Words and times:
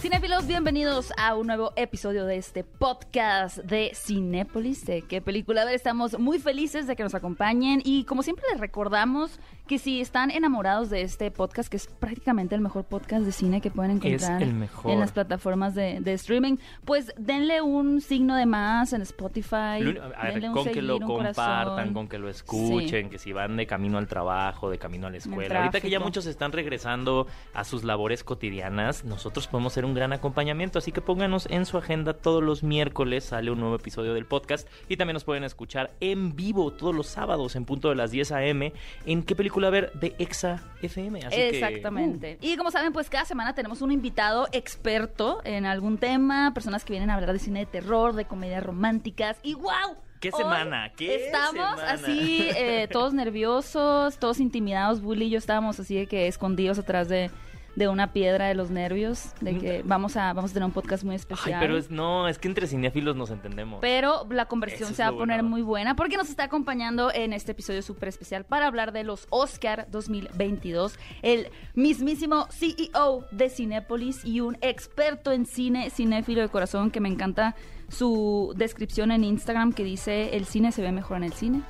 Cinéfilos, 0.00 0.46
bienvenidos 0.46 1.12
a 1.18 1.34
un 1.34 1.46
nuevo 1.48 1.74
episodio 1.76 2.24
de 2.24 2.36
este 2.38 2.64
podcast 2.64 3.58
de 3.58 3.92
Cinépolis. 3.94 4.86
¿De 4.86 5.02
qué 5.02 5.20
película? 5.20 5.60
A 5.60 5.64
ver, 5.66 5.74
estamos 5.74 6.18
muy 6.18 6.38
felices 6.38 6.86
de 6.86 6.96
que 6.96 7.02
nos 7.02 7.14
acompañen 7.14 7.82
y 7.84 8.04
como 8.04 8.22
siempre 8.22 8.46
les 8.50 8.60
recordamos 8.60 9.38
que 9.68 9.78
si 9.78 10.00
están 10.00 10.30
enamorados 10.30 10.88
de 10.88 11.02
este 11.02 11.30
podcast, 11.30 11.68
que 11.68 11.76
es 11.76 11.86
prácticamente 11.86 12.54
el 12.54 12.62
mejor 12.62 12.84
podcast 12.84 13.26
de 13.26 13.30
cine 13.32 13.60
que 13.60 13.70
pueden 13.70 13.92
encontrar 13.92 14.42
en 14.42 14.98
las 14.98 15.12
plataformas 15.12 15.74
de, 15.74 16.00
de 16.00 16.14
streaming, 16.14 16.56
pues 16.86 17.12
denle 17.18 17.60
un 17.60 18.00
signo 18.00 18.36
de 18.36 18.46
más 18.46 18.94
en 18.94 19.02
Spotify. 19.02 19.80
Lo 19.80 20.02
a 20.16 20.24
ver, 20.30 20.50
con 20.50 20.64
que 20.64 20.80
lo 20.82 20.98
compartan, 20.98 21.34
corazón. 21.66 21.94
con 21.94 22.08
que 22.08 22.18
lo 22.18 22.30
escuchen, 22.30 23.04
Sí. 23.04 23.10
que 23.10 23.18
si 23.18 23.32
van 23.34 23.56
de 23.58 23.66
camino 23.66 23.98
al 23.98 24.08
trabajo, 24.08 24.70
de 24.70 24.78
camino 24.78 25.06
a 25.08 25.10
la 25.10 25.18
escuela. 25.18 25.58
Ahorita 25.58 25.80
que 25.82 25.90
ya 25.90 26.00
muchos 26.00 26.24
están 26.24 26.52
regresando 26.52 27.26
a 27.52 27.64
sus 27.64 27.84
labores 27.84 28.24
cotidianas, 28.24 29.04
nosotros 29.04 29.46
podemos 29.46 29.74
ser 29.74 29.84
un 29.84 29.89
gran 29.94 30.12
acompañamiento. 30.12 30.78
Así 30.78 30.92
que 30.92 31.00
pónganos 31.00 31.46
en 31.50 31.66
su 31.66 31.78
agenda 31.78 32.14
todos 32.14 32.42
los 32.42 32.62
miércoles, 32.62 33.24
sale 33.24 33.50
un 33.50 33.60
nuevo 33.60 33.76
episodio 33.76 34.14
del 34.14 34.26
podcast. 34.26 34.68
Y 34.88 34.96
también 34.96 35.14
nos 35.14 35.24
pueden 35.24 35.44
escuchar 35.44 35.90
en 36.00 36.36
vivo 36.36 36.72
todos 36.72 36.94
los 36.94 37.06
sábados 37.06 37.56
en 37.56 37.64
punto 37.64 37.88
de 37.88 37.94
las 37.94 38.10
10 38.10 38.32
a.m. 38.32 38.72
en 39.06 39.22
qué 39.22 39.34
película 39.34 39.70
ver 39.70 39.92
de 39.94 40.14
Exa 40.18 40.62
FM. 40.82 41.20
Así 41.20 41.36
que, 41.36 41.50
uh, 41.50 41.54
Exactamente. 41.54 42.38
Y 42.40 42.56
como 42.56 42.70
saben, 42.70 42.92
pues 42.92 43.10
cada 43.10 43.24
semana 43.24 43.54
tenemos 43.54 43.82
un 43.82 43.92
invitado 43.92 44.48
experto 44.52 45.40
en 45.44 45.66
algún 45.66 45.98
tema, 45.98 46.52
personas 46.54 46.84
que 46.84 46.92
vienen 46.92 47.10
a 47.10 47.14
hablar 47.14 47.32
de 47.32 47.38
cine 47.38 47.60
de 47.60 47.66
terror, 47.66 48.14
de 48.14 48.24
comedias 48.24 48.62
románticas. 48.62 49.38
Y 49.42 49.54
wow. 49.54 49.96
¿Qué 50.20 50.30
semana? 50.32 50.92
¿Qué 50.96 51.26
estamos 51.26 51.80
semana? 51.80 51.92
así, 51.92 52.46
eh, 52.54 52.88
todos 52.92 53.14
nerviosos, 53.14 54.18
todos 54.18 54.38
intimidados. 54.38 55.00
Bully 55.00 55.26
y 55.26 55.30
yo 55.30 55.38
estábamos 55.38 55.80
así 55.80 55.94
de 55.94 56.06
que 56.06 56.26
escondidos 56.26 56.78
atrás 56.78 57.08
de, 57.08 57.30
de 57.76 57.88
una 57.88 58.12
piedra 58.12 58.48
de 58.48 58.54
los 58.54 58.70
nervios, 58.70 59.32
de 59.40 59.58
que 59.58 59.82
vamos 59.84 60.16
a, 60.16 60.32
vamos 60.32 60.50
a 60.50 60.54
tener 60.54 60.66
un 60.66 60.72
podcast 60.72 61.04
muy 61.04 61.14
Ay, 61.14 61.16
especial. 61.16 61.60
pero 61.60 61.76
es, 61.76 61.90
no, 61.90 62.28
es 62.28 62.38
que 62.38 62.48
entre 62.48 62.66
cinéfilos 62.66 63.16
nos 63.16 63.30
entendemos. 63.30 63.78
Pero 63.80 64.26
la 64.30 64.46
conversión 64.46 64.90
es 64.90 64.96
se 64.96 65.02
va 65.02 65.08
a 65.08 65.12
poner 65.12 65.38
bueno. 65.38 65.48
muy 65.48 65.62
buena 65.62 65.94
porque 65.96 66.16
nos 66.16 66.28
está 66.28 66.44
acompañando 66.44 67.12
en 67.12 67.32
este 67.32 67.52
episodio 67.52 67.82
súper 67.82 68.08
especial 68.08 68.44
para 68.44 68.66
hablar 68.66 68.92
de 68.92 69.04
los 69.04 69.26
Oscar 69.30 69.86
2022. 69.90 70.98
El 71.22 71.48
mismísimo 71.74 72.46
CEO 72.50 73.24
de 73.30 73.48
Cinépolis 73.48 74.24
y 74.24 74.40
un 74.40 74.56
experto 74.60 75.32
en 75.32 75.46
cine, 75.46 75.90
cinéfilo 75.90 76.40
de 76.40 76.48
corazón, 76.48 76.90
que 76.90 77.00
me 77.00 77.08
encanta 77.08 77.54
su 77.88 78.52
descripción 78.56 79.10
en 79.10 79.24
Instagram 79.24 79.72
que 79.72 79.84
dice: 79.84 80.36
el 80.36 80.44
cine 80.44 80.72
se 80.72 80.82
ve 80.82 80.92
mejor 80.92 81.18
en 81.18 81.24
el 81.24 81.32
cine. 81.32 81.62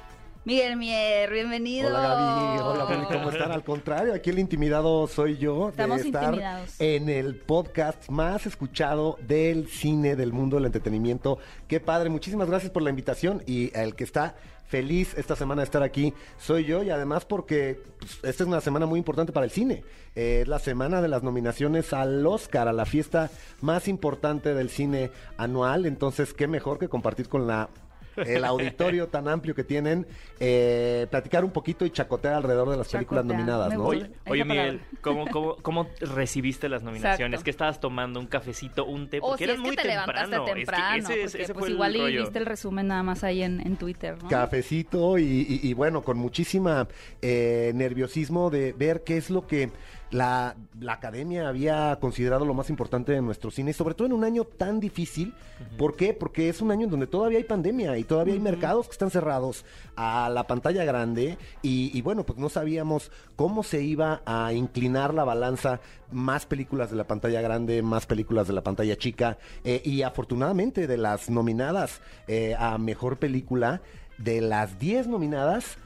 Miguel 0.45 0.77
Mier, 0.77 1.31
bienvenido. 1.31 1.89
Hola 1.91 2.01
Gaby, 2.01 2.61
hola 2.63 2.85
Bully, 2.85 3.07
¿cómo 3.19 3.31
están? 3.31 3.53
Al 3.53 3.63
contrario, 3.63 4.15
aquí 4.15 4.31
el 4.31 4.39
intimidado 4.39 5.07
soy 5.07 5.37
yo 5.37 5.69
Estamos 5.69 6.01
de 6.01 6.07
estar 6.07 6.25
intimidados. 6.25 6.81
en 6.81 7.11
el 7.11 7.37
podcast 7.37 8.09
más 8.09 8.47
escuchado 8.47 9.19
del 9.21 9.69
cine, 9.69 10.17
del 10.17 10.33
mundo 10.33 10.57
del 10.57 10.65
entretenimiento. 10.65 11.39
Qué 11.69 11.79
padre, 11.79 12.09
muchísimas 12.09 12.49
gracias 12.49 12.73
por 12.73 12.83
la 12.83 12.89
invitación 12.89 13.43
y 13.47 13.71
el 13.79 13.95
que 13.95 14.05
está 14.05 14.35
feliz 14.67 15.13
esta 15.19 15.37
semana 15.37 15.61
de 15.61 15.65
estar 15.65 15.83
aquí 15.83 16.15
soy 16.39 16.65
yo 16.65 16.83
y 16.83 16.91
además 16.91 17.27
porque 17.27 17.83
pues, 17.99 18.15
esta 18.23 18.45
es 18.45 18.49
una 18.49 18.63
semana 18.63 18.87
muy 18.87 18.99
importante 18.99 19.33
para 19.33 19.45
el 19.45 19.51
cine. 19.53 19.85
Eh, 20.17 20.39
es 20.41 20.49
la 20.49 20.59
semana 20.59 21.03
de 21.03 21.09
las 21.09 21.23
nominaciones 21.23 21.93
al 21.93 22.27
Oscar, 22.27 22.67
a 22.67 22.73
la 22.73 22.87
fiesta 22.87 23.31
más 23.61 23.89
importante 23.89 24.55
del 24.55 24.71
cine 24.71 25.11
anual, 25.37 25.85
entonces 25.85 26.33
qué 26.33 26.49
mejor 26.49 26.79
que 26.79 26.89
compartir 26.89 27.29
con 27.29 27.47
la 27.47 27.69
el 28.17 28.45
auditorio 28.45 29.09
tan 29.09 29.29
amplio 29.29 29.55
que 29.55 29.65
tienen, 29.65 30.07
eh, 30.39 31.07
platicar 31.11 31.45
un 31.45 31.51
poquito 31.51 31.85
y 31.85 31.91
chacotear 31.91 32.35
alrededor 32.35 32.71
de 32.71 32.77
las 32.77 32.89
películas 32.89 33.25
nominadas, 33.25 33.73
¿no? 33.75 33.85
Oye, 33.85 34.11
oye. 34.27 34.45
Miguel, 34.45 34.81
¿cómo, 35.01 35.27
cómo, 35.29 35.57
cómo 35.63 35.87
recibiste 36.01 36.69
las 36.69 36.83
nominaciones? 36.83 37.35
Exacto. 37.35 37.45
¿Qué 37.45 37.51
estabas 37.51 37.81
tomando? 37.81 38.21
¿Un 38.21 38.27
cafecito, 38.27 38.85
un 38.87 39.09
té? 39.09 39.19
O 39.19 39.29
Porque 39.29 39.39
si 39.39 39.45
eras 39.45 39.55
es 39.57 39.63
que 39.63 39.67
muy 39.69 39.77
te 39.77 39.83
temprano. 39.83 40.13
levantaste 40.13 40.37
Es 40.37 40.41
que 40.55 40.55
temprano, 40.55 40.97
ese, 40.97 41.23
es- 41.23 41.31
porque, 41.33 41.43
ese 41.45 41.53
pues 41.55 41.65
fue 41.65 41.71
igual 41.73 41.91
el 41.91 41.97
y 41.97 42.01
rollo. 42.05 42.21
viste 42.23 42.39
el 42.39 42.47
resumen 42.47 42.87
nada 42.89 43.03
más 43.03 43.25
ahí 43.25 43.43
en, 43.43 43.61
en 43.67 43.77
Twitter, 43.77 44.23
¿no? 44.23 44.29
Cafecito 44.29 45.19
y, 45.19 45.25
y- 45.25 45.61
y 45.63 45.75
bueno, 45.75 46.03
con 46.03 46.19
muchísima 46.19 46.89
eh, 47.23 47.73
nerviosismo 47.75 48.51
de 48.51 48.73
ver 48.73 49.03
qué 49.05 49.17
es 49.17 49.31
lo 49.31 49.47
que 49.47 49.71
la, 50.11 50.57
la 50.81 50.95
academia 50.95 51.49
había 51.49 51.99
considerado 52.01 52.45
lo 52.45 52.55
más 52.55 52.71
importante 52.71 53.13
de 53.13 53.23
nuestro 53.23 53.51
cine, 53.51 53.73
sobre 53.73 53.95
todo 53.95 54.07
en 54.07 54.13
un 54.13 54.25
año 54.25 54.45
tan 54.45 54.81
difícil. 54.81 55.35
¿Por 55.79 55.97
qué? 55.97 56.15
Porque 56.15 56.49
es 56.49 56.61
un 56.61 56.71
año 56.71 56.85
en 56.85 56.91
donde 56.91 57.07
todavía 57.07 57.39
hay 57.39 57.45
pandemia 57.45 57.97
y 57.99 58.05
todavía 58.05 58.35
hay 58.35 58.41
mercados 58.41 58.87
que 58.87 58.93
están 58.93 59.11
cerrados 59.11 59.65
a 59.97 60.29
la 60.31 60.47
pantalla 60.47 60.85
grande 60.85 61.39
y, 61.63 61.97
y 61.97 62.03
bueno, 62.03 62.25
pues 62.25 62.39
no 62.39 62.49
sabíamos 62.49 63.13
cómo 63.37 63.63
se 63.63 63.83
iba 63.83 64.23
a 64.25 64.53
inclinar 64.53 65.15
la 65.15 65.25
balanza, 65.25 65.81
más 66.11 66.47
películas 66.47 66.91
de 66.91 66.97
la 66.97 67.05
pantalla 67.05 67.41
grande, 67.41 67.83
más 67.83 68.07
películas 68.07 68.49
de 68.49 68.55
la 68.55 68.63
pantalla 68.63 68.97
chica 68.97 69.39
eh, 69.65 69.81
y 69.85 70.03
afortunadamente 70.03 70.87
de 70.87 70.97
las 70.97 71.31
nominadas 71.31 72.01
eh, 72.27 72.55
a 72.59 72.79
mejor 72.79 73.19
película, 73.19 73.81
de 74.19 74.41
las 74.41 74.79
10 74.79 75.07
nominadas, 75.07 75.79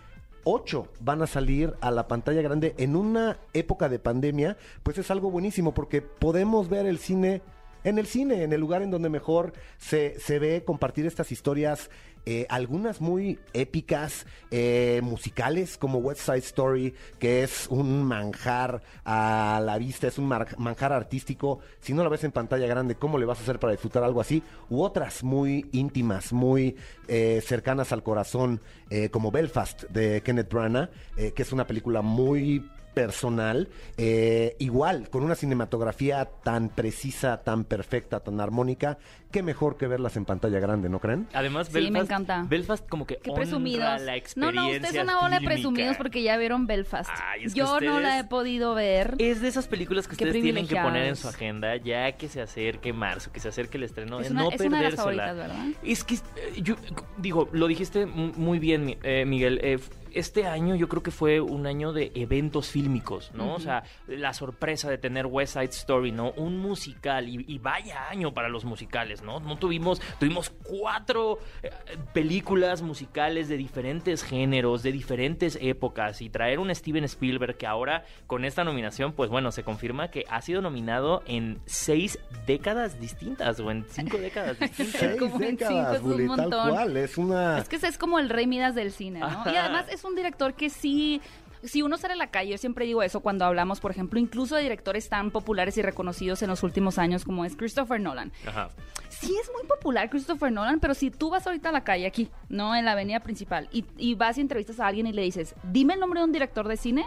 ocho 0.45 0.89
van 1.01 1.23
a 1.23 1.27
salir 1.27 1.75
a 1.81 1.91
la 1.91 2.09
pantalla 2.09 2.43
grande 2.43 2.75
en 2.79 2.97
una 2.97 3.39
época 3.53 3.89
de 3.89 3.99
pandemia, 3.99 4.57
pues 4.83 4.99
es 4.99 5.11
algo 5.11 5.31
buenísimo 5.31 5.75
porque 5.75 6.03
podemos 6.03 6.69
ver 6.69 6.87
el 6.87 6.99
cine 6.99 7.43
en 7.85 7.99
el 7.99 8.07
cine, 8.07 8.43
en 8.43 8.53
el 8.53 8.61
lugar 8.61 8.83
en 8.83 8.91
donde 8.91 9.09
mejor 9.09 9.53
se, 9.79 10.19
se 10.19 10.39
ve 10.39 10.65
compartir 10.65 11.07
estas 11.07 11.31
historias, 11.31 11.91
eh, 12.27 12.47
algunas 12.49 13.03
muy 13.03 13.39
épicas, 13.53 14.27
eh, 14.51 15.01
musicales, 15.03 15.77
como 15.77 15.99
West 15.99 16.23
Side 16.23 16.39
Story, 16.39 16.95
que 17.19 17.43
es 17.43 17.67
un 17.69 18.03
manjar 18.03 18.83
a 19.05 19.61
la 19.63 19.77
vista, 19.77 20.09
es 20.09 20.17
un 20.17 20.27
manjar 20.57 20.93
artístico. 20.95 21.59
Si 21.81 21.93
no 21.93 22.03
la 22.03 22.09
ves 22.09 22.25
en 22.25 22.33
pantalla 22.33 22.67
grande, 22.67 22.95
¿cómo 22.95 23.19
le 23.19 23.27
vas 23.27 23.41
a 23.41 23.43
hacer 23.43 23.59
para 23.59 23.73
disfrutar 23.73 24.03
algo 24.03 24.23
así? 24.23 24.43
U 24.71 24.83
otras 24.83 25.23
muy 25.23 25.67
íntimas, 25.73 26.33
muy 26.33 26.77
eh, 27.09 27.43
cercanas 27.45 27.93
al 27.93 28.03
corazón, 28.03 28.63
eh, 28.89 29.11
como 29.11 29.31
Belfast 29.31 29.85
de 29.91 30.23
Kenneth 30.23 30.51
Branagh, 30.51 30.91
que 31.35 31.43
es 31.43 31.53
una 31.53 31.67
película 31.67 32.03
muy 32.03 32.65
personal, 32.95 33.69
eh, 33.97 34.57
igual, 34.59 35.11
con 35.11 35.23
una 35.23 35.35
cinematografía 35.35 36.25
tan 36.43 36.69
precisa, 36.69 37.43
tan 37.43 37.65
perfecta, 37.65 38.21
tan 38.21 38.41
armónica, 38.41 38.99
qué 39.35 39.43
mejor 39.43 39.77
que 39.77 39.89
verlas 39.89 40.17
en 40.17 40.25
pantalla 40.25 40.61
grande, 40.61 40.89
¿no 40.89 41.01
creen? 41.01 41.27
Además, 41.35 41.67
Sí, 41.67 41.73
Belfast, 41.73 41.93
me 41.93 41.99
encanta. 41.99 42.45
Belfast 42.49 42.89
como 42.89 43.05
que 43.05 43.17
Qué 43.17 43.31
honra 43.31 43.43
presumidos. 43.43 44.01
la 44.03 44.13
No, 44.13 44.17
experiencia 44.17 44.61
no, 44.63 44.67
ustedes 44.71 44.95
son 44.95 45.03
una 45.03 45.19
ola 45.19 45.29
de 45.29 45.31
fílmica. 45.41 45.55
presumidos 45.55 45.97
porque 45.97 46.23
ya 46.23 46.37
vieron 46.37 46.69
Belfast. 46.69 47.11
Ay, 47.21 47.45
es 47.47 47.53
que 47.53 47.59
Yo 47.59 47.67
no 47.67 47.73
ustedes- 47.75 48.03
la 48.03 48.19
he 48.21 48.25
podido 48.25 48.75
ver. 48.75 49.17
Es 49.19 49.41
de 49.41 49.49
esas 49.49 49.67
películas 49.67 50.07
que 50.07 50.17
Qué 50.17 50.25
ustedes 50.27 50.41
tienen 50.41 50.69
que 50.69 50.77
poner 50.77 50.87
en 50.87 50.93
privilegiados. 50.93 51.19
su 51.19 51.29
agenda 51.29 51.77
ya 51.77 52.13
que 52.13 52.29
se 52.29 52.41
acerque 52.43 52.93
marzo, 52.93 53.33
que 53.33 53.41
se 53.41 53.49
acerque 53.49 53.77
el 53.77 53.83
estreno, 53.83 54.21
Es 54.21 54.29
de 54.29 54.33
una- 54.35 54.43
no 54.45 54.51
es 54.51 54.61
una 54.61 54.77
de 54.79 54.85
las 54.85 54.95
perdérsela. 54.95 55.27
favoritas, 55.27 55.37
¿verdad? 55.37 55.81
Es 55.83 56.05
que, 56.05 56.15
eh, 56.15 56.21
yo 56.63 56.77
digo, 57.19 57.49
lo 57.51 57.67
dijiste 57.67 58.07
mu- 58.07 58.33
muy 58.37 58.61
bien, 58.61 58.85
mi- 58.85 58.99
eh, 59.03 59.25
Miguel. 59.25 59.59
eh, 59.65 59.73
f- 59.75 59.91
este 60.15 60.47
año 60.47 60.77
yo 60.77 60.89
creo 60.89 61.03
que 61.03 61.11
fue 61.11 61.41
un 61.41 61.67
año 61.67 61.93
de 61.93 62.13
eventos 62.15 62.69
fílmicos, 62.71 63.33
¿no? 63.35 63.53
O 63.55 63.59
sea, 63.59 63.83
la 64.07 64.33
sorpresa 64.33 64.89
de 64.89 64.97
tener 64.97 65.27
West 65.27 65.55
Side 65.55 65.65
Story, 65.73 66.13
¿no? 66.13 66.31
Un 66.37 66.59
musical, 66.61 67.29
y, 67.29 67.45
y 67.49 67.59
vaya 67.59 68.09
año 68.11 68.33
para 68.33 68.49
los 68.49 68.65
musicales, 68.65 69.24
¿no? 69.25 69.41
No 69.41 69.57
tuvimos, 69.57 70.01
tuvimos 70.21 70.51
cuatro 70.63 71.39
eh, 71.63 71.71
películas 72.13 72.83
musicales 72.83 73.49
de 73.49 73.57
diferentes 73.57 74.23
géneros, 74.23 74.83
de 74.83 74.93
diferentes 74.93 75.59
épocas, 75.61 76.21
y 76.21 76.31
traer 76.31 76.59
un 76.59 76.75
Steven 76.75 77.05
Spielberg 77.05 77.57
que 77.57 77.67
ahora 77.67 78.05
con 78.27 78.45
esta 78.45 78.65
nominación, 78.65 79.13
pues 79.13 79.31
bueno, 79.31 79.51
se 79.53 79.65
confirma 79.65 80.09
que 80.09 80.25
ha 80.31 80.41
sido 80.41 80.61
nominado 80.61 81.23
en 81.27 81.61
seis 81.67 82.19
décadas 82.47 83.01
distintas, 83.01 83.59
o 83.61 83.71
en 83.71 83.85
cinco 83.89 84.19
décadas 84.19 84.59
distintas. 84.59 85.01
Seis 85.01 85.17
Como 85.19 85.41
en 85.41 85.59
cinco, 85.59 85.65
décadas, 85.65 85.97
es 85.97 86.03
un 86.03 86.11
Bully, 86.11 86.27
tal 86.29 86.37
montón. 86.37 86.71
cual, 86.71 86.97
es 86.97 87.19
una... 87.19 87.59
Es 87.59 87.69
que 87.69 87.77
es 87.77 87.99
como 87.99 88.19
el 88.19 88.29
rey 88.29 88.47
Midas 88.47 88.75
del 88.75 88.93
cine, 88.93 89.21
¿no? 89.21 89.45
Y 89.53 89.57
además 89.57 89.87
es 89.91 90.05
un 90.05 90.15
director 90.15 90.55
que 90.55 90.71
sí... 90.71 91.21
Si 91.65 91.83
uno 91.83 91.97
sale 91.97 92.15
a 92.15 92.17
la 92.17 92.29
calle, 92.31 92.51
yo 92.53 92.59
siempre 92.59 92.85
digo 92.85 93.03
eso 93.03 93.21
cuando 93.21 93.45
hablamos, 93.45 93.81
por 93.81 93.91
ejemplo, 93.91 94.21
incluso 94.21 94.55
de 94.57 94.63
directores 94.63 95.09
tan 95.09 95.31
populares 95.31 95.77
y 95.79 95.83
reconocidos 95.83 96.43
en 96.43 96.49
los 96.51 96.63
últimos 96.63 96.99
años 96.99 97.25
como 97.25 97.45
es 97.45 97.57
Christopher 97.57 98.01
Nolan. 98.01 98.33
Ajá. 98.47 98.69
Sí 99.09 99.35
es 99.41 99.51
muy 99.53 99.67
popular 99.67 100.11
Christopher 100.11 100.53
Nolan, 100.53 100.79
pero 100.81 100.95
si 100.95 101.11
tú 101.11 101.31
vas 101.31 101.47
ahorita 101.47 101.71
a 101.71 101.73
la 101.73 101.83
calle 101.85 102.07
aquí, 102.07 102.31
¿no? 102.49 102.77
En 102.77 102.85
la 102.85 102.93
avenida 102.93 103.21
principal, 103.21 103.69
y, 103.73 103.85
y 103.97 104.15
vas 104.15 104.39
y 104.39 104.43
entrevistas 104.43 104.79
a 104.81 104.87
alguien 104.87 105.07
y 105.07 105.13
le 105.13 105.23
dices, 105.23 105.55
dime 105.63 105.95
el 105.95 106.01
nombre 106.01 106.21
de 106.21 106.25
un 106.25 106.33
director 106.33 106.69
de 106.69 106.77
cine, 106.77 107.05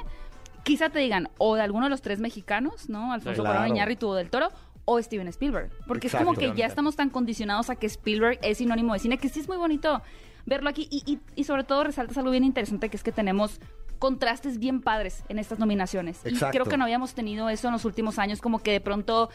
quizá 0.63 0.89
te 0.89 0.99
digan, 0.99 1.29
o 1.37 1.55
de 1.55 1.61
alguno 1.61 1.85
de 1.85 1.89
los 1.91 2.01
tres 2.01 2.19
mexicanos, 2.19 2.89
¿no? 2.89 3.13
Alfonso 3.13 3.41
Claro. 3.43 3.57
Cuarón 3.59 3.75
Iñárritu 3.75 4.07
o 4.09 4.15
del 4.15 4.29
Toro, 4.29 4.49
o 4.85 5.01
Steven 5.01 5.27
Spielberg. 5.27 5.69
Porque 5.85 6.07
es 6.07 6.15
como 6.15 6.33
que 6.33 6.53
ya 6.55 6.65
estamos 6.65 6.95
tan 6.95 7.09
condicionados 7.09 7.69
a 7.69 7.75
que 7.75 7.85
Spielberg 7.87 8.39
es 8.41 8.57
sinónimo 8.57 8.93
de 8.93 8.99
cine, 8.99 9.17
que 9.17 9.27
sí 9.29 9.41
es 9.41 9.47
muy 9.49 9.57
bonito 9.57 10.01
verlo 10.45 10.69
aquí. 10.69 10.87
Y, 10.89 11.03
y- 11.05 11.19
y 11.35 11.43
sobre 11.43 11.65
todo 11.65 11.83
resaltas 11.83 12.17
algo 12.17 12.31
bien 12.31 12.45
interesante, 12.45 12.89
que 12.89 12.95
es 12.95 13.03
que 13.03 13.11
tenemos 13.11 13.59
contrastes 13.99 14.59
bien 14.59 14.81
padres 14.81 15.23
en 15.29 15.39
estas 15.39 15.59
nominaciones. 15.59 16.19
Y 16.25 16.33
creo 16.35 16.65
que 16.65 16.77
no 16.77 16.83
habíamos 16.83 17.13
tenido 17.13 17.49
eso 17.49 17.67
en 17.67 17.73
los 17.73 17.85
últimos 17.85 18.19
años, 18.19 18.41
como 18.41 18.59
que 18.59 18.71
de 18.71 18.81
pronto 18.81 19.29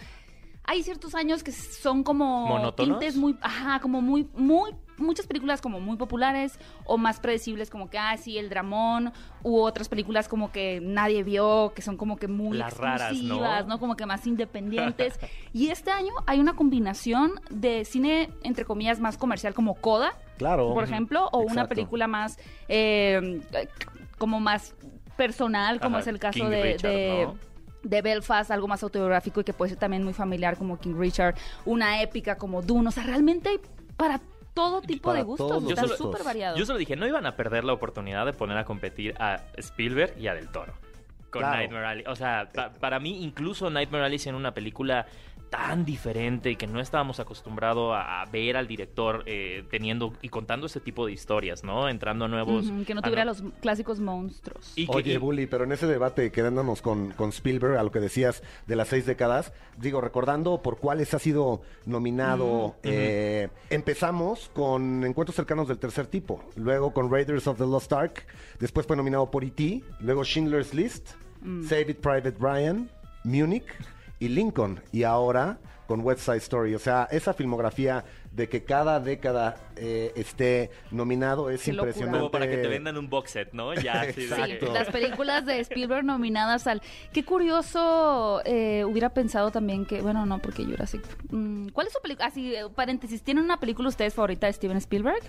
hay 0.65 0.83
ciertos 0.85 1.15
años 1.17 1.43
que 1.43 1.51
son 1.53 2.05
como 2.05 2.47
¿Monótonos? 2.47 3.01
tintes 3.01 3.17
muy, 3.17 3.37
ajá, 3.41 3.81
como 3.81 4.01
muy, 4.01 4.29
muy, 4.37 4.71
muchas 4.97 5.27
películas 5.27 5.61
como 5.61 5.81
muy 5.81 5.97
populares 5.97 6.57
o 6.85 6.97
más 6.99 7.19
predecibles 7.19 7.69
como 7.69 7.91
que, 7.91 7.99
ah, 7.99 8.17
sí, 8.17 8.39
el 8.39 8.49
dramón, 8.49 9.13
u 9.43 9.59
otras 9.59 9.89
películas 9.89 10.29
como 10.29 10.53
que 10.53 10.79
nadie 10.81 11.25
vio, 11.25 11.73
que 11.75 11.83
son 11.83 11.97
como 11.97 12.17
que 12.17 12.29
muy 12.29 12.57
Las 12.57 12.77
raras, 12.77 13.11
¿no? 13.13 13.19
exclusivas, 13.19 13.67
¿no? 13.67 13.81
Como 13.81 13.97
que 13.97 14.07
más 14.07 14.25
independientes. 14.25 15.19
y 15.53 15.71
este 15.71 15.91
año 15.91 16.13
hay 16.29 16.39
una 16.39 16.55
combinación 16.55 17.33
de 17.51 17.85
cine, 17.85 18.31
entre 18.45 18.65
comillas, 18.65 19.01
más 19.01 19.17
comercial 19.19 19.55
como 19.55 19.75
Coda, 19.75 20.13
Claro. 20.39 20.73
por 20.75 20.85
ejemplo, 20.85 21.29
o 21.33 21.41
una 21.41 21.67
película 21.67 22.07
más, 22.07 22.39
eh, 22.69 23.41
como 24.23 24.39
más 24.39 24.73
personal, 25.17 25.81
como 25.81 25.97
Ajá, 25.97 26.03
es 26.03 26.07
el 26.07 26.21
caso 26.21 26.39
King 26.39 26.51
de, 26.51 26.63
Richard, 26.63 26.91
de, 26.93 27.23
¿no? 27.27 27.39
de 27.83 28.03
Belfast, 28.03 28.53
algo 28.53 28.69
más 28.69 28.81
autobiográfico 28.85 29.41
y 29.41 29.45
que 29.45 29.53
puede 29.53 29.71
ser 29.71 29.79
también 29.81 30.05
muy 30.05 30.13
familiar 30.15 30.57
como 30.57 30.79
King 30.79 30.95
Richard, 30.97 31.35
una 31.65 32.01
épica 32.03 32.37
como 32.37 32.63
Dune, 32.63 32.87
o 32.87 32.93
sea, 32.93 33.03
realmente 33.03 33.49
hay 33.49 33.59
para 33.97 34.21
todo 34.55 34.81
tipo 34.81 35.09
Para 35.09 35.19
de 35.19 35.25
gustos, 35.25 35.65
está 35.69 35.89
súper 35.89 36.23
variado. 36.23 36.57
Yo 36.57 36.65
solo 36.65 36.79
dije, 36.79 36.95
no 36.95 37.05
iban 37.05 37.27
a 37.27 37.35
perder 37.35 37.65
la 37.65 37.73
oportunidad 37.73 38.25
de 38.25 38.33
poner 38.33 38.57
a 38.59 38.65
competir 38.65 39.13
a 39.19 39.41
Spielberg 39.57 40.15
y 40.21 40.29
a 40.29 40.35
Del 40.35 40.49
Toro. 40.51 40.75
Con 41.31 41.41
Claro. 41.41 41.57
Nightmare 41.57 41.87
Alley. 41.87 42.05
O 42.07 42.15
sea, 42.15 42.49
pa- 42.55 42.71
para 42.75 43.01
mí, 43.01 43.25
incluso 43.25 43.71
Nightmare 43.71 44.05
Alley 44.05 44.19
siendo 44.21 44.39
una 44.39 44.53
película 44.55 45.07
tan 45.53 45.85
diferente 45.85 46.51
y 46.51 46.57
que 46.57 46.67
no 46.67 46.81
estábamos 46.81 47.21
acostumbrados 47.21 47.93
a, 47.95 48.23
a 48.23 48.25
ver 48.25 48.57
al 48.57 48.67
director 48.67 49.23
eh, 49.27 49.65
teniendo 49.71 50.15
y 50.23 50.31
contando 50.31 50.65
ese 50.65 50.81
tipo 50.81 51.05
de 51.05 51.13
historias, 51.13 51.63
¿no? 51.63 51.91
Entrando 51.91 52.25
a 52.25 52.29
nuevos... 52.29 52.73
Que 52.87 52.95
no 52.95 53.03
tuviera 53.03 53.27
los 53.27 53.45
clásicos 53.61 54.01
monstruos. 54.01 54.73
y 54.77 54.87
que- 54.87 54.97
Oye, 54.97 55.13
y- 55.13 55.17
Bully, 55.19 55.47
pero 55.47 55.65
en 55.65 55.73
ese 55.73 55.87
debate, 55.87 56.33
quedándonos 56.33 56.81
con, 56.81 57.11
con 57.11 57.29
Spielberg, 57.29 57.77
a 57.77 57.83
lo 57.83 57.93
que 57.93 58.01
decías 58.01 58.43
de 58.67 58.77
las 58.77 58.89
seis 58.89 59.05
décadas, 59.05 59.53
digo, 59.77 60.01
recordando 60.01 60.63
por 60.63 60.79
cuáles 60.79 61.13
ha 61.13 61.19
sido 61.19 61.61
nominado, 61.85 62.77
eh, 62.83 63.49
empezamos 63.69 64.51
con 64.55 65.05
Encuentros 65.05 65.37
cercanos 65.37 65.69
del 65.69 65.77
tercer 65.79 66.07
tipo, 66.07 66.43
luego 66.57 66.95
con 66.95 67.11
Raiders 67.13 67.47
of 67.47 67.59
the 67.59 67.67
Lost 67.67 67.93
Ark, 67.93 68.27
después 68.59 68.87
fue 68.87 68.97
nominado 68.97 69.31
por 69.31 69.45
E.T., 69.45 69.83
luego 70.01 70.25
Schindler's 70.25 70.73
List, 70.73 71.11
Save 71.69 71.91
It 71.91 71.99
Private 71.99 72.37
Ryan, 72.41 72.89
Munich 73.25 73.67
y 74.25 74.29
Lincoln, 74.29 74.81
y 74.93 75.03
ahora 75.03 75.59
con 75.89 76.01
West 76.01 76.21
Side 76.21 76.37
Story. 76.39 76.75
O 76.75 76.79
sea, 76.79 77.07
esa 77.11 77.35
filmografía 77.35 78.05
de 78.31 78.49
que 78.49 78.63
cada 78.65 78.99
década 79.01 79.57
eh, 79.77 80.13
esté 80.17 80.71
nominado 80.91 81.51
es 81.51 81.63
Qué 81.65 81.73
locura. 81.73 81.91
impresionante. 81.91 82.19
Como 82.21 82.31
para 82.31 82.49
que 82.49 82.57
te 82.59 82.69
vendan 82.69 82.97
un 82.97 83.11
box 83.11 83.33
set, 83.33 83.49
¿no? 83.53 83.75
Ya, 83.75 84.05
Sí, 84.15 84.27
las 84.73 84.89
películas 84.89 85.45
de 85.45 85.61
Spielberg 85.61 86.05
nominadas 86.05 86.67
al... 86.67 86.81
Qué 87.13 87.25
curioso, 87.25 88.41
eh, 88.47 88.85
hubiera 88.87 89.11
pensado 89.11 89.51
también 89.51 89.85
que... 89.85 90.01
Bueno, 90.01 90.25
no, 90.25 90.39
porque 90.41 90.65
Jurassic... 90.65 91.03
Mm, 91.31 91.69
¿Cuál 91.71 91.89
es 91.89 91.93
su 91.93 92.01
película? 92.01 92.27
Así, 92.29 92.55
eh, 92.55 92.63
paréntesis, 92.75 93.23
¿tienen 93.23 93.45
una 93.45 93.59
película 93.61 93.89
ustedes 93.89 94.15
favorita 94.15 94.47
de 94.47 94.53
Steven 94.55 94.77
Spielberg? 94.79 95.21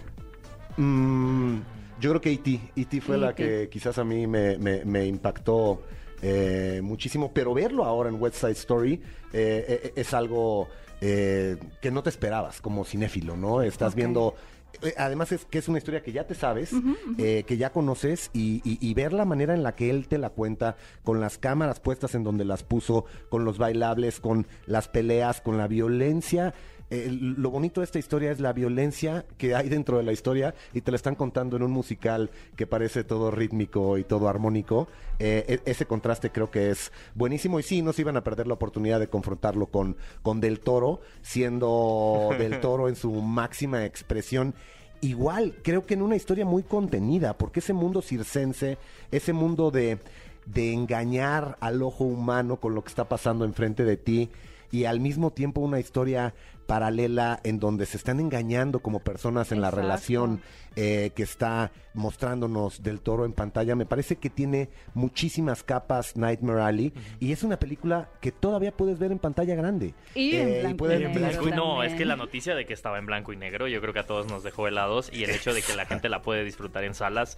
Mm, 0.78 1.57
yo 2.00 2.10
creo 2.12 2.22
que 2.22 2.31
E.T. 2.31 2.60
E.T. 2.75 3.01
fue 3.01 3.18
la 3.18 3.31
E.T.. 3.31 3.36
que 3.44 3.69
quizás 3.69 3.98
a 3.98 4.04
mí 4.04 4.28
me, 4.28 4.57
me- 4.57 4.86
me 4.86 5.06
impactó 5.06 5.81
eh, 6.24 6.80
muchísimo, 6.81 7.31
pero 7.34 7.54
verlo 7.54 7.84
ahora 7.86 8.10
en 8.10 8.20
West 8.20 8.38
Side 8.38 8.52
Story 8.54 8.94
eh, 9.34 9.81
eh, 9.84 9.94
es 9.96 10.14
algo 10.14 10.68
eh, 11.02 11.58
que 11.81 11.92
no 11.92 12.02
te 12.02 12.10
esperabas 12.10 12.62
como 12.62 12.86
cinéfilo, 12.86 13.36
¿no? 13.36 13.62
Estás 13.62 13.94
viendo... 13.94 14.36
eh, 14.81 14.94
Además 14.98 15.31
es 15.34 15.46
que 15.46 15.60
es 15.60 15.68
una 15.68 15.78
historia 15.80 16.02
que 16.02 16.12
ya 16.14 16.25
te 16.25 16.34
sabes, 16.34 16.72
eh, 17.18 17.44
que 17.46 17.58
ya 17.58 17.72
conoces 17.72 18.30
y, 18.34 18.62
y- 18.64 18.78
y 18.81 18.94
ver 18.94 19.12
la 19.14 19.25
manera 19.25 19.54
en 19.54 19.62
la 19.64 19.75
que 19.75 19.90
él 19.90 20.08
te 20.08 20.18
la 20.18 20.30
cuenta, 20.30 20.78
con 21.04 21.20
las 21.20 21.38
cámaras 21.38 21.80
puestas 21.80 22.16
en 22.16 22.24
donde 22.24 22.46
las 22.46 22.64
puso, 22.64 23.06
con 23.30 23.44
los 23.46 23.58
bailables, 23.58 24.20
con 24.20 24.48
las 24.66 24.88
peleas, 24.88 25.42
con 25.42 25.58
la 25.58 25.68
violencia. 25.68 26.54
Eh, 26.95 27.07
lo 27.10 27.50
bonito 27.50 27.81
de 27.81 27.86
esta 27.86 27.98
historia 27.98 28.31
es 28.31 28.40
la 28.40 28.54
violencia 28.54 29.25
que 29.40 29.56
hay 29.56 29.68
dentro 29.68 29.98
de 29.98 30.04
la 30.04 30.12
historia 30.12 30.54
y 30.75 30.81
te 30.81 30.92
la 30.92 30.98
están 30.98 31.16
contando 31.16 31.56
en 31.57 31.63
un 31.63 31.72
musical 31.72 32.30
que 32.56 32.68
parece 32.68 33.04
todo 33.04 33.31
rítmico 33.31 33.98
y 33.98 34.04
todo 34.04 34.30
armónico. 34.30 34.88
Eh, 35.18 35.44
e- 35.66 35.72
ese 35.72 35.88
contraste 35.88 36.30
creo 36.30 36.51
que 36.51 36.69
es 36.69 36.92
buenísimo 37.16 37.60
y 37.60 37.63
sí, 37.63 37.81
no 37.81 37.94
se 37.94 38.01
iban 38.01 38.16
a 38.16 38.24
perder 38.24 38.45
la 38.45 38.54
oportunidad 38.54 39.00
de 39.00 39.07
confrontarlo 39.07 39.66
con, 39.66 39.98
con 40.22 40.40
Del 40.40 40.60
Toro, 40.60 41.01
siendo 41.24 42.30
Del 42.38 42.60
Toro 42.60 42.88
en 42.88 42.96
su 42.96 43.12
máxima 43.12 43.86
expresión. 43.86 44.54
Igual, 45.01 45.56
creo 45.63 45.88
que 45.88 45.96
en 45.96 46.04
una 46.04 46.16
historia 46.16 46.46
muy 46.46 46.62
contenida, 46.62 47.36
porque 47.39 47.60
ese 47.60 47.74
mundo 47.74 48.04
circense, 48.04 48.78
ese 49.10 49.34
mundo 49.34 49.72
de, 49.72 49.98
de 50.46 50.74
engañar 50.74 51.57
al 51.60 51.81
ojo 51.81 52.04
humano 52.04 52.57
con 52.57 52.75
lo 52.75 52.84
que 52.84 52.89
está 52.89 53.10
pasando 53.10 53.46
enfrente 53.46 53.84
de 53.84 53.98
ti 53.98 54.30
y 54.74 54.86
al 54.86 55.00
mismo 55.00 55.31
tiempo 55.31 55.62
una 55.62 55.80
historia 55.80 56.34
paralela 56.66 57.40
en 57.44 57.60
donde 57.60 57.86
se 57.86 57.98
están 57.98 58.20
engañando 58.20 58.80
como 58.80 59.00
personas 59.02 59.52
en 59.52 59.62
la 59.62 59.70
relación 59.70 60.42
eh, 60.75 61.12
que 61.16 61.22
está 61.24 61.72
mostrándonos 61.94 62.81
del 62.81 63.00
toro 63.02 63.25
en 63.25 63.34
pantalla. 63.34 63.75
Me 63.75 63.86
parece 63.86 64.16
que 64.16 64.30
tiene 64.31 64.70
muchísimas 64.96 65.62
capas 65.62 66.18
Nightmare 66.18 66.62
Alley 66.62 66.94
y 67.20 67.31
es 67.34 67.44
una 67.44 67.60
película 67.60 68.10
que 68.20 68.31
todavía 68.31 68.72
puedes 68.75 68.98
ver 68.98 69.12
en 69.12 69.20
pantalla 69.20 69.54
grande. 69.56 69.94
Y 70.16 70.36
en 70.36 70.48
Eh, 70.50 70.60
blanco 70.62 70.75
y 70.75 70.78
puedes- 70.80 71.02
En 71.02 71.12
negro 71.12 71.20
blanco 71.20 71.48
y- 71.48 71.52
no, 71.52 71.64
también. 71.75 71.92
es 71.92 71.98
que 71.98 72.06
la 72.06 72.16
noticia 72.16 72.56
de 72.56 72.66
que 72.66 72.74
estaba 72.74 72.98
en 72.98 73.06
blanco 73.06 73.31
y 73.31 73.38
negro, 73.38 73.68
yo 73.68 73.80
creo 73.80 73.94
que 73.94 74.00
a 74.00 74.08
todos 74.08 74.25
nos 74.28 74.42
dejó 74.44 74.68
helados 74.68 75.12
y 75.14 75.24
el 75.24 75.30
hecho 75.30 75.54
de 75.54 75.62
que 75.62 75.75
la 75.75 75.86
gente 75.86 76.10
la 76.10 76.22
puede 76.24 76.44
disfrutar 76.44 76.84
en 76.84 76.96
salas 76.96 77.38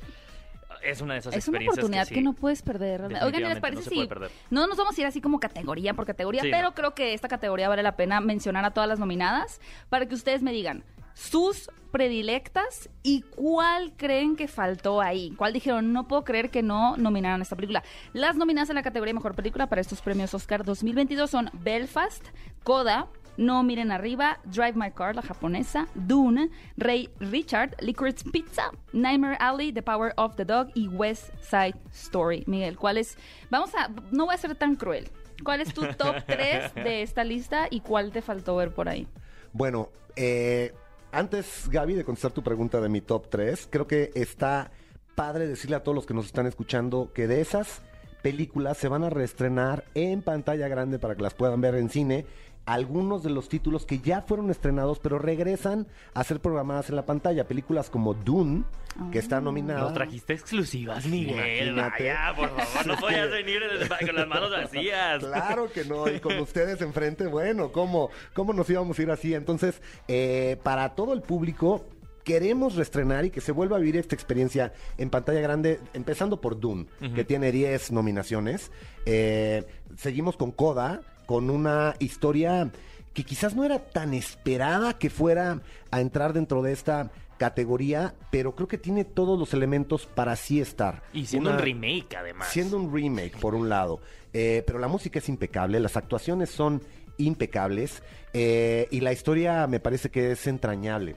es 0.85 1.01
una 1.01 1.13
de 1.13 1.19
esas 1.19 1.35
Es 1.35 1.47
una 1.47 1.57
experiencias 1.57 1.77
oportunidad 1.77 2.07
que, 2.07 2.15
sí. 2.15 2.21
no 2.21 2.33
puedes 2.33 2.61
perder. 2.61 3.01
Oigan, 3.03 3.41
¿y 3.41 3.45
¿les 3.45 3.59
parece 3.59 3.83
no 3.83 3.89
si 3.89 4.09
no 4.49 4.67
nos 4.67 4.77
vamos 4.77 4.97
a 4.97 5.01
ir 5.01 5.07
así 5.07 5.21
como 5.21 5.39
categoría 5.39 5.93
por 5.93 6.05
categoría? 6.05 6.41
Sí, 6.41 6.49
pero 6.51 6.69
no. 6.69 6.75
creo 6.75 6.93
que 6.93 7.13
esta 7.13 7.27
categoría 7.27 7.69
vale 7.69 7.83
la 7.83 7.95
pena 7.95 8.21
mencionar 8.21 8.65
a 8.65 8.71
todas 8.71 8.87
las 8.87 8.99
nominadas 8.99 9.59
para 9.89 10.05
que 10.05 10.15
ustedes 10.15 10.41
me 10.41 10.51
digan 10.51 10.83
sus 11.13 11.69
predilectas 11.91 12.89
y 13.03 13.21
cuál 13.21 13.93
creen 13.95 14.35
que 14.35 14.47
faltó 14.47 15.01
ahí. 15.01 15.33
¿Cuál 15.37 15.53
dijeron, 15.53 15.93
no 15.93 16.07
puedo 16.07 16.25
creer 16.25 16.51
que 16.51 16.61
no 16.61 16.97
nominaron 16.97 17.41
esta 17.41 17.55
película? 17.55 17.83
Las 18.11 18.35
nominadas 18.35 18.69
en 18.69 18.75
la 18.75 18.83
categoría 18.83 19.13
Mejor 19.13 19.33
Película 19.33 19.67
para 19.67 19.81
estos 19.81 20.01
premios 20.01 20.33
Oscar 20.33 20.65
2022 20.65 21.29
son 21.29 21.49
Belfast, 21.53 22.25
Coda, 22.63 23.07
No 23.37 23.63
Miren 23.63 23.91
Arriba, 23.91 24.39
Drive 24.45 24.73
My 24.75 24.91
Car, 24.91 25.15
la 25.15 25.21
japonesa, 25.21 25.87
Dune, 25.95 26.49
Ray 26.77 27.09
Richard, 27.19 27.75
Licorice 27.79 28.23
Pizza, 28.31 28.71
Nightmare 28.93 29.37
Alley, 29.39 29.71
The 29.71 29.81
Power 29.81 30.13
of 30.17 30.35
the 30.35 30.45
Dog 30.45 30.69
y 30.73 30.87
West 30.87 31.31
Side 31.41 31.75
Story. 31.91 32.43
Miguel, 32.47 32.77
¿cuál 32.77 32.97
es? 32.97 33.17
Vamos 33.49 33.71
a, 33.75 33.89
no 34.11 34.25
voy 34.25 34.35
a 34.35 34.37
ser 34.37 34.55
tan 34.55 34.75
cruel. 34.75 35.09
¿Cuál 35.43 35.61
es 35.61 35.73
tu 35.73 35.81
top 35.97 36.15
3 36.25 36.75
de 36.75 37.01
esta 37.01 37.23
lista 37.23 37.67
y 37.69 37.81
cuál 37.81 38.11
te 38.11 38.21
faltó 38.21 38.55
ver 38.55 38.73
por 38.73 38.87
ahí? 38.89 39.07
Bueno, 39.53 39.89
eh, 40.15 40.73
antes, 41.11 41.69
Gaby, 41.69 41.93
de 41.95 42.03
contestar 42.03 42.31
tu 42.31 42.43
pregunta 42.43 42.81
de 42.81 42.89
mi 42.89 43.01
top 43.01 43.29
3, 43.29 43.67
creo 43.69 43.87
que 43.87 44.11
está 44.15 44.71
padre 45.15 45.47
decirle 45.47 45.77
a 45.77 45.83
todos 45.83 45.95
los 45.95 46.05
que 46.05 46.13
nos 46.13 46.25
están 46.25 46.45
escuchando 46.45 47.11
que 47.13 47.27
de 47.27 47.41
esas 47.41 47.81
películas 48.21 48.77
se 48.77 48.87
van 48.87 49.03
a 49.03 49.09
reestrenar 49.09 49.85
en 49.93 50.21
pantalla 50.21 50.67
grande 50.67 50.99
para 50.99 51.15
que 51.15 51.21
las 51.21 51.33
puedan 51.33 51.61
ver 51.61 51.75
en 51.75 51.89
cine. 51.89 52.25
Algunos 52.65 53.21
de 53.23 53.29
los 53.29 53.47
títulos 53.47 53.85
que 53.85 53.99
ya 53.99 54.21
fueron 54.21 54.49
estrenados, 54.49 54.99
pero 54.99 55.19
regresan 55.19 55.87
a 56.13 56.23
ser 56.23 56.39
programadas 56.39 56.89
en 56.89 56.95
la 56.95 57.05
pantalla. 57.05 57.47
Películas 57.47 57.89
como 57.89 58.13
Dune, 58.13 58.63
que 59.11 59.19
está 59.19 59.39
nominada. 59.39 59.81
Nos 59.81 59.93
trajiste 59.93 60.33
exclusivas, 60.33 61.05
Miguel. 61.05 61.69
Imagínate. 61.69 62.09
Vaya, 62.09 62.33
por 62.35 62.49
favor, 62.49 62.87
no 62.87 62.95
podías 62.99 63.29
venir 63.29 63.61
con 64.05 64.15
las 64.15 64.27
manos 64.27 64.51
vacías. 64.51 65.23
Claro 65.23 65.71
que 65.71 65.85
no, 65.85 66.07
y 66.07 66.19
con 66.19 66.39
ustedes 66.39 66.81
enfrente, 66.81 67.27
bueno, 67.27 67.71
¿cómo, 67.71 68.09
cómo 68.33 68.53
nos 68.53 68.69
íbamos 68.69 68.97
a 68.97 69.01
ir 69.01 69.11
así? 69.11 69.33
Entonces, 69.33 69.81
eh, 70.07 70.57
para 70.63 70.95
todo 70.95 71.13
el 71.13 71.21
público, 71.21 71.85
queremos 72.23 72.75
reestrenar 72.75 73.25
y 73.25 73.29
que 73.29 73.39
se 73.39 73.51
vuelva 73.51 73.77
a 73.77 73.79
vivir 73.79 73.97
esta 73.97 74.15
experiencia 74.15 74.73
en 74.97 75.09
pantalla 75.09 75.39
grande, 75.39 75.79
empezando 75.93 76.41
por 76.41 76.59
Dune, 76.59 76.87
que 77.13 77.23
tiene 77.23 77.51
10 77.51 77.91
nominaciones. 77.91 78.71
Eh, 79.05 79.63
seguimos 79.95 80.35
con 80.35 80.51
Coda, 80.51 81.01
con 81.25 81.49
una 81.49 81.95
historia 81.99 82.69
que 83.13 83.23
quizás 83.23 83.55
no 83.55 83.63
era 83.63 83.79
tan 83.79 84.13
esperada 84.13 84.97
que 84.97 85.09
fuera 85.09 85.61
a 85.91 86.01
entrar 86.01 86.33
dentro 86.33 86.61
de 86.61 86.73
esta 86.73 87.11
categoría, 87.37 88.13
pero 88.31 88.55
creo 88.55 88.67
que 88.67 88.77
tiene 88.77 89.03
todos 89.03 89.37
los 89.37 89.53
elementos 89.53 90.05
para 90.05 90.33
así 90.33 90.59
estar. 90.61 91.03
Y 91.13 91.25
siendo 91.25 91.49
Una- 91.49 91.59
un 91.59 91.65
remake, 91.65 92.15
además. 92.17 92.47
Siendo 92.49 92.77
un 92.77 92.93
remake, 92.93 93.37
por 93.39 93.55
un 93.55 93.67
lado. 93.69 93.99
Eh, 94.33 94.63
pero 94.65 94.79
la 94.79 94.87
música 94.87 95.19
es 95.19 95.29
impecable, 95.29 95.79
las 95.79 95.95
actuaciones 95.97 96.49
son 96.49 96.81
impecables 97.17 98.03
eh, 98.33 98.87
y 98.91 98.99
la 98.99 99.13
historia 99.13 99.67
me 99.67 99.79
parece 99.79 100.09
que 100.11 100.31
es 100.31 100.47
entrañable. 100.47 101.15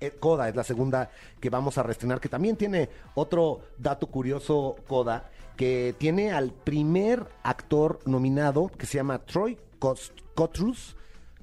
Eh, 0.00 0.12
Coda 0.18 0.48
es 0.48 0.56
la 0.56 0.64
segunda 0.64 1.10
que 1.40 1.50
vamos 1.50 1.78
a 1.78 1.82
reestrenar, 1.82 2.20
que 2.20 2.28
también 2.28 2.56
tiene 2.56 2.88
otro 3.14 3.60
dato 3.78 4.06
curioso, 4.08 4.76
Coda, 4.88 5.30
que 5.60 5.94
tiene 5.98 6.32
al 6.32 6.52
primer 6.54 7.26
actor 7.42 7.98
nominado, 8.06 8.68
que 8.78 8.86
se 8.86 8.96
llama 8.96 9.18
Troy 9.18 9.58
Kotrus. 10.34 10.96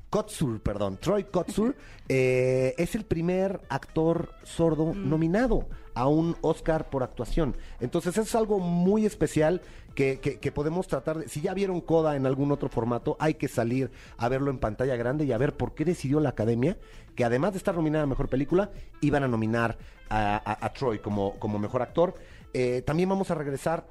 Kotsur, 0.10 0.60
perdón, 0.62 0.98
Troy 1.00 1.26
Kotsur, 1.26 1.76
eh, 2.10 2.74
es 2.80 2.96
el 2.96 3.04
primer 3.06 3.62
actor 3.70 4.32
sordo 4.44 4.94
nominado 4.96 5.68
a 5.94 6.08
un 6.08 6.36
Oscar 6.42 6.90
por 6.90 7.04
actuación. 7.04 7.56
Entonces 7.80 8.14
eso 8.14 8.22
es 8.22 8.34
algo 8.34 8.58
muy 8.60 9.06
especial 9.06 9.62
que, 9.94 10.20
que- 10.20 10.40
que 10.40 10.52
podemos 10.52 10.88
tratar 10.88 11.20
de... 11.20 11.28
Si 11.30 11.42
ya 11.42 11.54
vieron 11.54 11.82
Coda 11.82 12.16
en 12.16 12.26
algún 12.26 12.52
otro 12.52 12.70
formato, 12.70 13.18
hay 13.20 13.34
que 13.36 13.48
salir 13.50 13.92
a 14.18 14.30
verlo 14.30 14.50
en 14.50 14.58
pantalla 14.60 14.96
grande 14.96 15.26
y 15.26 15.32
a 15.34 15.38
ver 15.38 15.56
por 15.56 15.76
qué 15.76 15.84
decidió 15.86 16.20
la 16.22 16.30
Academia 16.30 16.78
que 17.16 17.24
además 17.26 17.52
de 17.52 17.58
estar 17.58 17.76
nominada 17.76 18.06
a 18.06 18.08
Mejor 18.08 18.30
Película, 18.30 18.72
iban 19.02 19.24
a 19.24 19.28
nominar 19.28 19.78
a, 20.10 20.38
a- 20.38 20.66
a 20.66 20.74
Troy 20.74 21.00
como, 21.00 21.38
como 21.38 21.60
Mejor 21.60 21.82
Actor. 21.84 22.16
Eh, 22.54 22.82
también 22.86 23.10
vamos 23.10 23.30
a 23.30 23.36
regresar, 23.36 23.86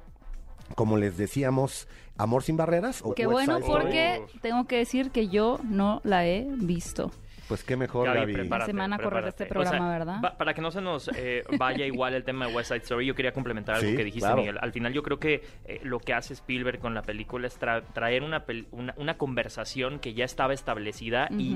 como 0.75 0.97
les 0.97 1.17
decíamos, 1.17 1.87
Amor 2.17 2.43
sin 2.43 2.57
Barreras. 2.57 3.01
o 3.03 3.13
Qué 3.13 3.27
West 3.27 3.47
bueno 3.47 3.57
Side 3.57 3.65
Story. 3.67 3.83
porque 3.83 4.21
tengo 4.41 4.65
que 4.65 4.77
decir 4.77 5.11
que 5.11 5.27
yo 5.27 5.59
no 5.63 6.01
la 6.03 6.25
he 6.25 6.47
visto. 6.49 7.11
Pues 7.47 7.63
qué 7.63 7.77
mejor, 7.77 8.07
Gaby, 8.07 8.19
Gaby. 8.19 8.33
prepárate, 8.33 8.71
Se 8.73 8.77
van 8.77 8.91
a 8.91 8.97
correr 8.99 9.25
este 9.27 9.45
programa, 9.45 9.89
¿verdad? 9.89 10.19
pa- 10.21 10.35
para 10.37 10.53
que 10.53 10.59
no 10.61 10.69
se 10.69 10.81
nos 10.81 11.09
eh, 11.15 11.43
vaya 11.57 11.85
igual 11.85 12.13
el 12.13 12.25
tema 12.25 12.45
de 12.45 12.53
West 12.53 12.67
Side 12.69 12.81
Story, 12.81 13.05
yo 13.05 13.15
quería 13.15 13.31
complementar 13.31 13.75
algo 13.75 13.89
Sí, 13.89 13.95
que 13.95 14.03
dijiste, 14.03 14.27
claro. 14.27 14.41
Miguel. 14.41 14.57
Al 14.59 14.73
final 14.73 14.91
yo 14.91 15.01
creo 15.01 15.17
que 15.17 15.45
eh, 15.63 15.79
lo 15.83 15.99
que 15.99 16.13
hace 16.13 16.33
Spielberg 16.33 16.79
con 16.79 16.93
la 16.93 17.03
película 17.03 17.47
es 17.47 17.57
tra- 17.57 17.83
traer 17.93 18.23
una, 18.23 18.45
pel- 18.45 18.65
una, 18.71 18.93
una 18.97 19.17
conversación 19.17 19.99
que 19.99 20.13
ya 20.13 20.25
estaba 20.25 20.53
establecida 20.53 21.29
y. 21.31 21.55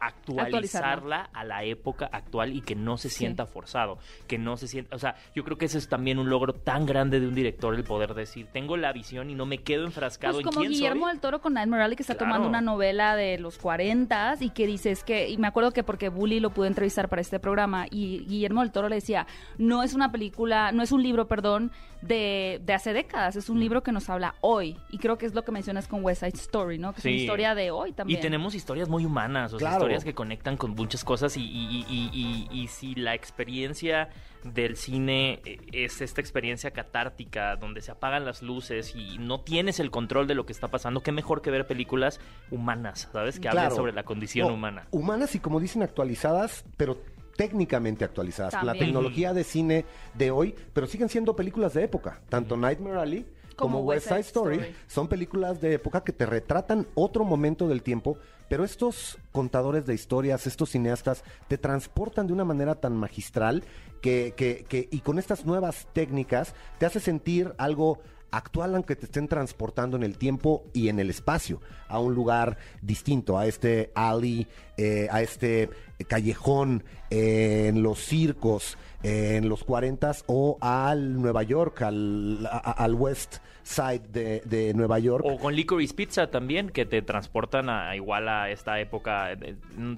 actualizarla 0.00 1.30
a 1.32 1.44
la 1.44 1.64
época 1.64 2.08
actual 2.12 2.52
y 2.54 2.60
que 2.60 2.74
no 2.74 2.96
se 2.96 3.08
Sí. 3.08 3.18
sienta 3.18 3.46
forzado, 3.46 3.98
que 4.26 4.38
no 4.38 4.56
se 4.56 4.68
sienta, 4.68 4.94
o 4.96 4.98
sea, 4.98 5.16
yo 5.34 5.44
creo 5.44 5.56
que 5.58 5.66
ese 5.66 5.78
es 5.78 5.88
también 5.88 6.18
un 6.18 6.28
logro 6.28 6.52
tan 6.52 6.86
grande 6.86 7.20
de 7.20 7.26
un 7.28 7.34
director 7.34 7.74
el 7.74 7.84
poder 7.84 8.14
decir, 8.14 8.46
tengo 8.52 8.76
la 8.76 8.92
visión 8.92 9.30
y 9.30 9.34
no 9.34 9.46
me 9.46 9.58
quedo 9.58 9.84
enfrascado 9.84 10.34
Pues 10.34 10.44
en 10.46 10.48
como 10.50 10.60
quién 10.60 10.72
Guillermo 10.72 11.04
soy. 11.06 11.12
del 11.12 11.20
Toro 11.20 11.40
con 11.40 11.54
Nightmare 11.54 11.82
Alley 11.84 11.96
que 11.96 12.02
está 12.02 12.14
Claro. 12.14 12.32
tomando 12.32 12.48
una 12.48 12.60
novela 12.60 13.16
de 13.16 13.38
los 13.38 13.58
40 13.58 14.36
y 14.40 14.50
que 14.50 14.66
dice 14.66 14.90
es 14.90 15.04
que 15.04 15.28
y 15.28 15.36
me 15.38 15.46
acuerdo 15.46 15.72
que 15.72 15.82
porque 15.84 16.08
Bully 16.08 16.40
lo 16.40 16.50
pude 16.50 16.68
entrevistar 16.68 17.08
para 17.08 17.20
este 17.22 17.38
programa 17.38 17.86
y 17.90 18.24
Guillermo 18.26 18.60
del 18.62 18.72
Toro 18.72 18.88
le 18.88 18.96
decía 18.96 19.26
no 19.58 19.82
es 19.82 19.94
una 19.94 20.10
película 20.12 20.72
no 20.72 20.82
es 20.82 20.92
un 20.92 21.02
libro 21.02 21.26
perdón 21.28 21.70
de, 22.02 22.60
de 22.64 22.72
hace 22.74 22.92
décadas 22.92 23.34
Mm. 23.34 23.38
es 23.38 23.48
un 23.48 23.60
libro 23.60 23.82
que 23.82 23.92
nos 23.92 24.10
habla 24.10 24.34
hoy 24.42 24.76
y 24.90 24.98
creo 24.98 25.16
que 25.18 25.26
es 25.26 25.34
lo 25.34 25.42
que 25.42 25.52
mencionas 25.52 25.88
con 25.88 26.04
West 26.04 26.20
Side 26.20 26.34
Story 26.34 26.78
no 26.78 26.92
que 26.92 26.98
es 27.00 27.04
una 27.04 27.12
Sí. 27.14 27.20
historia 27.20 27.54
de 27.54 27.70
hoy 27.70 27.92
también 27.92 28.18
Y 28.18 28.22
tenemos 28.22 28.54
historias 28.54 28.88
muy 28.88 29.04
humanas, 29.06 29.52
o 29.54 29.58
sea, 29.58 29.70
Claro. 29.70 29.83
Historias 29.84 30.04
que 30.04 30.14
conectan 30.14 30.56
con 30.56 30.72
muchas 30.72 31.04
cosas 31.04 31.36
y, 31.36 31.42
y- 31.42 31.84
y- 31.88 32.10
y- 32.12 32.48
y- 32.50 32.62
y 32.62 32.66
si 32.68 32.94
la 32.94 33.14
experiencia 33.14 34.08
del 34.42 34.76
cine 34.76 35.40
eh, 35.44 35.58
es 35.72 36.00
esta 36.00 36.20
experiencia 36.20 36.70
catártica 36.72 37.56
donde 37.56 37.80
se 37.80 37.90
apagan 37.92 38.24
las 38.24 38.42
luces 38.42 38.94
y 38.94 39.18
no 39.18 39.40
tienes 39.40 39.80
el 39.80 39.90
control 39.90 40.26
de 40.26 40.34
lo 40.34 40.44
que 40.46 40.52
está 40.52 40.68
pasando, 40.68 41.00
qué 41.02 41.12
mejor 41.12 41.40
que 41.42 41.50
ver 41.50 41.66
películas 41.66 42.20
humanas, 42.50 43.08
¿sabes? 43.12 43.40
Que 43.40 43.48
hablan 43.48 43.64
Claro. 43.66 43.76
sobre 43.76 43.92
la 43.92 44.02
condición 44.04 44.48
No, 44.48 44.54
humana. 44.54 44.86
Humanas 44.90 45.34
y 45.34 45.38
como 45.40 45.60
dicen 45.60 45.82
actualizadas, 45.82 46.64
pero 46.76 46.98
técnicamente 47.36 48.04
actualizadas. 48.04 48.62
La 48.62 48.74
tecnología 48.74 49.32
de 49.32 49.44
cine 49.44 49.84
de 50.14 50.30
hoy, 50.30 50.54
pero 50.72 50.86
siguen 50.86 51.08
siendo 51.08 51.34
películas 51.34 51.74
de 51.74 51.82
época. 51.84 52.20
Tanto 52.28 52.56
Nightmare 52.56 52.98
Alley 53.00 53.26
como, 53.56 53.78
Como 53.78 53.84
West 53.86 54.08
Side 54.08 54.20
Story, 54.20 54.56
Story. 54.56 54.74
son 54.88 55.08
películas 55.08 55.60
de 55.60 55.74
época 55.74 56.02
que 56.04 56.12
te 56.12 56.26
retratan 56.26 56.86
otro 56.94 57.24
momento 57.24 57.66
del 57.68 57.82
tiempo, 57.82 58.18
pero 58.48 58.64
estos 58.64 59.18
contadores 59.32 59.86
de 59.86 59.94
historias, 59.94 60.46
estos 60.46 60.70
cineastas, 60.70 61.24
te 61.48 61.58
transportan 61.58 62.26
de 62.26 62.32
una 62.32 62.44
manera 62.44 62.74
tan 62.76 62.96
magistral 62.96 63.64
que, 64.00 64.34
que- 64.36 64.64
que- 64.68 64.88
y 64.90 65.00
con 65.00 65.18
estas 65.18 65.44
nuevas 65.46 65.86
técnicas 65.92 66.54
te 66.78 66.86
hace 66.86 67.00
sentir 67.00 67.54
algo 67.58 68.00
actual 68.30 68.74
aunque 68.74 68.96
te 68.96 69.04
estén 69.06 69.28
transportando 69.28 69.96
en 69.96 70.02
el 70.02 70.18
tiempo 70.18 70.64
y 70.72 70.88
en 70.88 70.98
el 70.98 71.08
espacio 71.08 71.60
a 71.86 72.00
un 72.00 72.14
lugar 72.16 72.58
distinto, 72.82 73.38
a 73.38 73.46
este 73.46 73.92
alley, 73.94 74.48
eh, 74.76 75.06
a 75.12 75.22
este 75.22 75.70
callejón, 76.08 76.82
eh, 77.10 77.66
en 77.68 77.82
los 77.82 78.00
circos, 78.04 78.76
eh, 79.04 79.36
en 79.36 79.48
los 79.48 79.62
40 79.64 80.12
o 80.26 80.58
al 80.60 81.20
Nueva 81.20 81.42
York, 81.44 81.82
al, 81.82 82.44
a- 82.50 82.72
al 82.72 82.94
West 82.94 83.36
Side 83.64 84.02
de, 84.12 84.42
de 84.44 84.74
Nueva 84.74 84.98
York. 84.98 85.24
O 85.26 85.38
con 85.38 85.54
Licorice 85.56 85.94
Pizza 85.94 86.26
también, 86.30 86.68
que 86.68 86.84
te 86.84 87.00
transportan 87.02 87.68
a 87.70 87.96
igual 87.96 88.28
a 88.28 88.50
esta 88.50 88.78
época. 88.78 89.32
eh, 89.32 89.38
eh, 89.42 89.56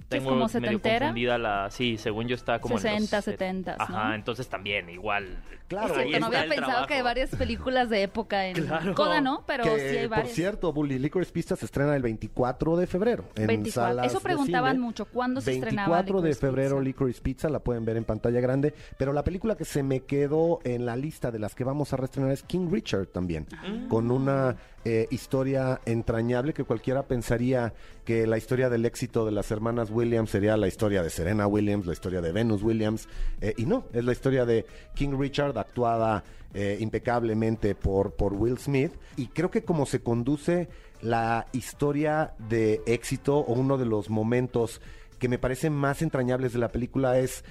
Tengo 0.08 0.30
como 0.30 0.36
medio 0.36 0.48
setentera? 0.48 0.98
confundida 1.00 1.36
la... 1.36 1.70
Sí, 1.70 1.98
según 1.98 2.28
yo 2.28 2.36
está 2.36 2.60
como 2.60 2.76
en 2.76 2.82
60, 2.82 3.16
los... 3.16 3.24
70, 3.24 3.76
Ajá, 3.78 4.08
¿no? 4.08 4.14
entonces 4.14 4.48
también 4.48 4.88
igual. 4.88 5.42
Claro. 5.68 5.94
Es 5.96 6.06
cierto, 6.06 6.20
no 6.20 6.26
había 6.26 6.44
el 6.44 6.48
pensado 6.48 6.86
que 6.86 6.94
hay 6.94 7.00
trabajo. 7.00 7.04
varias 7.04 7.30
películas 7.30 7.90
de 7.90 8.02
época 8.04 8.46
en 8.46 8.54
Claro. 8.66 8.94
Coda, 8.94 9.20
¿no? 9.20 9.42
Pero 9.48 9.64
que, 9.64 9.70
sí 9.90 9.96
hay 9.96 10.06
por 10.06 10.16
varias. 10.18 10.32
cierto, 10.32 10.72
Bully 10.72 10.98
Licorice 11.00 11.32
Pizza 11.32 11.56
se 11.56 11.64
estrena 11.64 11.96
el 11.96 12.02
24 12.02 12.76
de 12.76 12.86
febrero. 12.86 13.24
En 13.34 13.48
24. 13.48 13.72
salas 13.72 14.06
Eso 14.06 14.18
de 14.18 14.22
preguntaban 14.24 14.72
cine. 14.76 14.84
mucho, 14.86 15.06
¿cuándo 15.06 15.40
se 15.40 15.54
estrenaba 15.54 15.96
24 16.02 16.22
de 16.22 16.34
febrero 16.36 16.76
Pizza? 16.76 16.84
Licorice 16.84 17.20
Pizza, 17.20 17.48
la 17.48 17.58
pueden 17.58 17.84
ver 17.84 17.96
en 17.96 18.04
pantalla 18.04 18.40
grande. 18.40 18.74
Pero 18.96 19.12
la 19.12 19.24
película 19.24 19.56
que 19.56 19.64
se 19.64 19.82
me 19.82 20.00
quedó 20.00 20.60
en 20.62 20.86
la 20.86 20.94
lista 20.94 21.32
de 21.32 21.40
las 21.40 21.56
que 21.56 21.64
vamos 21.64 21.92
a 21.92 21.96
reestrenar 21.96 22.30
es 22.30 22.44
King 22.44 22.68
Richard 22.70 23.08
también. 23.08 23.46
Con 23.88 24.10
una 24.10 24.56
eh, 24.84 25.08
historia 25.10 25.80
entrañable 25.84 26.54
que 26.54 26.62
cualquiera 26.62 27.02
pensaría 27.02 27.74
que 28.04 28.24
la 28.26 28.38
historia 28.38 28.70
del 28.70 28.84
éxito 28.84 29.26
de 29.26 29.32
las 29.32 29.50
hermanas 29.50 29.90
Williams 29.90 30.30
sería 30.30 30.56
la 30.56 30.68
historia 30.68 31.02
de 31.02 31.10
Serena 31.10 31.48
Williams, 31.48 31.86
la 31.86 31.92
historia 31.92 32.20
de 32.20 32.30
Venus 32.30 32.62
Williams. 32.62 33.08
eh, 33.40 33.54
y 33.56 33.66
no, 33.66 33.86
es 33.92 34.04
la 34.04 34.12
historia 34.12 34.44
de 34.44 34.64
King 34.94 35.18
Richard 35.18 35.58
actuada 35.58 36.22
eh, 36.54 36.76
impecablemente 36.78 37.74
por, 37.74 38.12
por 38.12 38.34
Will 38.34 38.58
Smith. 38.58 38.92
Y 39.16 39.26
creo 39.26 39.50
que 39.50 39.64
como 39.64 39.86
se 39.86 40.00
conduce 40.00 40.68
la 41.02 41.48
historia 41.52 42.34
de 42.48 42.80
éxito 42.86 43.38
o 43.38 43.54
uno 43.54 43.78
de 43.78 43.86
los 43.86 44.08
momentos 44.08 44.80
que 45.18 45.28
me 45.28 45.38
parecen 45.38 45.72
más 45.72 46.00
entrañables 46.00 46.52
de 46.52 46.60
la 46.60 46.68
película 46.68 47.18
es 47.18 47.44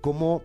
cómo 0.00 0.42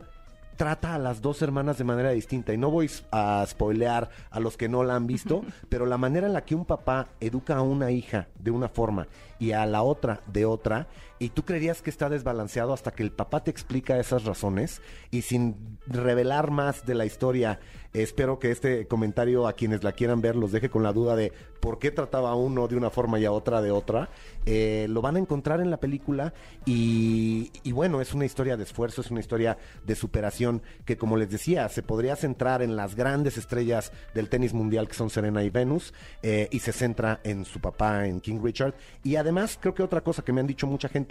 trata 0.56 0.96
a 0.96 1.00
las 1.00 1.22
dos 1.22 1.42
hermanas 1.42 1.78
de 1.78 1.84
manera 1.84 2.12
distinta. 2.12 2.54
Y 2.54 2.58
no 2.58 2.70
voy 2.70 2.90
a 3.12 3.46
spoilear 3.48 4.10
a 4.30 4.40
los 4.40 4.58
que 4.58 4.70
no 4.70 4.84
la 4.84 4.96
han 4.96 5.08
visto, 5.08 5.44
pero 5.70 5.86
la 5.86 5.98
manera 5.98 6.28
en 6.28 6.34
la 6.34 6.46
que 6.46 6.56
un 6.56 6.66
papá 6.66 7.08
educa 7.20 7.58
a 7.58 7.62
una 7.62 7.92
hija 7.92 8.28
de 8.40 8.52
una 8.52 8.70
forma 8.70 9.08
y 9.40 9.52
a 9.52 9.66
la 9.66 9.84
otra 9.84 10.22
de 10.28 10.46
otra, 10.46 10.88
y 11.20 11.30
tú 11.30 11.44
creerías 11.44 11.82
que 11.82 11.90
está 11.90 12.10
desbalanceado 12.10 12.74
hasta 12.74 12.92
que 12.92 13.04
el 13.04 13.12
papá 13.12 13.44
te 13.44 13.52
explica 13.52 14.00
esas 14.00 14.26
razones, 14.26 14.82
y 15.12 15.22
sin 15.22 15.78
revelar 15.88 16.52
más 16.52 16.86
de 16.86 16.96
la 16.96 17.06
historia, 17.06 17.60
espero 17.94 18.40
que 18.40 18.52
este 18.52 18.88
comentario 18.88 19.48
a 19.48 19.54
quienes 19.54 19.84
la 19.84 19.94
quieran 19.94 20.22
ver 20.22 20.36
los 20.36 20.52
deje 20.52 20.70
con 20.70 20.84
la 20.84 20.94
duda 20.94 21.16
de 21.16 21.32
por 21.60 21.80
qué 21.80 21.92
trataba 21.92 22.32
a 22.32 22.36
uno 22.36 22.68
de 22.68 22.76
una 22.76 22.90
forma 22.90 23.20
y 23.20 23.26
a 23.26 23.32
otra 23.32 23.62
de 23.62 23.72
otra. 23.72 24.10
Eh, 24.46 24.86
lo 24.90 25.02
van 25.02 25.16
a 25.16 25.20
encontrar 25.20 25.62
en 25.62 25.72
la 25.72 25.78
película 25.78 26.34
y, 26.66 27.50
bueno, 27.72 28.02
es 28.02 28.14
una 28.14 28.26
historia 28.26 28.58
de 28.58 28.64
esfuerzo, 28.64 29.02
es 29.02 29.12
una 29.12 29.20
historia 29.20 29.58
de 29.86 29.96
superación 29.96 30.62
que 30.86 30.98
como 30.98 31.18
les 31.18 31.30
decía, 31.30 31.68
se 31.70 31.82
podría 31.82 32.16
centrar 32.16 32.62
en 32.62 32.76
las 32.76 32.96
grandes 32.96 33.38
estrellas 33.38 33.92
del 34.14 34.30
tenis 34.30 34.54
mundial 34.54 34.88
que 34.88 34.94
son 34.94 35.10
Serena 35.10 35.44
y 35.44 35.50
Venus 35.50 35.94
eh, 36.22 36.48
y 36.52 36.60
se 36.60 36.72
centra 36.72 37.20
en 37.24 37.46
su 37.46 37.60
papá, 37.60 38.08
en 38.08 38.20
King 38.20 38.40
Richard. 38.44 38.76
Y 39.04 39.16
además 39.16 39.58
creo 39.60 39.74
que 39.74 39.84
otra 39.84 40.02
cosa 40.02 40.24
que 40.24 40.34
me 40.34 40.42
han 40.42 40.48
dicho 40.48 40.68
mucha 40.68 40.90
gente, 40.90 41.05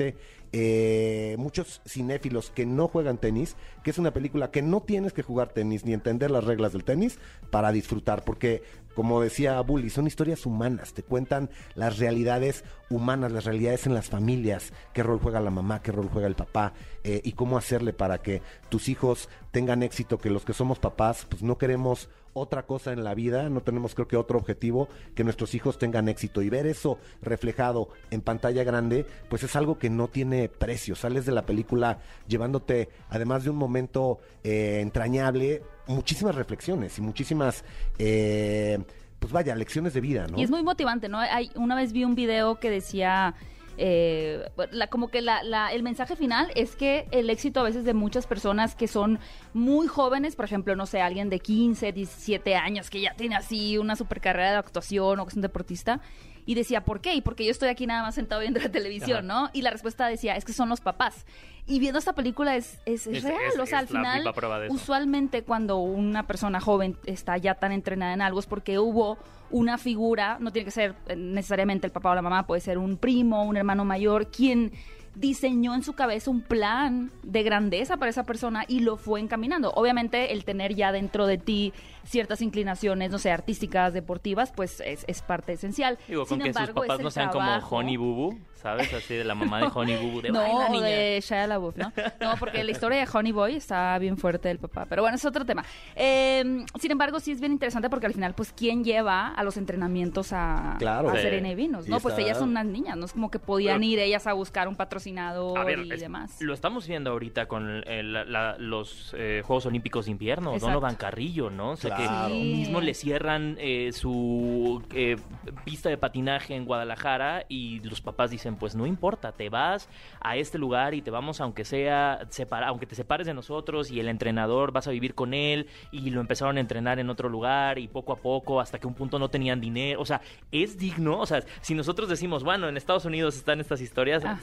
eh, 0.53 1.37
muchos 1.39 1.81
cinéfilos 1.87 2.51
que 2.51 2.67
no 2.67 2.89
juegan 2.89 3.19
tenis, 3.19 3.57
que 3.83 3.91
es 3.91 3.99
una 3.99 4.13
película 4.13 4.51
que 4.51 4.63
no 4.63 4.83
tienes 4.83 5.13
que 5.13 5.23
jugar 5.23 5.49
tenis 5.49 5.85
ni 5.85 5.93
entender 5.93 6.31
las 6.31 6.45
reglas 6.45 6.73
del 6.73 6.85
tenis 6.85 7.19
para 7.51 7.73
disfrutar, 7.73 8.25
porque 8.25 8.63
como 8.95 9.21
decía 9.21 9.61
Bully, 9.61 9.91
son 9.91 10.07
historias 10.07 10.47
humanas, 10.47 10.95
te 10.95 11.03
cuentan 11.03 11.51
las 11.75 11.99
realidades 11.99 12.65
humanas, 12.89 13.33
las 13.33 13.45
realidades 13.45 13.87
en 13.87 13.95
las 13.95 14.09
familias, 14.09 14.73
qué 14.93 15.03
rol 15.03 15.19
juega 15.21 15.41
la 15.41 15.51
mamá, 15.51 15.83
qué 15.83 15.91
rol 15.91 16.09
juega 16.09 16.29
el 16.29 16.37
papá, 16.37 16.73
eh, 17.03 17.21
y 17.25 17.33
cómo 17.33 17.59
hacerle 17.59 17.93
para 17.93 18.19
que 18.19 18.41
tus 18.69 18.89
hijos 18.89 19.29
tengan 19.51 19.83
éxito, 19.83 20.19
que 20.19 20.31
los 20.31 20.45
que 20.45 20.53
somos 20.53 20.79
papás, 20.79 21.27
pues 21.29 21.43
no 21.43 21.59
queremos 21.59 22.09
otra 22.35 22.67
cosa 22.67 22.93
en 22.93 23.05
la 23.05 23.14
vida, 23.14 23.49
no 23.49 23.62
tenemos 23.62 23.95
creo 23.95 24.09
que 24.09 24.17
otro 24.17 24.38
objetivo, 24.38 24.88
que 25.14 25.25
nuestros 25.25 25.55
hijos 25.55 25.79
tengan 25.79 26.09
éxito 26.09 26.43
y 26.43 26.50
ver 26.50 26.67
eso 26.67 26.99
reflejado 27.23 27.88
en 28.11 28.21
pantalla 28.21 28.64
grande, 28.64 29.07
pues 29.29 29.43
es 29.45 29.57
algo 29.57 29.79
que 29.79 29.88
no 29.88 30.09
tiene 30.09 30.49
precio, 30.49 30.95
sales 30.95 31.25
de 31.25 31.33
la 31.33 31.47
película 31.47 32.00
llevándote, 32.26 32.91
además 33.09 33.45
de 33.45 33.50
un 33.50 33.57
momento 33.57 34.19
eh, 34.43 34.81
entrañable, 34.83 35.62
muchísimas 35.87 36.35
reflexiones 36.35 36.99
y 36.99 37.00
muchísimas, 37.00 37.64
eh, 37.99 38.79
pues 39.19 39.33
vaya, 39.33 39.55
lecciones 39.55 39.95
de 39.95 40.00
vida, 40.00 40.26
¿no? 40.26 40.38
Y 40.38 40.43
es 40.43 40.50
muy 40.50 40.62
motivante, 40.62 41.09
¿no? 41.09 41.19
Hay, 41.19 41.50
una 41.55 41.76
vez 41.76 41.93
vi 41.93 42.05
un 42.05 42.14
video 42.14 42.59
que 42.59 42.71
decía, 42.71 43.35
eh, 43.76 44.49
la- 44.71 44.87
como 44.88 45.09
que 45.09 45.21
la, 45.23 45.43
la- 45.43 45.73
el 45.73 45.83
mensaje 45.83 46.16
final 46.16 46.50
es 46.54 46.76
que 46.76 47.07
el 47.11 47.31
éxito 47.31 47.61
a 47.61 47.62
veces 47.64 47.85
de 47.85 47.95
muchas 47.95 48.26
personas 48.26 48.75
que 48.75 48.88
son 48.88 49.19
muy 49.52 49.87
jóvenes, 49.87 50.37
por 50.37 50.45
ejemplo, 50.45 50.76
no 50.76 50.87
sé, 50.87 51.00
alguien 51.00 51.31
de 51.31 51.40
15, 51.40 51.93
17 51.93 52.54
años 52.57 52.90
que 52.90 53.00
ya 53.00 53.14
tiene 53.14 53.37
así 53.37 53.78
una 53.78 53.97
super 53.97 54.21
carrera 54.21 54.52
de 54.52 54.57
actuación 54.59 55.21
o 55.21 55.25
que 55.26 55.31
es 55.31 55.37
un 55.37 55.43
deportista, 55.43 56.00
y 56.47 56.55
decía, 56.55 56.85
¿por 56.85 57.01
qué? 57.01 57.15
Y 57.15 57.21
porque 57.21 57.45
yo 57.45 57.51
estoy 57.51 57.69
aquí 57.69 57.87
nada 57.87 58.03
más 58.03 58.15
sentado 58.15 58.41
viendo 58.41 58.61
la 58.61 58.69
televisión, 58.71 59.27
¿no? 59.27 59.51
Y 59.53 59.63
la 59.63 59.71
respuesta 59.71 60.07
decía, 60.07 60.37
es 60.37 60.45
que 60.45 60.53
son 60.53 60.69
los 60.69 60.81
papás. 60.81 61.25
Y 61.67 61.79
viendo 61.81 61.99
esta 61.99 62.13
película 62.13 62.57
es, 62.57 62.79
es, 62.85 63.07
es 63.07 63.19
Es- 63.19 63.25
real, 63.25 63.59
o 63.59 63.65
sea, 63.67 63.79
al 63.79 63.89
final, 63.89 64.23
usualmente 64.71 65.43
cuando 65.45 65.79
una 65.79 66.27
persona 66.27 66.61
joven 66.61 66.97
está 67.07 67.39
ya 67.39 67.55
tan 67.55 67.73
entrenada 67.73 68.13
en 68.13 68.21
algo 68.21 68.39
es 68.41 68.47
porque 68.47 68.79
hubo 68.79 69.17
una 69.51 69.79
figura, 69.79 70.37
no 70.41 70.53
tiene 70.53 70.65
que 70.67 70.71
ser 70.71 70.95
eh, 71.09 71.17
necesariamente 71.17 71.87
el 71.87 71.93
papá 71.93 72.11
o 72.11 72.15
la 72.15 72.23
mamá, 72.23 72.47
puede 72.47 72.61
ser 72.61 72.77
un 72.77 72.97
primo, 72.99 73.45
un 73.45 73.57
hermano 73.57 73.85
mayor, 73.87 74.27
quien 74.31 74.73
diseñó 75.15 75.75
en 75.75 75.83
su 75.85 75.93
cabeza 75.93 76.31
un 76.31 76.41
plan 76.43 77.13
de 77.23 77.43
grandeza 77.45 77.97
para 77.97 78.11
esa 78.11 78.25
persona 78.25 78.65
y 78.67 78.81
lo 78.81 78.97
fue 78.97 79.21
encaminando. 79.21 79.71
Obviamente 79.75 80.33
el 80.33 80.45
tener 80.45 80.75
ya 80.75 80.91
dentro 80.93 81.27
de 81.27 81.39
ti 81.39 81.73
ciertas 82.04 82.42
inclinaciones, 82.42 83.11
no 83.11 83.18
sé, 83.18 83.30
artísticas, 83.30 83.92
deportivas, 83.92 84.52
pues 84.52 84.80
es, 84.80 85.04
es 85.08 85.23
parte 85.23 85.52
esencial. 85.52 85.99
Digo, 86.08 86.26
con 86.26 86.38
Sin 86.38 86.44
que 86.46 86.52
sus 86.52 86.61
embargo, 86.61 86.80
papás 86.82 86.99
el 86.99 87.04
no 87.04 87.11
sean 87.11 87.30
trabajo. 87.30 87.68
como 87.68 87.80
Honey 87.80 87.96
Boo 87.96 88.14
Boo, 88.14 88.38
¿sabes? 88.54 88.92
Así 88.92 89.14
de 89.14 89.25
la 89.25 89.34
mamá 89.34 89.61
de 89.61 89.66
Honey 89.75 89.96
Boo 89.96 90.11
Boo. 90.12 90.23
De 90.23 90.30
No, 90.30 90.40
"Baila, 90.40 90.66
o 90.66 90.73
niña". 90.73 90.87
de 90.87 91.20
Shia 91.20 91.46
LaBeouf, 91.46 91.76
¿no? 91.76 91.92
No, 92.20 92.34
porque 92.38 92.62
la 92.64 92.70
historia 92.88 92.99
de 92.99 93.08
Honey 93.12 93.32
Boy 93.32 93.54
está 93.56 93.99
bien 93.99 94.16
fuerte 94.16 94.49
del 94.49 94.58
papá. 94.58 94.87
Pero 94.88 95.02
bueno, 95.02 95.16
es 95.16 95.25
otro 95.25 95.44
tema. 95.44 95.64
Eh, 95.96 96.64
sin 96.80 96.90
embargo, 96.90 97.20
sí 97.20 97.32
es 97.32 97.40
bien 97.40 97.52
interesante 97.52 97.88
porque 97.90 98.06
al 98.06 98.14
final, 98.14 98.34
pues, 98.34 98.52
¿quién 98.52 98.84
lleva 98.84 99.28
a 99.28 99.42
los 99.44 99.56
entrenamientos 99.56 100.32
a, 100.32 100.76
Claro. 100.78 101.11
a 101.11 101.16
Sí. 101.16 101.23
Serena 101.23 101.50
y 101.50 101.54
Vinos? 101.54 101.87
Y 101.87 101.90
No, 101.90 102.00
pues 102.00 102.12
está- 102.14 102.23
ellas 102.23 102.38
son 102.38 102.50
unas 102.50 102.66
niñas, 102.66 102.96
no 102.96 103.06
es 103.06 103.12
como 103.12 103.30
que 103.30 103.38
podían 103.38 103.80
Pero- 103.80 103.84
ir 103.92 103.99
ellas 103.99 104.26
a 104.26 104.32
buscar 104.32 104.68
un 104.68 104.76
patrocinador 104.76 105.58
A 105.58 105.64
ver, 105.64 105.78
y 105.80 105.92
es- 105.92 106.00
demás. 106.00 106.37
lo 106.40 106.52
estamos 106.54 106.87
viendo 106.87 107.11
ahorita 107.11 107.46
con 107.46 107.82
eh, 107.87 108.02
la- 108.02 108.25
la- 108.25 108.56
los 108.58 109.14
eh, 109.16 109.42
Juegos 109.44 109.66
Olímpicos 109.66 110.06
de 110.06 110.11
Invierno, 110.12 110.50
Exacto. 110.54 110.66
Donovan 110.75 110.96
Carrillo, 110.96 111.50
¿no? 111.50 111.76
Claro. 111.97 112.29
que 112.29 112.41
Sí. 112.41 112.53
mismo 112.55 112.81
le 112.81 112.95
cierran 112.95 113.57
eh, 113.59 113.91
su 113.93 114.83
eh, 114.95 115.17
pista 115.65 115.89
de 115.89 115.97
patinaje 115.97 116.55
en 116.55 116.65
Guadalajara 116.65 117.45
y 117.49 117.81
los 117.81 118.01
papás 118.01 118.31
dicen, 118.31 118.57
pues 118.57 118.75
no 118.75 118.87
importa, 118.87 119.33
te 119.33 119.49
vas 119.49 119.89
a 120.21 120.37
este 120.37 120.59
lugar 120.59 120.95
y 120.95 121.03
te 121.03 121.11
vamos 121.11 121.41
aunque 121.41 121.65
sea 121.65 122.21
separa, 122.31 122.69
aunque 122.69 122.87
te 122.87 122.95
separes 122.95 123.27
de 123.27 123.35
nosotros 123.35 123.91
y 123.91 124.01
el 124.01 124.09
entrenador 124.09 124.73
vas 124.73 124.87
a 124.89 124.91
vivir 124.91 125.15
con 125.15 125.35
él 125.35 125.67
y 125.93 126.11
lo 126.11 126.21
empezaron 126.21 126.57
a 126.57 126.61
entrenar 126.61 126.99
en 126.99 127.11
otro 127.11 127.29
lugar 127.29 127.79
y 127.79 127.89
poco 127.89 128.13
a 128.13 128.17
poco 128.17 128.61
hasta 128.61 128.79
que 128.79 128.87
un 128.87 128.95
punto 128.95 129.19
no 129.19 129.29
tenían 129.29 129.61
dinero, 129.61 130.01
o 130.01 130.05
sea, 130.05 130.21
es 130.53 130.79
digno, 130.79 131.19
o 131.21 131.27
sea, 131.27 131.43
si 131.61 131.75
nosotros 131.75 132.09
decimos, 132.09 132.45
bueno, 132.45 132.69
en 132.69 132.77
Estados 132.77 133.05
Unidos 133.05 133.37
están 133.37 133.61
estas 133.61 133.81
historias, 133.81 134.25
Ajá. 134.25 134.41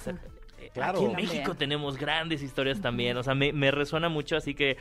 Eh, 0.62 0.70
Claro. 0.74 0.98
Aquí 1.00 1.06
en 1.06 1.12
También. 1.14 1.30
México 1.30 1.56
tenemos 1.56 1.98
grandes 1.98 2.42
historias 2.44 2.82
también. 2.82 3.18
O 3.18 3.24
sea, 3.24 3.36
me, 3.36 3.52
me 3.54 3.72
resuena 3.72 4.10
mucho. 4.10 4.38
Así 4.38 4.54
que, 4.56 4.78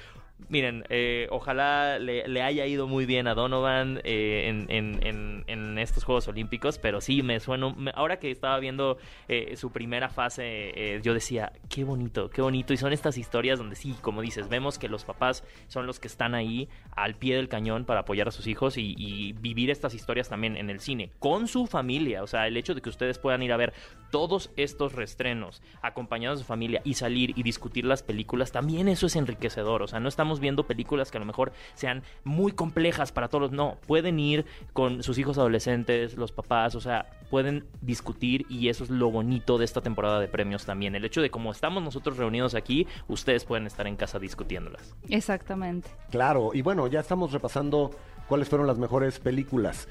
miren, 0.49 0.85
eh, 0.89 1.27
ojalá 1.31 1.99
le, 1.99 2.27
le 2.29 2.43
haya 2.43 2.67
ido 2.67 2.87
muy 2.87 3.07
bien 3.07 3.27
a 3.27 3.35
Donovan 3.35 4.01
eh, 4.05 4.47
en, 4.49 4.67
en- 4.71 5.07
en- 5.07 5.45
en 5.47 5.79
estos 5.79 6.05
Juegos 6.05 6.29
Olímpicos. 6.29 6.79
Pero 6.79 7.01
sí, 7.01 7.23
me 7.23 7.41
suena. 7.41 7.73
me- 7.75 7.93
ahora 7.95 8.19
que 8.19 8.31
estaba 8.31 8.59
viendo 8.59 8.99
eh, 9.29 9.57
su 9.57 9.71
primera 9.73 10.09
fase, 10.09 10.45
eh, 10.75 11.01
yo 11.03 11.15
decía, 11.15 11.53
qué 11.69 11.85
bonito, 11.85 12.31
qué 12.31 12.43
bonito. 12.43 12.73
Y 12.73 12.77
son 12.77 12.93
estas 12.93 13.19
historias 13.19 13.59
donde 13.59 13.77
sí, 13.77 13.95
como 14.01 14.21
dices, 14.23 14.49
vemos 14.49 14.79
que 14.79 14.89
los 14.89 15.05
papás 15.05 15.45
son 15.69 15.87
los 15.87 15.99
que 16.01 16.09
están 16.09 16.35
ahí 16.35 16.69
al 16.95 17.15
pie 17.17 17.37
del 17.37 17.49
cañón 17.49 17.85
para 17.85 18.01
apoyar 18.01 18.29
a 18.29 18.31
sus 18.31 18.47
hijos 18.47 18.77
y, 18.77 18.95
y 18.99 19.33
vivir 19.33 19.71
estas 19.71 19.95
historias 19.95 20.29
también 20.29 20.57
en 20.57 20.71
el 20.71 20.81
cine, 20.81 21.11
con 21.19 21.49
su 21.49 21.67
familia. 21.67 22.23
O 22.23 22.27
sea, 22.27 22.47
el 22.47 22.57
hecho 22.57 22.75
de 22.75 22.81
que 22.81 22.89
ustedes 22.89 23.19
puedan 23.19 23.43
ir 23.43 23.53
a 23.53 23.57
ver 23.57 23.73
todos 24.11 24.51
estos 24.57 24.93
restrenos 24.95 25.63
acompañados 25.83 26.39
de 26.39 26.45
su 26.45 26.49
familia 26.49 26.81
y 26.85 26.95
salir 26.95 27.33
y 27.37 27.43
discutir 27.43 27.85
las 27.85 28.03
películas, 28.03 28.53
también 28.53 28.89
eso 28.89 29.07
es 29.07 29.17
enriquecedor. 29.17 29.83
O 29.83 29.87
sea, 29.87 30.01
no 30.01 30.09
estamos 30.09 30.41
viendo 30.41 30.67
películas 30.67 31.11
que 31.11 31.19
a 31.19 31.21
lo 31.21 31.27
mejor 31.27 31.53
sean 31.75 32.03
muy 32.25 32.53
complejas 32.53 33.13
para 33.13 33.29
todos. 33.29 33.53
No, 33.53 33.79
pueden 33.87 34.19
ir 34.19 34.47
con 34.73 35.03
sus 35.03 35.19
hijos 35.19 35.39
adolescentes, 35.39 36.17
los 36.17 36.33
papás, 36.33 36.75
o 36.75 36.81
sea, 36.81 37.07
pueden 37.31 37.67
discutir 37.81 38.47
y 38.49 38.69
eso 38.69 38.85
es 38.85 38.91
lo 38.91 39.11
bonito 39.11 39.59
de 39.59 39.65
esta 39.65 39.81
temporada 39.81 40.21
de 40.21 40.29
premios 40.29 40.65
también. 40.67 40.95
El 40.95 41.05
hecho 41.05 41.23
de 41.23 41.31
como 41.31 41.53
estamos 41.53 41.83
nosotros 41.83 42.17
reunidos 42.17 42.55
aquí, 42.55 42.87
ustedes 43.09 43.45
pueden 43.45 43.67
estar 43.67 43.87
en 43.87 43.97
casa 43.97 44.19
discutiéndolas. 44.19 44.95
Exactamente. 45.09 45.91
Claro, 46.11 46.51
y 46.53 46.63
bueno, 46.63 46.87
ya 46.87 47.01
estamos 47.01 47.33
repasando 47.33 47.93
cuáles 48.31 48.49
fueron 48.49 48.67
las 48.67 48.79
mejores 48.79 49.19
películas. 49.19 49.89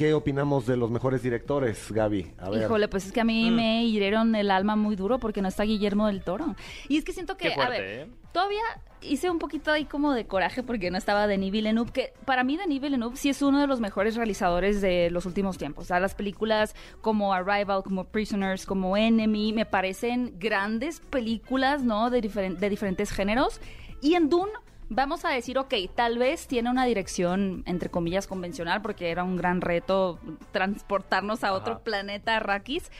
¿Qué 0.00 0.14
opinamos 0.14 0.64
de 0.64 0.78
los 0.78 0.90
mejores 0.90 1.22
directores, 1.22 1.92
Gaby? 1.92 2.32
A 2.38 2.48
ver. 2.48 2.62
Híjole, 2.62 2.88
pues 2.88 3.04
es 3.04 3.12
que 3.12 3.20
a 3.20 3.24
mí 3.24 3.50
Mm. 3.50 3.54
me 3.54 3.84
hirieron 3.84 4.34
el 4.34 4.50
alma 4.50 4.74
muy 4.74 4.96
duro 4.96 5.18
porque 5.18 5.42
no 5.42 5.48
está 5.48 5.64
Guillermo 5.64 6.06
del 6.06 6.22
Toro. 6.22 6.56
Y 6.88 6.96
es 6.96 7.04
que 7.04 7.12
siento 7.12 7.36
que, 7.36 7.48
Qué 7.48 7.54
fuerte, 7.54 7.76
a 7.76 7.78
ver, 7.78 8.08
¿eh? 8.08 8.10
todavía 8.32 8.62
hice 9.02 9.28
un 9.28 9.38
poquito 9.38 9.70
ahí 9.70 9.84
como 9.84 10.14
de 10.14 10.24
coraje 10.26 10.62
porque 10.62 10.90
no 10.90 10.96
estaba 10.96 11.26
Denis 11.26 11.52
Villeneuve, 11.52 11.92
que 11.92 12.14
para 12.24 12.44
mí 12.44 12.56
Denis 12.56 12.80
Villeneuve 12.80 13.14
sí 13.18 13.28
es 13.28 13.42
uno 13.42 13.60
de 13.60 13.66
los 13.66 13.80
mejores 13.80 14.16
realizadores 14.16 14.80
de 14.80 15.10
los 15.10 15.26
últimos 15.26 15.58
tiempos. 15.58 15.84
O 15.84 15.86
sea, 15.88 16.00
las 16.00 16.14
películas 16.14 16.74
como 17.02 17.34
Arrival, 17.34 17.82
como 17.82 18.04
Prisoners, 18.04 18.64
como 18.64 18.96
Enemy, 18.96 19.52
me 19.52 19.66
parecen 19.66 20.32
grandes 20.38 21.00
películas, 21.00 21.82
¿no? 21.84 22.08
De, 22.08 22.22
diferen- 22.22 22.56
de 22.56 22.70
diferentes 22.70 23.10
géneros. 23.10 23.60
Y 24.00 24.14
en 24.14 24.30
Dune 24.30 24.50
vamos 24.90 25.24
a 25.24 25.30
decir, 25.30 25.56
ok, 25.56 25.72
tal 25.94 26.18
vez 26.18 26.46
tiene 26.46 26.68
una 26.68 26.84
dirección, 26.84 27.62
entre 27.64 27.88
comillas, 27.88 28.26
convencional, 28.26 28.82
porque 28.82 29.10
era 29.10 29.24
un 29.24 29.36
gran 29.36 29.62
reto 29.62 30.18
transportarnos 30.52 31.42
a 31.44 31.54
otro 31.54 31.80
planeta 31.80 32.36
Arrakis. 32.36 32.90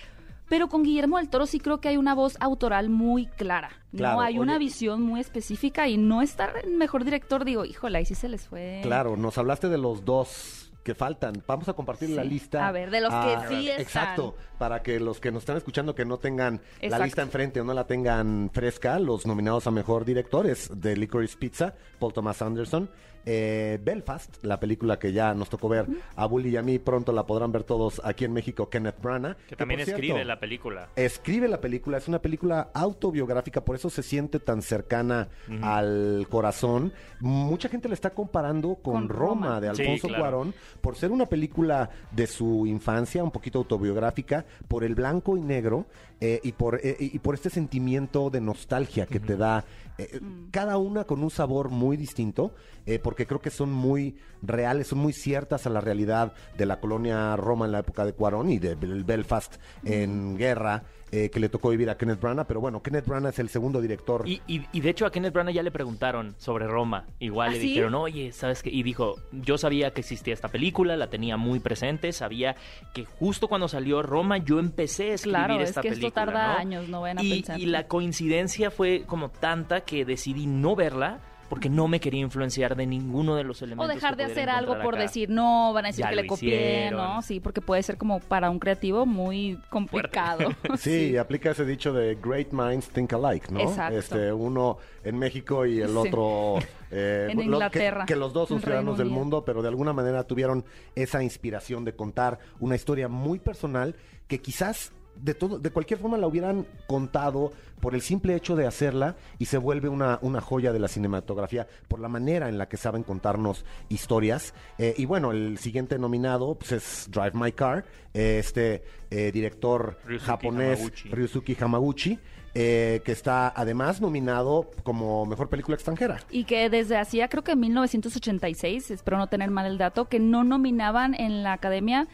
Pero 0.48 0.68
con 0.68 0.82
Guillermo 0.82 1.18
del 1.18 1.28
Toro 1.28 1.46
sí 1.46 1.60
creo 1.60 1.80
que 1.80 1.88
hay 1.88 1.96
una 1.96 2.12
voz 2.12 2.36
autoral 2.40 2.88
muy 2.88 3.26
clara. 3.26 3.70
Claro, 3.94 4.16
no 4.16 4.20
hay 4.22 4.38
una 4.38 4.58
visión 4.58 5.00
muy 5.00 5.20
específica 5.20 5.86
y 5.86 5.96
no 5.96 6.22
estar 6.22 6.54
el 6.64 6.72
mejor 6.72 7.04
director. 7.04 7.44
Digo, 7.44 7.64
híjole, 7.64 7.98
ahí 7.98 8.04
sí 8.04 8.16
se 8.16 8.28
les 8.28 8.48
fue. 8.48 8.80
Claro, 8.82 9.16
nos 9.16 9.38
hablaste 9.38 9.68
de 9.68 9.78
los 9.78 10.04
dos 10.04 10.69
que 10.82 10.94
faltan. 10.94 11.42
Vamos 11.46 11.68
a 11.68 11.74
compartir 11.74 12.10
la 12.10 12.24
lista. 12.24 12.66
A 12.66 12.72
ver, 12.72 12.90
de 12.90 13.00
los 13.00 13.12
que 13.12 13.48
sí 13.48 13.68
están. 13.68 13.80
Exacto, 13.82 14.36
para 14.58 14.82
que 14.82 14.98
los 15.00 15.20
que 15.20 15.30
nos 15.30 15.42
están 15.42 15.56
escuchando 15.56 15.94
que 15.94 16.04
no 16.04 16.18
tengan 16.18 16.60
la 16.80 16.98
lista 16.98 17.22
enfrente 17.22 17.60
o 17.60 17.64
no 17.64 17.74
la 17.74 17.86
tengan 17.86 18.50
fresca, 18.52 18.98
los 18.98 19.26
nominados 19.26 19.66
a 19.66 19.70
mejor 19.70 20.04
directores 20.04 20.70
de 20.74 20.96
Licorice 20.96 21.36
Pizza, 21.36 21.74
Paul 21.98 22.12
Thomas 22.12 22.40
Anderson, 22.42 22.90
eh, 23.26 23.78
Belfast, 23.82 24.42
la 24.44 24.58
película 24.60 24.98
que 24.98 25.12
ya 25.12 25.34
nos 25.34 25.48
tocó 25.48 25.68
ver 25.68 25.86
a 26.16 26.26
Bully 26.26 26.50
y 26.50 26.56
a 26.56 26.62
mí, 26.62 26.78
pronto 26.78 27.12
la 27.12 27.26
podrán 27.26 27.52
ver 27.52 27.64
todos 27.64 28.00
aquí 28.04 28.24
en 28.24 28.32
México, 28.32 28.68
Kenneth 28.68 29.00
Branagh. 29.02 29.36
Que 29.48 29.56
también 29.56 29.80
cierto, 29.84 30.00
escribe 30.02 30.24
la 30.24 30.40
película. 30.40 30.88
escribe 30.96 31.48
la 31.48 31.60
película, 31.60 31.98
es 31.98 32.08
una 32.08 32.20
película 32.20 32.70
autobiográfica, 32.74 33.64
por 33.64 33.76
eso 33.76 33.90
se 33.90 34.02
siente 34.02 34.40
tan 34.40 34.62
cercana 34.62 35.28
al 35.62 36.26
corazón. 36.30 36.92
Mucha 37.20 37.68
gente 37.68 37.88
la 37.88 37.94
está 37.94 38.10
comparando 38.10 38.76
con, 38.76 38.94
Con 38.94 39.08
Roma, 39.08 39.46
Roma. 39.46 39.60
de 39.60 39.74
Sí, 39.74 39.82
Alfonso 39.82 40.08
claro. 40.08 40.22
Cuarón, 40.22 40.54
por 40.80 40.96
ser 40.96 41.10
una 41.10 41.26
película 41.26 41.90
de 42.10 42.26
su 42.26 42.66
infancia, 42.66 43.22
un 43.22 43.30
poquito 43.30 43.58
autobiográfica, 43.58 44.44
por 44.68 44.84
el 44.84 44.94
blanco 44.94 45.36
y 45.36 45.42
negro 45.42 45.86
eh, 46.20 46.40
y, 46.42 46.52
por, 46.52 46.80
eh, 46.82 46.96
y 46.98 47.18
por 47.18 47.34
este 47.34 47.50
sentimiento 47.50 48.30
de 48.30 48.40
nostalgia 48.40 49.06
que 49.06 49.20
te 49.20 49.36
da. 49.36 49.64
Eh, 49.98 50.20
Cada 50.50 50.76
una 50.78 51.04
con 51.04 51.22
un 51.22 51.30
sabor 51.30 51.68
muy 51.70 51.96
distinto, 51.96 52.54
eh, 52.86 52.98
porque 52.98 53.26
creo 53.26 53.40
que 53.40 53.50
son 53.50 53.70
muy 53.72 54.16
reales, 54.42 54.88
son 54.88 54.98
muy 54.98 55.12
ciertas 55.12 55.66
a 55.66 55.70
la 55.70 55.80
realidad 55.80 56.32
de 56.56 56.66
la 56.66 56.80
colonia 56.80 57.36
Roma 57.36 57.66
en 57.66 57.72
la 57.72 57.80
época 57.80 58.04
de 58.04 58.12
Cuarón 58.14 58.50
y 58.50 58.58
de 58.58 58.76
Bel- 58.76 59.04
Belfast 59.04 59.56
en 59.84 60.36
guerra, 60.36 60.84
eh, 61.12 61.30
que 61.30 61.40
le 61.40 61.48
tocó 61.48 61.70
vivir 61.70 61.90
a 61.90 61.96
Kenneth 61.96 62.20
Branagh. 62.20 62.46
Pero 62.46 62.60
bueno, 62.60 62.82
Kenneth 62.82 63.06
Branagh 63.06 63.30
es 63.32 63.38
el 63.38 63.48
segundo 63.48 63.80
director. 63.80 64.22
Y, 64.28 64.40
y- 64.46 64.66
y 64.72 64.80
de 64.80 64.90
hecho 64.90 65.06
a 65.06 65.10
Kenneth 65.12 65.32
Branagh 65.32 65.54
ya 65.54 65.62
le 65.62 65.70
preguntaron 65.70 66.34
sobre 66.38 66.66
Roma. 66.66 67.06
Igual 67.18 67.48
¿Ah, 67.50 67.52
le 67.52 67.60
sí? 67.60 67.68
dijeron, 67.68 67.94
oye, 67.94 68.32
¿sabes 68.32 68.62
qué? 68.62 68.70
Y 68.70 68.82
dijo, 68.82 69.16
yo 69.32 69.58
sabía 69.58 69.92
que 69.92 70.00
existía 70.00 70.34
esta 70.34 70.48
película, 70.48 70.96
la 70.96 71.08
tenía 71.10 71.36
muy 71.36 71.60
presente, 71.60 72.12
sabía 72.12 72.56
que 72.94 73.04
justo 73.04 73.48
cuando 73.48 73.68
salió 73.68 74.02
Roma 74.02 74.38
yo 74.38 74.58
empecé 74.58 75.10
a 75.10 75.14
escribir 75.14 75.36
Claro, 75.38 75.60
es 75.60 75.68
esta 75.70 75.82
que 75.82 75.88
esto 75.88 76.00
película. 76.00 76.24
tarda 76.26 76.52
¿no? 76.54 76.58
años, 76.58 76.88
no 76.88 77.00
vayan 77.02 77.18
a 77.18 77.22
y, 77.22 77.30
pensar. 77.30 77.60
y 77.60 77.66
la 77.66 77.86
coincidencia 77.86 78.70
fue 78.70 79.04
como 79.06 79.30
tanta 79.30 79.82
que 79.82 80.04
decidí 80.04 80.46
no 80.46 80.76
verla 80.76 81.20
porque 81.50 81.68
no 81.68 81.86
me 81.88 82.00
quería 82.00 82.20
influenciar 82.20 82.76
de 82.76 82.86
ninguno 82.86 83.34
de 83.36 83.44
los 83.44 83.60
O 83.60 83.64
elementos. 83.66 83.94
dejar 83.94 84.16
que 84.16 84.24
de 84.24 84.32
hacer 84.32 84.48
algo 84.48 84.78
por 84.80 84.94
acá. 84.94 85.02
decir, 85.02 85.28
no, 85.28 85.72
van 85.74 85.84
a 85.84 85.88
decir 85.88 86.04
Ya 86.04 86.10
que 86.10 86.16
le 86.16 86.26
copié, 86.26 86.48
hicieron. 86.84 87.00
¿no? 87.16 87.22
Sí, 87.22 87.40
porque 87.40 87.60
puede 87.60 87.82
ser 87.82 87.98
como 87.98 88.20
para 88.20 88.48
un 88.48 88.58
creativo 88.58 89.04
muy 89.04 89.58
complicado. 89.68 90.48
Sí, 90.78 91.16
aplica 91.18 91.50
ese 91.50 91.64
dicho 91.66 91.92
de 91.92 92.14
great 92.14 92.52
minds 92.52 92.88
think 92.88 93.12
alike, 93.12 93.50
¿no? 93.50 93.60
Exacto. 93.60 93.98
Este, 93.98 94.32
uno 94.32 94.78
en 95.04 95.18
México 95.18 95.66
y 95.66 95.80
el 95.80 95.88
Sí. 95.90 95.96
otro 95.96 96.58
eh, 96.90 97.26
En 97.30 97.36
lo- 97.36 97.40
que- 97.42 97.44
Inglaterra, 97.46 98.06
Que, 98.06 98.16
los 98.16 98.32
dos 98.32 98.48
son 98.48 98.60
ciudadanos 98.62 98.96
del 98.96 99.10
mundo, 99.10 99.44
pero 99.44 99.60
de 99.60 99.68
alguna 99.68 99.92
manera 99.92 100.24
tuvieron 100.24 100.64
esa 100.94 101.22
inspiración 101.22 101.84
de 101.84 101.94
contar 101.94 102.38
una 102.60 102.76
historia 102.76 103.08
muy 103.08 103.38
personal 103.40 103.96
que 104.28 104.38
quizás 104.40 104.92
de 105.16 105.34
todo, 105.34 105.58
de 105.58 105.70
cualquier 105.70 106.00
forma 106.00 106.16
la 106.16 106.26
hubieran 106.26 106.66
contado 106.86 107.52
por 107.80 107.94
el 107.94 108.02
simple 108.02 108.34
hecho 108.34 108.56
de 108.56 108.66
hacerla 108.66 109.16
y 109.38 109.46
se 109.46 109.58
vuelve 109.58 109.88
una, 109.88 110.18
una 110.22 110.40
joya 110.40 110.72
de 110.72 110.78
la 110.78 110.88
cinematografía 110.88 111.66
por 111.88 112.00
la 112.00 112.08
manera 112.08 112.48
en 112.48 112.58
la 112.58 112.68
que 112.68 112.76
saben 112.76 113.02
contarnos 113.02 113.64
historias. 113.88 114.54
Eh, 114.78 114.94
y 114.96 115.06
bueno, 115.06 115.32
el 115.32 115.58
siguiente 115.58 115.98
nominado 115.98 116.54
pues, 116.54 116.72
es 116.72 117.08
Drive 117.10 117.32
My 117.34 117.52
Car, 117.52 117.84
eh, 118.12 118.38
este 118.38 118.82
eh, 119.10 119.30
director 119.32 119.98
Ryusuke 120.04 120.26
japonés 120.26 120.78
Hamaguchi. 120.80 121.08
Ryusuke 121.08 121.56
Hamaguchi, 121.60 122.18
eh, 122.54 123.02
que 123.04 123.12
está 123.12 123.52
además 123.54 124.00
nominado 124.00 124.70
como 124.82 125.24
mejor 125.24 125.48
película 125.48 125.76
extranjera. 125.76 126.18
Y 126.30 126.44
que 126.44 126.68
desde 126.68 126.96
hacía, 126.96 127.28
creo 127.28 127.44
que 127.44 127.52
en 127.52 127.60
1986, 127.60 128.90
espero 128.90 129.18
no 129.18 129.28
tener 129.28 129.50
mal 129.50 129.66
el 129.66 129.78
dato, 129.78 130.08
que 130.08 130.18
no 130.18 130.42
nominaban 130.42 131.14
en 131.14 131.44
la 131.44 131.52
academia 131.52 132.08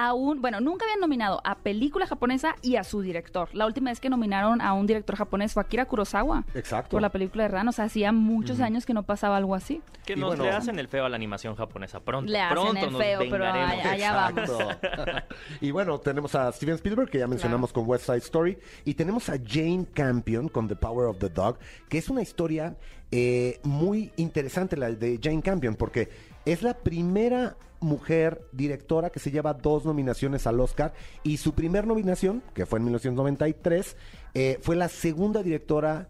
a 0.00 0.14
un, 0.14 0.40
bueno, 0.40 0.60
nunca 0.60 0.86
habían 0.86 1.00
nominado 1.00 1.42
a 1.44 1.56
película 1.58 2.06
japonesa 2.06 2.56
y 2.62 2.76
a 2.76 2.84
su 2.84 3.02
director. 3.02 3.50
La 3.52 3.66
última 3.66 3.90
vez 3.90 4.00
que 4.00 4.08
nominaron 4.08 4.62
a 4.62 4.72
un 4.72 4.86
director 4.86 5.14
japonés 5.14 5.52
fue 5.52 5.62
Akira 5.62 5.84
Kurosawa. 5.84 6.44
Exacto. 6.54 6.92
Por 6.92 7.02
la 7.02 7.10
película 7.10 7.42
de 7.42 7.48
Ran, 7.50 7.68
o 7.68 7.72
sea, 7.72 7.84
hacía 7.84 8.10
muchos 8.10 8.60
años 8.60 8.86
que 8.86 8.94
no 8.94 9.02
pasaba 9.02 9.36
algo 9.36 9.54
así. 9.54 9.82
Que 10.06 10.16
nos 10.16 10.28
bueno- 10.30 10.44
le 10.44 10.52
hacen 10.52 10.78
el 10.78 10.88
feo 10.88 11.04
a 11.04 11.10
la 11.10 11.16
animación 11.16 11.54
japonesa. 11.54 12.00
Pronto, 12.00 12.32
Le 12.32 12.40
hacen 12.40 12.54
pronto 12.56 12.86
el 12.86 12.92
nos 12.92 13.02
feo, 13.02 13.20
pero 13.30 13.44
allá 13.44 14.12
vamos. 14.14 14.50
Y 15.60 15.70
bueno, 15.70 15.98
tenemos 16.00 16.34
a 16.34 16.50
Steven 16.50 16.76
Spielberg, 16.76 17.10
que 17.10 17.18
ya 17.18 17.26
mencionamos 17.26 17.70
con 17.70 17.86
West 17.86 18.06
Side 18.06 18.18
Story, 18.18 18.56
y 18.86 18.94
tenemos 18.94 19.28
a 19.28 19.34
Jane 19.46 19.84
Campion 19.92 20.48
con 20.48 20.66
The 20.66 20.76
Power 20.76 21.08
of 21.08 21.18
the 21.18 21.28
Dog, 21.28 21.58
que 21.90 21.98
es 21.98 22.08
una 22.08 22.22
historia 22.22 22.74
eh, 23.12 23.58
muy 23.64 24.12
interesante 24.16 24.76
la 24.76 24.90
de 24.92 25.18
Jane 25.22 25.42
Campion, 25.42 25.74
porque 25.74 26.08
es 26.44 26.62
la 26.62 26.74
primera 26.74 27.56
mujer 27.80 28.42
directora 28.52 29.10
que 29.10 29.18
se 29.18 29.30
lleva 29.30 29.54
dos 29.54 29.84
nominaciones 29.84 30.46
al 30.46 30.60
Oscar, 30.60 30.92
y 31.22 31.38
su 31.38 31.54
primer 31.54 31.86
nominación, 31.86 32.42
que 32.54 32.66
fue 32.66 32.78
en 32.78 32.84
1993, 32.84 33.96
eh, 34.34 34.58
fue 34.62 34.76
la 34.76 34.88
segunda 34.88 35.42
directora 35.42 36.08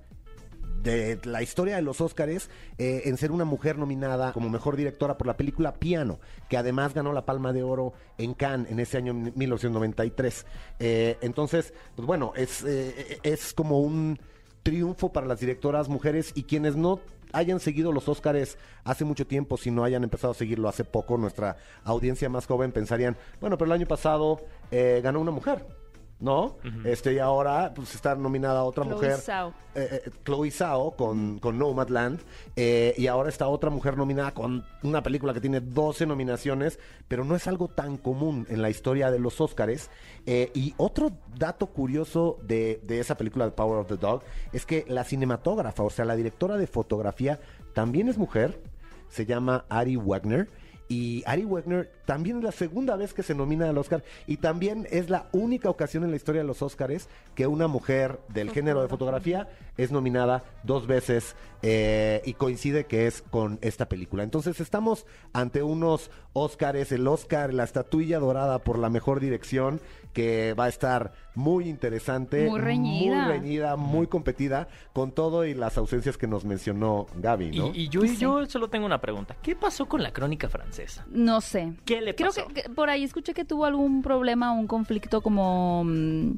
de 0.83 1.21
la 1.25 1.43
historia 1.43 1.77
de 1.77 1.83
los 1.83 2.01
Óscares 2.01 2.49
eh, 2.79 3.03
en 3.05 3.19
ser 3.19 3.33
una 3.33 3.45
mujer 3.45 3.77
nominada 3.77 4.33
como 4.33 4.49
mejor 4.49 4.77
directora 4.77 5.19
por 5.19 5.27
la 5.27 5.37
película 5.37 5.75
Piano, 5.75 6.21
que 6.49 6.57
además 6.57 6.95
ganó 6.95 7.12
la 7.12 7.27
Palma 7.27 7.53
de 7.53 7.62
Oro 7.62 7.93
en 8.16 8.33
Cannes 8.33 8.73
en 8.73 8.81
ese 8.81 8.97
año 8.97 9.12
1993. 9.12 10.47
Eh, 10.79 11.19
entonces, 11.21 11.75
pues 11.95 12.07
bueno, 12.07 12.33
es, 12.35 12.64
es 12.64 13.53
como 13.53 13.81
un 13.81 14.19
triunfo 14.62 15.12
para 15.12 15.27
las 15.27 15.40
directoras 15.40 15.88
mujeres 15.88 16.33
y 16.35 16.45
quienes 16.45 16.77
no 16.77 17.01
hayan 17.33 17.61
seguido 17.61 17.93
los 17.93 18.09
Óscares 18.09 18.59
hace 18.85 19.05
mucho 19.05 19.27
tiempo, 19.27 19.57
si 19.57 19.71
no 19.71 19.85
hayan 19.85 20.05
empezado 20.05 20.33
a 20.33 20.35
seguirlo 20.35 20.69
hace 20.69 20.85
poco, 20.85 21.16
nuestra 21.16 21.57
audiencia 21.85 22.29
más 22.29 22.47
joven 22.47 22.73
pensarían, 22.73 23.16
bueno, 23.40 23.57
pero 23.59 23.66
el 23.66 23.81
año 23.81 23.87
pasado 23.87 24.40
eh, 24.71 25.01
ganó 25.03 25.21
una 25.21 25.31
mujer. 25.31 25.80
¿No? 26.20 26.59
Este, 26.85 27.14
y 27.14 27.18
ahora 27.18 27.72
pues 27.74 27.94
está 27.94 28.14
nominada 28.14 28.62
otra 28.64 28.85
Chloe 28.85 28.94
mujer 28.94 29.16
Zhao. 29.16 29.54
eh, 29.74 30.02
eh, 30.04 30.11
Chloe 30.22 30.50
Zhao 30.50 30.94
con, 30.94 31.38
con 31.38 31.59
Nomadland 31.59 32.20
eh, 32.56 32.92
y 32.98 33.06
ahora 33.06 33.30
está 33.30 33.48
otra 33.48 33.70
mujer 33.70 33.96
nominada 33.96 34.35
con 34.35 34.66
una 34.83 35.02
película 35.02 35.33
que 35.33 35.40
tiene 35.40 35.61
12 35.61 36.04
nominaciones, 36.04 36.78
pero 37.09 37.24
no 37.24 37.37
es 37.37 37.46
algo 37.46 37.68
tan 37.68 37.96
común 37.96 38.46
en 38.50 38.61
la 38.61 38.68
historia 38.68 39.11
de 39.11 39.18
los 39.18 39.40
Óscares. 39.40 39.88
Eh, 40.26 40.50
y 40.52 40.74
otro 40.76 41.11
dato 41.38 41.68
curioso 41.68 42.38
de, 42.42 42.80
de 42.83 43.00
esa 43.00 43.16
película 43.16 43.46
The 43.46 43.52
Power 43.52 43.78
of 43.78 43.88
the 43.88 43.96
Dog 43.96 44.22
es 44.52 44.66
que 44.66 44.85
la 44.88 45.04
cinematógrafa, 45.04 45.83
o 45.83 45.88
sea, 45.90 46.04
la 46.04 46.16
directora 46.16 46.59
de 46.59 46.66
fotografía, 46.66 47.40
también 47.72 48.09
es 48.09 48.18
mujer, 48.18 48.61
se 49.09 49.24
llama 49.24 49.64
Ari 49.70 49.96
Wagner. 49.96 50.50
Y 50.92 51.22
Ari 51.24 51.44
Wegner 51.44 51.88
también 52.11 52.38
es 52.38 52.42
la 52.42 52.51
segunda 52.51 52.96
vez 52.96 53.14
que 53.14 53.23
se 53.23 53.37
nomina 53.37 53.68
al 53.68 53.79
Oscar 53.79 54.03
y 54.27 54.38
también 54.38 54.88
es 54.90 55.11
la 55.11 55.29
única 55.31 55.70
ocasión 55.70 56.03
en 56.03 56.11
la 56.11 56.16
historia 56.16 56.40
de 56.40 56.46
los 56.49 56.61
Oscars 56.61 57.09
que 57.37 57.46
una 57.46 57.68
mujer 57.68 58.18
del 58.31 58.51
género 58.51 58.83
de 58.83 58.88
fotografía 58.88 59.49
es 59.77 59.92
nominada 59.92 60.42
dos 60.64 60.88
veces 60.88 61.37
eh, 61.62 62.20
y 62.25 62.33
coincide 62.35 62.87
que 62.87 63.07
es 63.07 63.23
con 63.23 63.61
esta 63.62 63.88
película. 63.88 64.25
Entonces 64.25 64.59
estamos 64.61 65.07
ante 65.33 65.62
unos 65.62 66.11
Oscars, 66.33 66.90
el 66.90 67.07
Oscar, 67.07 67.55
la 67.55 67.62
estatuilla 67.64 68.18
dorada 68.18 68.59
por 68.59 68.77
la 68.79 68.90
mejor 68.90 69.20
dirección 69.20 69.81
que 70.12 70.55
va 70.55 70.64
a 70.64 70.68
estar 70.68 71.12
muy 71.37 71.68
interesante, 71.68 72.49
Muy 72.49 72.61
reñida. 72.61 73.23
muy 73.27 73.33
reñida, 73.33 73.77
muy 73.77 74.07
competida 74.09 74.66
con 74.92 75.12
todo 75.12 75.44
y 75.44 75.55
las 75.55 75.79
ausencias 75.79 76.16
que 76.18 76.27
nos 76.27 76.44
mencionó 76.44 77.07
Gaby, 77.16 77.53
¿no? 77.57 77.68
Y, 77.68 77.83
y 77.83 77.88
yo, 77.88 78.01
Sí. 78.03 78.16
yo 78.16 78.44
solo 78.46 78.68
tengo 78.68 78.87
una 78.87 79.01
pregunta. 79.01 79.37
¿Qué 79.40 79.55
pasó 79.55 79.87
con 79.87 80.03
la 80.03 80.12
crónica 80.12 80.49
francesa? 80.49 81.07
No 81.11 81.40
sé. 81.40 81.75
¿Qué 81.85 81.99
le 82.00 82.14
Creo 82.14 82.32
que 82.32 82.68
por 82.70 82.90
ahí 82.90 83.04
escuché 83.04 83.34
que 83.34 83.44
tuvo 83.44 83.64
algún 83.64 84.02
problema, 84.02 84.52
un 84.52 84.66
conflicto 84.66 85.20
como... 85.20 85.84
mm, 85.84 86.32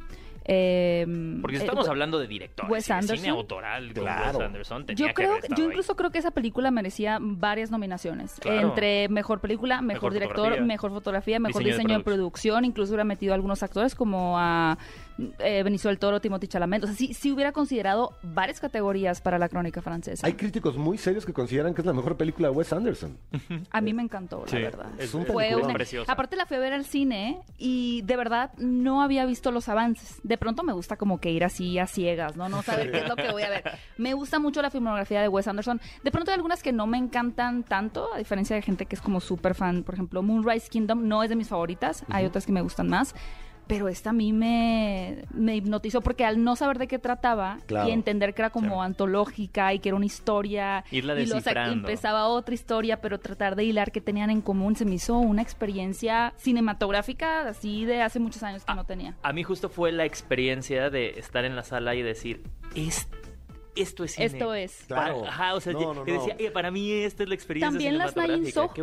eh, 0.44 1.06
Porque 1.40 1.56
eh, 1.56 1.60
estamos 1.60 1.84
we- 1.86 1.90
hablando 1.90 2.18
de 2.18 2.26
directores. 2.26 2.70
Wes 2.70 2.90
Anderson. 2.90 3.16
Cine 3.16 3.28
autoral 3.30 3.92
Claro. 3.92 4.38
Wes 4.38 4.46
Anderson. 4.46 4.86
tenía 4.86 5.08
Yo 5.08 5.14
creo, 5.14 5.36
yo 5.56 5.64
ahí. 5.64 5.70
incluso 5.70 5.96
creo 5.96 6.10
que 6.10 6.18
esa 6.18 6.30
película 6.30 6.70
merecía 6.70 7.18
varias 7.20 7.70
nominaciones. 7.70 8.34
Claro. 8.40 8.68
Entre 8.68 9.08
mejor 9.08 9.40
película, 9.40 9.80
mejor, 9.82 9.94
Mejor 10.02 10.12
director, 10.14 10.36
fotografía. 10.36 10.66
mejor 10.66 10.90
fotografía, 10.92 11.38
mejor 11.40 11.64
Diseño 11.64 11.98
de 11.98 12.04
producción. 12.04 12.64
Incluso 12.64 12.90
hubiera 12.92 13.04
metido 13.04 13.32
a 13.32 13.36
algunos 13.36 13.62
actores 13.62 13.94
como 13.94 14.38
a 14.38 14.78
eh, 15.38 15.62
Benicio 15.62 15.88
del 15.88 15.98
Toro, 15.98 16.20
Timothy 16.20 16.48
Chalamet. 16.48 16.84
O 16.84 16.86
sea, 16.86 16.96
sí, 16.96 17.14
sí 17.14 17.30
hubiera 17.30 17.52
considerado 17.52 18.12
varias 18.22 18.60
categorías 18.60 19.20
para 19.20 19.38
la 19.38 19.48
crónica 19.48 19.82
francesa. 19.82 20.26
Hay 20.26 20.32
críticos 20.34 20.76
muy 20.76 20.98
serios 20.98 21.24
que 21.26 21.32
consideran 21.32 21.74
que 21.74 21.82
es 21.82 21.86
la 21.86 21.92
mejor 21.92 22.16
película 22.16 22.48
de 22.48 22.54
Wes 22.54 22.72
Anderson. 22.72 23.16
A 23.70 23.80
mí 23.80 23.92
me 23.92 24.02
encantó, 24.02 24.44
Sí, 24.46 24.56
la 24.56 24.62
verdad. 24.62 24.86
es- 24.98 25.12
un 25.14 25.26
Fue 25.26 25.54
una- 25.54 25.72
preciosa. 25.74 26.10
Aparte 26.10 26.36
la 26.36 26.46
fui 26.46 26.56
a 26.56 26.60
ver 26.60 26.72
al 26.72 26.84
cine 26.84 27.40
y 27.58 28.02
de 28.02 28.16
verdad 28.16 28.52
no 28.58 29.02
había 29.02 29.24
visto 29.26 29.50
los 29.52 29.68
avances. 29.68 30.18
De 30.22 30.31
pronto 30.38 30.62
me 30.62 30.72
gusta 30.72 30.96
como 30.96 31.20
que 31.20 31.30
ir 31.30 31.44
así 31.44 31.78
a 31.78 31.86
ciegas, 31.86 32.36
¿no? 32.36 32.48
No 32.48 32.62
saber 32.62 32.90
qué 32.90 32.98
es 32.98 33.08
lo 33.08 33.16
que 33.16 33.30
voy 33.30 33.42
a 33.42 33.50
ver. 33.50 33.64
Me 33.98 34.14
gusta 34.14 34.38
mucho 34.38 34.62
la 34.62 34.70
filmografía 34.70 35.20
de 35.20 35.28
Wes 35.28 35.48
Anderson. 35.48 35.80
De 36.02 36.10
pronto 36.10 36.30
hay 36.30 36.36
algunas 36.36 36.62
que 36.62 36.72
no 36.72 36.86
me 36.86 36.98
encantan 36.98 37.62
tanto, 37.62 38.12
a 38.12 38.18
diferencia 38.18 38.56
de 38.56 38.62
gente 38.62 38.86
que 38.86 38.96
es 38.96 39.02
como 39.02 39.20
súper 39.20 39.54
fan. 39.54 39.82
Por 39.82 39.94
ejemplo, 39.94 40.22
Moonrise 40.22 40.68
Kingdom 40.68 41.06
no 41.08 41.22
es 41.22 41.28
de 41.28 41.36
mis 41.36 41.48
favoritas. 41.48 42.04
Hay 42.10 42.26
otras 42.26 42.46
que 42.46 42.52
me 42.52 42.62
gustan 42.62 42.88
más. 42.88 43.14
Pero 43.72 43.88
esta 43.88 44.10
a 44.10 44.12
mí 44.12 44.34
me, 44.34 45.24
me 45.32 45.56
hipnotizó 45.56 46.02
porque 46.02 46.26
al 46.26 46.44
no 46.44 46.56
saber 46.56 46.78
de 46.78 46.86
qué 46.86 46.98
trataba 46.98 47.58
Claro. 47.66 47.88
y 47.88 47.92
entender 47.92 48.34
que 48.34 48.42
era 48.42 48.50
como 48.50 48.74
Sí. 48.82 48.86
antológica 48.86 49.72
y 49.72 49.78
que 49.78 49.88
era 49.88 49.96
una 49.96 50.04
historia 50.04 50.84
Irla 50.90 51.14
y 51.14 51.24
descifrando. 51.24 51.72
empezaba 51.88 52.26
otra 52.26 52.54
historia, 52.54 53.00
pero 53.00 53.18
tratar 53.18 53.56
de 53.56 53.64
hilar 53.64 53.90
que 53.90 54.02
tenían 54.02 54.28
en 54.28 54.42
común 54.42 54.76
se 54.76 54.84
me 54.84 54.96
hizo 54.96 55.16
una 55.16 55.40
experiencia 55.40 56.34
cinematográfica 56.36 57.48
así 57.48 57.86
de 57.86 58.02
hace 58.02 58.18
muchos 58.20 58.42
años 58.42 58.62
que 58.64 58.74
no 58.74 58.84
tenía. 58.84 59.14
A 59.22 59.32
mí 59.32 59.42
justo 59.42 59.68
fue 59.70 59.90
la 59.90 60.04
experiencia 60.04 60.90
de 60.90 61.10
estar 61.18 61.44
en 61.46 61.56
la 61.56 61.62
sala 61.62 61.94
y 61.94 62.02
decir, 62.02 62.42
es, 62.74 63.08
esto 63.74 64.04
es 64.04 64.12
cine. 64.12 64.26
Esto 64.26 64.52
es. 64.54 64.84
Claro. 64.86 65.20
Para- 65.20 65.28
ajá, 65.30 65.54
o 65.54 65.60
sea, 65.60 65.72
No, 65.72 66.04
decía, 66.04 66.36
"Eh, 66.38 66.50
para 66.50 66.70
mí 66.70 66.90
esta 66.90 67.22
es 67.22 67.28
la 67.30 67.34
experiencia 67.34 67.70
También 67.70 67.96
las 67.96 68.12
qué 68.12 68.20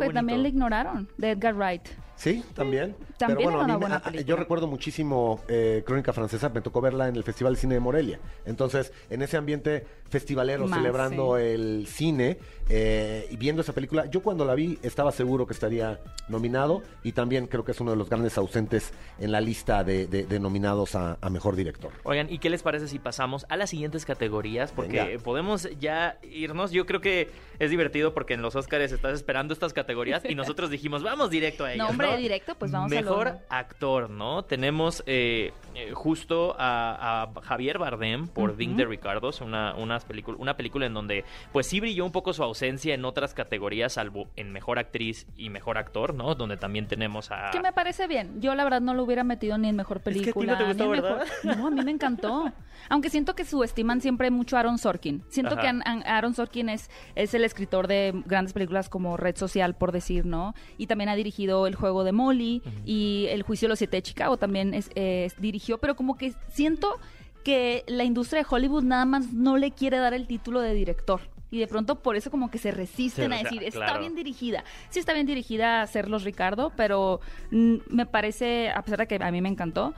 también 0.12 0.38
bonito". 0.38 0.42
la 0.42 0.48
ignoraron, 0.48 1.08
de 1.16 1.30
Edgar 1.30 1.54
Wright. 1.54 1.88
Sí, 2.20 2.44
también. 2.54 2.94
También 3.16 3.38
Pero 3.38 3.50
bueno, 3.50 3.56
era 3.58 3.64
a 3.64 3.66
mí 3.66 3.72
me- 3.72 3.78
buena 3.78 3.96
a- 3.96 4.02
película. 4.02 4.26
yo 4.26 4.36
recuerdo 4.36 4.66
muchísimo 4.66 5.40
eh, 5.48 5.82
Crónica 5.86 6.12
Francesa, 6.12 6.50
me 6.50 6.60
tocó 6.60 6.82
verla 6.82 7.08
en 7.08 7.16
el 7.16 7.24
Festival 7.24 7.54
de 7.54 7.60
Cine 7.60 7.74
de 7.74 7.80
Morelia. 7.80 8.20
Entonces, 8.44 8.92
en 9.08 9.22
ese 9.22 9.38
ambiente 9.38 9.86
festivalero, 10.10 10.66
Más, 10.66 10.78
celebrando 10.78 11.36
sí. 11.38 11.42
el 11.44 11.86
cine 11.88 12.36
eh, 12.68 13.26
y 13.30 13.36
viendo 13.36 13.62
esa 13.62 13.72
película, 13.72 14.04
yo 14.06 14.22
cuando 14.22 14.44
la 14.44 14.54
vi 14.54 14.78
estaba 14.82 15.12
seguro 15.12 15.46
que 15.46 15.52
estaría 15.54 15.98
nominado 16.28 16.82
y 17.02 17.12
también 17.12 17.46
creo 17.46 17.64
que 17.64 17.72
es 17.72 17.80
uno 17.80 17.92
de 17.92 17.96
los 17.96 18.08
grandes 18.10 18.36
ausentes 18.36 18.92
en 19.18 19.32
la 19.32 19.40
lista 19.40 19.82
de, 19.82 20.06
de- 20.06 20.24
de 20.26 20.40
nominados 20.40 20.94
a, 20.96 21.16
a 21.22 21.30
Mejor 21.30 21.56
Director. 21.56 21.90
Oigan, 22.02 22.30
¿y 22.30 22.38
qué 22.38 22.50
les 22.50 22.62
parece 22.62 22.86
si 22.88 22.98
pasamos 22.98 23.46
a 23.48 23.56
las 23.56 23.70
siguientes 23.70 24.04
categorías? 24.04 24.72
Porque 24.72 25.00
Venga. 25.02 25.22
podemos 25.22 25.68
ya 25.78 26.18
irnos. 26.22 26.70
Yo 26.70 26.84
creo 26.86 27.00
que 27.00 27.30
es 27.58 27.70
divertido 27.70 28.12
porque 28.12 28.34
en 28.34 28.42
los 28.42 28.56
Oscars 28.56 28.92
estás 28.92 29.14
esperando 29.14 29.54
estas 29.54 29.72
categorías 29.72 30.22
y 30.28 30.34
nosotros 30.34 30.70
dijimos, 30.70 31.02
vamos 31.02 31.30
directo 31.30 31.64
a 31.64 31.72
ellas. 31.72 31.86
No, 31.86 31.90
hombre. 31.90 32.09
Directo, 32.16 32.54
pues 32.56 32.70
vamos 32.72 32.90
Mejor 32.90 33.28
horno. 33.28 33.40
actor, 33.48 34.10
¿no? 34.10 34.42
Tenemos 34.44 35.02
eh, 35.06 35.52
eh, 35.74 35.92
justo 35.94 36.54
a, 36.58 37.22
a 37.34 37.40
Javier 37.42 37.78
Bardem 37.78 38.26
por. 38.28 38.56
Ding 38.56 38.76
de 38.76 38.84
Ricardos, 38.84 39.40
una, 39.40 39.74
unas 39.76 40.06
pelicu- 40.08 40.34
una 40.38 40.56
película 40.56 40.86
en 40.86 40.92
donde 40.94 41.24
pues 41.52 41.66
sí 41.66 41.80
brilló 41.80 42.04
un 42.04 42.12
poco 42.12 42.32
su 42.32 42.42
ausencia 42.42 42.94
en 42.94 43.04
otras 43.04 43.32
categorías, 43.32 43.92
salvo 43.94 44.28
en 44.36 44.52
Mejor 44.52 44.78
Actriz 44.78 45.26
y 45.36 45.48
Mejor 45.50 45.78
Actor, 45.78 46.14
¿no? 46.14 46.34
Donde 46.34 46.56
también 46.56 46.86
tenemos 46.88 47.30
a... 47.30 47.50
Que 47.52 47.60
me 47.60 47.72
parece 47.72 48.06
bien. 48.06 48.40
Yo 48.40 48.54
la 48.54 48.64
verdad 48.64 48.80
no 48.80 48.92
lo 48.94 49.04
hubiera 49.04 49.24
metido 49.24 49.56
ni 49.56 49.68
en 49.68 49.76
mejor 49.76 50.02
que 50.02 50.10
a 50.10 50.12
ti 50.12 50.18
no 50.20 50.24
película. 50.24 50.58
te 50.58 50.64
gustó, 50.64 50.84
ni 50.84 50.84
en 50.84 50.90
¿verdad? 51.02 51.24
mejor- 51.44 51.56
No, 51.58 51.66
a 51.68 51.70
mí 51.70 51.82
me 51.84 51.90
encantó. 51.92 52.52
Aunque 52.88 53.08
siento 53.10 53.34
que 53.34 53.44
subestiman 53.44 54.00
siempre 54.00 54.30
mucho 54.30 54.56
a 54.56 54.60
Aaron 54.60 54.78
Sorkin. 54.78 55.22
Siento 55.28 55.54
Ajá. 55.58 55.62
que 55.62 55.80
Aaron 56.08 56.34
Sorkin 56.34 56.68
es, 56.70 56.90
es 57.14 57.34
el 57.34 57.44
escritor 57.44 57.86
de 57.86 58.12
grandes 58.26 58.52
películas 58.52 58.88
como 58.88 59.16
Red 59.16 59.36
Social, 59.36 59.74
por 59.76 59.92
decir, 59.92 60.26
¿no? 60.26 60.54
Y 60.78 60.86
también 60.86 61.08
ha 61.10 61.14
dirigido 61.14 61.66
El 61.66 61.74
juego 61.76 61.99
de 62.04 62.12
Molly 62.12 62.62
y 62.84 63.26
El 63.30 63.42
juicio 63.42 63.66
de 63.66 63.70
los 63.70 63.78
siete 63.78 63.96
de 63.98 64.02
Chicago 64.02 64.36
también 64.36 64.74
es, 64.74 64.90
es- 64.94 65.40
dirigió, 65.40 65.78
pero 65.78 65.96
como 65.96 66.16
que 66.16 66.34
siento 66.52 66.98
que 67.44 67.84
la 67.86 68.04
industria 68.04 68.42
de 68.42 68.46
Hollywood 68.50 68.82
nada 68.84 69.04
más 69.06 69.32
no 69.32 69.56
le 69.56 69.70
quiere 69.70 69.96
dar 69.98 70.12
el 70.14 70.26
título 70.26 70.60
de 70.60 70.74
director. 70.74 71.20
Y 71.50 71.58
de 71.58 71.66
pronto 71.66 71.96
por 71.96 72.16
eso 72.16 72.30
como 72.30 72.50
que 72.50 72.58
se 72.58 72.70
resisten 72.70 73.30
Sí, 73.30 73.32
a 73.32 73.36
o 73.36 73.40
sea, 73.40 73.50
decir, 73.50 73.62
está 73.64 73.78
claro. 73.86 74.00
bien 74.00 74.14
dirigida. 74.14 74.64
Sí 74.88 74.98
está 75.00 75.12
bien 75.12 75.26
dirigida 75.26 75.82
a 75.82 75.86
Serlos 75.86 76.22
Ricardo, 76.24 76.72
pero 76.76 77.20
me 77.50 78.06
parece, 78.06 78.70
a 78.70 78.82
pesar 78.82 79.00
de 79.00 79.06
que 79.06 79.16
a 79.22 79.30
mí 79.32 79.40
me 79.42 79.48
encantó, 79.48 79.92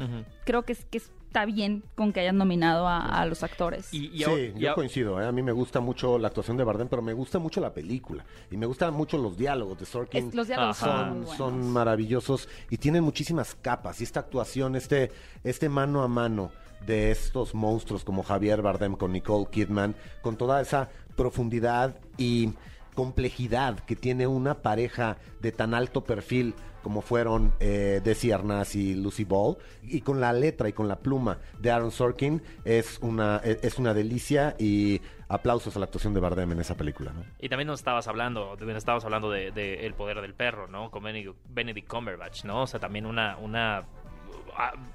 creo 0.45 0.63
que, 0.63 0.73
es, 0.73 0.85
que 0.87 0.99
está 0.99 1.45
bien 1.45 1.83
con 1.95 2.13
que 2.13 2.21
hayan 2.21 2.37
nominado 2.39 2.87
a, 2.89 3.21
a 3.21 3.27
los 3.27 3.43
actores. 3.43 3.93
Y, 3.93 4.07
y 4.07 4.23
sí, 4.25 4.53
y 4.57 4.61
yo 4.61 4.75
coincido. 4.75 5.21
¿eh? 5.21 5.27
A 5.27 5.33
mí 5.33 5.43
me 5.43 5.53
gusta 5.53 5.81
mucho 5.81 6.19
la 6.19 6.29
actuación 6.29 6.57
de 6.57 6.65
Bardem, 6.65 6.89
pero 6.89 7.03
me 7.03 7.13
gusta 7.13 7.39
mucho 7.39 7.61
la 7.61 7.73
película. 7.75 8.25
Y 8.51 8.57
me 8.57 8.67
gustan 8.67 8.95
mucho 8.95 9.19
los 9.19 9.37
diálogos 9.37 9.79
de 9.79 9.85
Sorkin. 9.87 10.29
Es- 10.29 10.35
los 10.35 10.47
diálogos 10.47 10.77
son 10.79 11.27
son 11.37 11.71
maravillosos 11.71 12.49
y 12.71 12.77
tienen 12.79 13.05
muchísimas 13.05 13.55
capas. 13.55 14.01
Y 14.01 14.05
esta 14.05 14.21
actuación, 14.21 14.75
este, 14.77 15.11
este 15.45 15.69
mano 15.69 16.03
a 16.03 16.09
mano 16.09 16.51
de 16.87 17.11
estos 17.11 17.55
monstruos 17.55 18.05
como 18.05 18.23
Javier 18.23 18.63
Bardem 18.63 18.97
con 18.97 19.13
Nicole 19.13 19.47
Kidman, 19.51 19.95
con 20.21 20.37
toda 20.37 20.61
esa 20.61 20.89
profundidad 21.17 21.99
y 22.19 22.53
complejidad 22.95 23.81
que 23.81 23.97
tiene 23.97 24.27
una 24.27 24.63
pareja 24.63 25.17
de 25.41 25.53
tan 25.53 25.75
alto 25.75 26.05
perfil 26.05 26.55
como 26.83 27.01
fueron 27.01 27.53
eh, 27.61 28.01
Desi 28.03 28.33
Arnaz 28.33 28.75
y 28.75 28.95
Lucy 28.95 29.25
Ball, 29.25 29.57
y 29.85 30.01
con 30.01 30.21
la 30.21 30.33
letra 30.33 30.69
y 30.69 30.73
con 30.73 30.89
la 30.89 30.97
pluma 30.97 31.39
de 31.61 31.71
Aaron 31.71 31.93
Sorkin, 31.93 32.43
es 32.65 32.99
una, 33.01 33.41
e- 33.45 33.61
es 33.63 33.79
una 33.79 33.95
delicia 33.95 34.57
y 34.59 35.01
aplausos 35.29 35.77
a 35.77 35.79
la 35.79 35.85
actuación 35.85 36.13
de 36.13 36.19
Bardem 36.21 36.51
en 36.51 36.59
esa 36.61 36.77
película. 36.77 37.13
Y 37.39 37.49
también 37.49 37.69
nos 37.69 37.81
estabas 37.81 38.09
hablando, 38.09 38.57
también 38.57 38.77
estabas 38.77 39.05
hablando 39.05 39.31
de, 39.31 39.53
de 39.53 39.87
El 39.87 39.95
poder 39.95 40.21
del 40.21 40.35
perro, 40.35 40.67
¿no? 40.67 40.91
Con 40.91 41.05
Benedict, 41.05 41.89
Cumberbatch, 41.89 42.45
¿no? 42.45 42.63
O 42.63 42.67
sea, 42.67 42.81
también 42.81 43.07
una, 43.07 43.37
una 43.39 43.85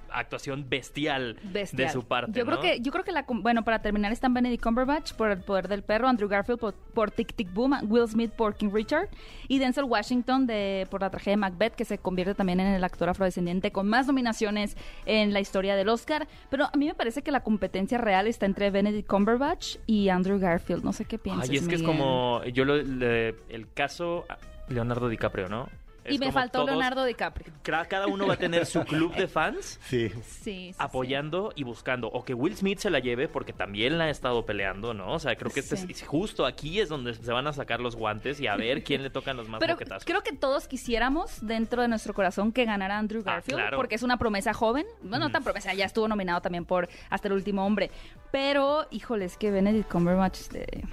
actuación 0.09 0.69
bestial, 0.69 1.37
Bestial. 1.43 1.87
de 1.87 1.93
su 1.93 2.03
parte, 2.03 2.31
Yo 2.39 2.45
creo 2.45 2.59
que, 2.59 2.79
yo 2.79 2.91
creo 2.91 3.03
que 3.03 3.11
la, 3.11 3.25
bueno, 3.27 3.63
para 3.63 3.81
terminar 3.81 4.11
están 4.11 4.33
Benedict 4.33 4.63
Cumberbatch 4.63 5.13
por 5.13 5.31
El 5.31 5.41
Poder 5.41 5.67
del 5.67 5.83
Perro, 5.83 6.07
Andrew 6.07 6.29
Garfield 6.29 6.59
por, 6.59 6.73
por 6.73 7.11
Tic 7.11 7.33
Tic 7.35 7.53
Boom, 7.53 7.75
Will 7.89 8.07
Smith 8.07 8.31
por 8.31 8.55
King 8.55 8.69
Richard 8.71 9.09
y 9.47 9.59
Denzel 9.59 9.83
Washington 9.85 10.47
de 10.47 10.87
por 10.89 11.01
la 11.01 11.09
tragedia 11.09 11.31
de 11.33 11.37
Macbeth 11.37 11.75
que 11.75 11.85
se 11.85 11.97
convierte 11.97 12.35
también 12.35 12.59
en 12.59 12.67
el 12.67 12.83
actor 12.83 13.09
afrodescendiente 13.09 13.71
con 13.71 13.87
más 13.87 14.07
nominaciones 14.07 14.77
en 15.05 15.33
la 15.33 15.39
historia 15.39 15.75
del 15.75 15.89
Oscar. 15.89 16.27
Pero 16.49 16.65
a 16.65 16.77
mí 16.77 16.85
me 16.87 16.93
parece 16.95 17.21
que 17.21 17.31
la 17.31 17.41
competencia 17.41 17.97
real 17.97 18.27
está 18.27 18.45
entre 18.45 18.69
Benedict 18.71 19.07
Cumberbatch 19.07 19.77
y 19.85 20.09
Andrew 20.09 20.39
Garfield. 20.39 20.83
No 20.83 20.93
sé 20.93 21.05
qué 21.05 21.17
piensas. 21.17 21.49
Ay, 21.49 21.57
es 21.57 21.67
que 21.67 21.75
es 21.75 21.83
como, 21.83 22.43
yo 22.45 22.63
lo, 22.65 22.75
le- 22.77 23.35
el 23.49 23.67
caso 23.73 24.25
ah, 24.29 24.37
Leonardo 24.69 25.09
DiCaprio, 25.09 25.47
¿no? 25.49 25.67
Y 26.13 26.19
me 26.19 26.31
faltó 26.31 26.59
todos- 26.59 26.69
Leonardo 26.69 27.05
DiCaprio. 27.05 27.53
Ca- 27.63 27.85
Cada 27.85 28.07
uno 28.07 28.25
va 28.27 28.33
a 28.35 28.37
tener 28.37 28.65
su 28.65 28.81
club 28.85 29.13
de 29.15 29.27
fans 29.27 29.79
Sí. 29.87 30.09
Sí, 30.09 30.15
sí, 30.21 30.21
sí. 30.43 30.75
apoyando 30.77 31.51
y 31.55 31.63
buscando. 31.63 32.07
O 32.09 32.23
que 32.23 32.33
Will 32.33 32.55
Smith 32.55 32.79
se 32.79 32.89
la 32.89 32.99
lleve 32.99 33.27
porque 33.27 33.53
también 33.53 33.97
la 33.97 34.05
ha 34.05 34.09
estado 34.09 34.45
peleando, 34.45 34.93
¿no? 34.93 35.13
O 35.13 35.19
sea, 35.19 35.35
creo 35.35 35.51
que 35.51 35.59
este 35.61 35.75
es, 35.75 36.03
justo 36.05 36.45
aquí 36.45 36.79
es 36.79 36.89
donde 36.89 37.13
se 37.13 37.31
van 37.31 37.47
a 37.47 37.53
sacar 37.53 37.79
los 37.79 37.95
guantes 37.95 38.39
y 38.39 38.47
a 38.47 38.55
ver 38.55 38.83
quién 38.83 39.03
le 39.03 39.09
tocan 39.09 39.37
los 39.37 39.47
más 39.49 39.59
Pero 39.59 39.73
boquetazos. 39.73 40.05
creo 40.05 40.21
que 40.23 40.33
todos 40.33 40.67
quisiéramos 40.67 41.45
dentro 41.45 41.81
de 41.81 41.87
nuestro 41.87 42.13
corazón 42.13 42.51
que 42.51 42.65
ganara 42.65 42.97
Andrew 42.97 43.21
Ah, 43.25 43.33
Garfield, 43.35 43.59
claro. 43.59 43.77
porque 43.77 43.95
es 43.95 44.03
una 44.03 44.17
promesa 44.17 44.53
joven. 44.53 44.85
Bueno, 45.01 45.25
no 45.27 45.31
tan 45.31 45.43
promesa, 45.43 45.73
ya 45.73 45.85
estuvo 45.85 46.07
nominado 46.07 46.41
también 46.41 46.65
por 46.65 46.87
Hasta 47.09 47.27
el 47.27 47.33
último 47.33 47.65
hombre. 47.65 47.91
Pero, 48.31 48.87
híjole, 48.91 49.25
es 49.25 49.37
que 49.37 49.51
Benedict 49.51 49.89
Cumberbatch 49.89 50.39
este, 50.41 50.83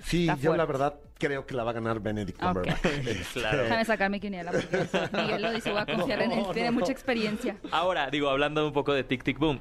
Sí, 0.00 0.28
Está 0.28 0.40
yo 0.40 0.56
la 0.56 0.64
verdad 0.66 0.94
creo 1.18 1.46
que 1.46 1.54
la 1.54 1.64
va 1.64 1.70
a 1.70 1.74
ganar 1.74 2.00
Benedict. 2.00 2.38
Cumberbatch. 2.38 2.84
Este, 2.84 3.40
Claro. 3.40 3.62
Déjame 3.62 3.84
sacar 3.84 4.10
mi 4.10 4.20
quiniela 4.20 4.52
porque 4.52 4.88
Miguel 5.16 5.42
lo 5.42 5.52
dice, 5.52 5.70
voy 5.70 5.80
a 5.80 5.86
confiar 5.86 6.22
en 6.22 6.32
él, 6.32 6.42
No, 6.42 6.52
tiene 6.52 6.70
no, 6.70 6.78
mucha 6.80 6.92
experiencia. 6.92 7.56
Ahora, 7.70 8.10
digo, 8.10 8.28
hablando 8.28 8.66
un 8.66 8.72
poco 8.72 8.92
de 8.92 9.04
Tic 9.04 9.22
Tic 9.24 9.38
Boom, 9.38 9.60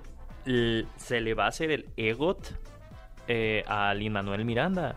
¿se 0.98 1.22
le 1.22 1.34
va 1.34 1.46
a 1.46 1.48
hacer 1.50 1.72
el 1.72 1.86
EGOT 1.98 2.48
eh, 3.28 3.64
a 3.68 3.94
Lin 3.94 4.14
Manuel 4.14 4.46
Miranda? 4.46 4.96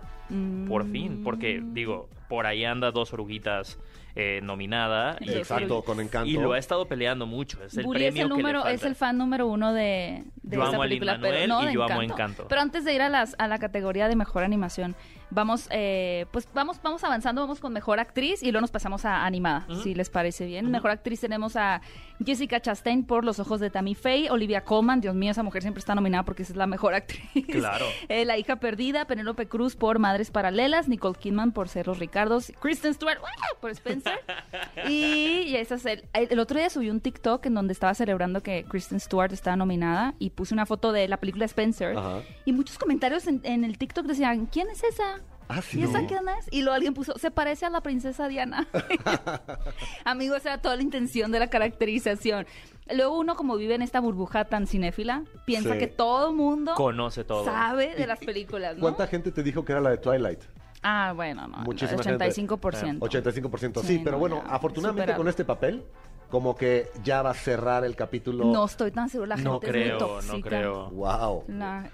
Por 0.68 0.86
fin, 0.90 1.22
porque, 1.24 1.58
Mm. 1.60 1.72
digo, 1.72 2.08
por 2.28 2.44
ahí 2.46 2.62
anda 2.64 2.90
dos 2.90 3.12
oruguitas 3.14 3.78
eh, 4.14 4.40
nominada. 4.42 5.16
y- 5.20 5.30
Exacto, 5.30 5.82
con 5.82 6.00
encanto. 6.00 6.28
Y 6.28 6.32
lo 6.34 6.52
ha 6.52 6.58
estado 6.58 6.86
peleando 6.86 7.24
mucho. 7.24 7.62
Es 7.64 7.76
el 7.78 7.84
Bully 7.84 8.04
es 8.06 8.12
premio 8.12 8.24
el 8.24 8.28
que 8.30 8.36
le 8.36 8.42
número, 8.42 8.66
es 8.66 8.82
el 8.82 8.94
fan 8.96 9.16
número 9.16 9.46
uno 9.46 9.72
de, 9.72 10.24
de 10.42 10.56
Yo 10.56 10.64
esta 10.64 10.74
amo 10.74 10.82
a 10.82 10.86
Lin-Manuel 10.86 11.20
pero 11.20 11.46
no 11.46 11.62
y 11.62 11.66
de 11.66 11.72
yo 11.72 11.84
amo 11.84 12.02
Encanto. 12.02 12.14
Encanto. 12.14 12.48
Pero 12.48 12.60
antes 12.60 12.84
de 12.84 12.94
ir 12.94 13.00
a 13.02 13.08
las 13.08 13.36
a 13.38 13.46
la 13.46 13.58
categoría 13.60 14.08
de 14.08 14.16
mejor 14.16 14.42
animación, 14.42 14.96
vamos, 15.30 15.68
eh, 15.70 16.26
pues 16.32 16.48
vamos, 16.54 16.80
vamos 16.82 17.04
avanzando, 17.04 17.40
vamos 17.42 17.60
con 17.60 17.72
mejor 17.72 18.00
actriz 18.00 18.42
y 18.42 18.50
luego 18.50 18.62
nos 18.62 18.70
pasamos 18.70 19.04
a 19.04 19.24
animada, 19.24 19.66
si 19.82 19.94
les 19.94 20.10
parece 20.10 20.46
bien. 20.46 20.70
Mejor 20.70 20.90
actriz 20.90 21.20
tenemos 21.20 21.56
a 21.56 21.80
Jessica 22.24 22.60
Chastain 22.60 23.04
por 23.04 23.24
Los 23.24 23.38
ojos 23.38 23.60
de 23.60 23.70
Tammy 23.70 23.94
Faye, 23.94 24.30
Olivia 24.30 24.64
Colman, 24.64 25.00
Dios 25.00 25.14
mío, 25.14 25.30
esa 25.30 25.42
mujer 25.42 25.62
siempre 25.62 25.80
está 25.80 25.94
nominada 25.94 26.24
porque 26.24 26.42
esa 26.42 26.52
es 26.52 26.56
la 26.56 26.66
mejor 26.66 26.94
actriz. 26.94 27.22
Claro. 27.46 27.86
Eh, 28.08 28.24
la 28.24 28.38
hija 28.38 28.56
perdida, 28.56 29.06
Penélope 29.06 29.48
Cruz 29.48 29.76
por 29.76 29.98
Madres 29.98 30.30
Paralelas, 30.30 30.88
Nicole 30.88 31.18
Kidman 31.18 31.52
por 31.52 31.68
Cerros 31.68 31.98
Ricardos, 31.98 32.52
Kristen 32.60 32.94
Stewart 32.94 33.18
por 33.60 33.70
Spencer. 33.70 34.18
y, 34.88 35.42
y 35.46 35.56
esa 35.56 35.74
es 35.74 35.84
el, 35.84 36.04
el 36.14 36.38
otro 36.38 36.58
día 36.58 36.70
subí 36.70 36.90
un 36.90 37.00
TikTok 37.00 37.44
en 37.46 37.54
donde 37.54 37.72
estaba 37.72 37.94
celebrando 37.94 38.42
que 38.42 38.64
Kristen 38.64 39.00
Stewart 39.00 39.32
estaba 39.32 39.56
nominada 39.56 40.14
y 40.18 40.30
puse 40.30 40.54
una 40.54 40.64
foto 40.64 40.92
de 40.92 41.08
la 41.08 41.18
película 41.18 41.44
Spencer. 41.44 41.96
Ajá. 41.96 42.22
Y 42.44 42.52
muchos 42.52 42.78
comentarios 42.78 43.26
en, 43.26 43.40
en 43.44 43.64
el 43.64 43.76
TikTok 43.76 44.06
decían, 44.06 44.46
¿quién 44.46 44.68
es 44.70 44.82
esa? 44.84 45.17
Ah, 45.48 45.62
sí. 45.62 45.80
¿Y 45.80 45.84
esa 45.84 46.04
quién 46.06 46.28
es? 46.38 46.46
Y 46.50 46.60
luego 46.62 46.74
alguien 46.76 46.92
puso, 46.94 47.16
se 47.18 47.30
parece 47.30 47.64
a 47.66 47.70
la 47.70 47.80
princesa 47.82 48.28
Diana. 48.28 48.68
Amigo, 50.04 50.34
esa 50.36 50.50
era 50.54 50.62
toda 50.62 50.76
la 50.76 50.82
intención 50.82 51.30
de 51.32 51.38
la 51.38 51.48
caracterización. 51.48 52.46
Luego 52.94 53.18
uno 53.18 53.36
como 53.36 53.56
vive 53.56 53.74
en 53.74 53.82
esta 53.82 54.00
burbuja 54.00 54.44
tan 54.46 54.66
cinéfila, 54.66 55.24
piensa 55.44 55.72
Sí. 55.74 55.78
que 55.78 55.86
todo 55.86 56.32
mundo 56.32 56.74
Conoce 56.74 57.24
todo. 57.24 57.44
sabe 57.44 57.94
de 57.94 58.04
¿Y- 58.04 58.06
las 58.06 58.18
películas, 58.18 58.76
¿no? 58.76 58.80
¿Cuánta 58.82 59.06
gente 59.06 59.30
te 59.32 59.42
dijo 59.42 59.64
que 59.64 59.72
era 59.72 59.80
la 59.80 59.90
de 59.90 59.98
Twilight? 59.98 60.40
Ah, 60.82 61.12
bueno, 61.14 61.48
no, 61.48 61.58
Muchísima 61.58 62.00
85%. 62.00 63.00
85%. 63.00 63.80
Sí, 63.80 63.86
Sí, 63.86 63.98
pero 63.98 64.12
no, 64.12 64.18
bueno, 64.20 64.42
ya, 64.46 64.52
afortunadamente 64.54 65.02
superado. 65.02 65.18
con 65.18 65.28
este 65.28 65.44
papel, 65.44 65.84
como 66.28 66.54
que 66.56 66.88
ya 67.02 67.22
va 67.22 67.30
a 67.30 67.34
cerrar 67.34 67.84
el 67.84 67.96
capítulo. 67.96 68.44
No 68.44 68.64
estoy 68.66 68.90
tan 68.90 69.08
segura, 69.08 69.28
la 69.30 69.36
gente 69.36 69.48
No 69.50 69.56
es 69.56 69.62
muy 69.62 69.70
creo, 69.70 69.98
no 69.98 70.06
tóxica. 70.06 70.48
creo. 70.48 70.90
No, 70.90 70.90
Wow. 70.90 71.44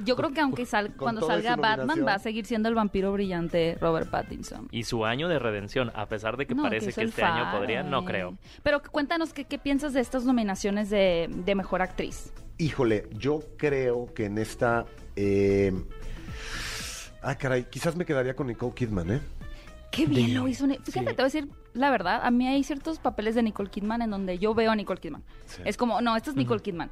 Yo 0.04 0.16
creo 0.16 0.32
que 0.32 0.40
aunque 0.40 0.66
sal- 0.66 0.92
cuando 0.96 1.26
salga 1.26 1.54
Batman 1.56 2.04
va 2.06 2.14
a 2.14 2.18
seguir 2.18 2.44
siendo 2.44 2.68
el 2.68 2.74
vampiro 2.74 3.12
brillante 3.12 3.78
Robert 3.80 4.10
Pattinson. 4.10 4.68
Y 4.72 4.82
su 4.84 5.04
año 5.04 5.28
de 5.28 5.38
redención, 5.38 5.92
a 5.94 6.06
pesar 6.06 6.36
de 6.36 6.46
que 6.46 6.54
No, 6.54 6.62
parece 6.64 6.90
es 6.90 6.94
que 6.96 7.02
este 7.04 7.22
año 7.22 7.56
podría, 7.56 7.82
no 7.84 8.00
eh. 8.00 8.04
creo. 8.06 8.34
Pero 8.62 8.82
cuéntanos 8.82 9.32
qué, 9.32 9.44
qué 9.44 9.58
piensas 9.58 9.92
de 9.92 10.00
estas 10.00 10.24
nominaciones 10.24 10.90
de, 10.90 11.28
de 11.30 11.54
mejor 11.54 11.80
actriz. 11.82 12.32
Híjole, 12.58 13.08
yo 13.12 13.40
creo 13.56 14.12
que 14.14 14.26
en 14.26 14.38
esta. 14.38 14.84
Eh... 15.16 15.72
Ah, 17.22 17.36
caray, 17.36 17.64
quizás 17.70 17.96
me 17.96 18.04
quedaría 18.04 18.34
con 18.36 18.46
Nicole 18.48 18.74
Kidman, 18.74 19.10
¿eh? 19.12 19.20
Qué 19.90 20.06
bien 20.06 20.34
lo 20.34 20.46
hizo. 20.48 20.66
Fíjate, 20.66 20.90
Sí. 20.90 21.00
te 21.00 21.02
voy 21.04 21.14
a 21.20 21.24
decir 21.24 21.48
la 21.74 21.90
verdad. 21.90 22.20
A 22.22 22.30
mí 22.30 22.46
hay 22.46 22.64
ciertos 22.64 22.98
papeles 22.98 23.34
de 23.34 23.42
Nicole 23.42 23.68
Kidman 23.68 24.00
en 24.02 24.10
donde 24.10 24.38
yo 24.38 24.54
veo 24.54 24.70
a 24.70 24.76
Nicole 24.76 25.00
Kidman. 25.00 25.22
Sí. 25.44 25.62
Es 25.64 25.76
como, 25.76 26.00
no, 26.00 26.16
esta 26.16 26.30
es 26.30 26.36
Nicole 26.36 26.62
Kidman. 26.62 26.90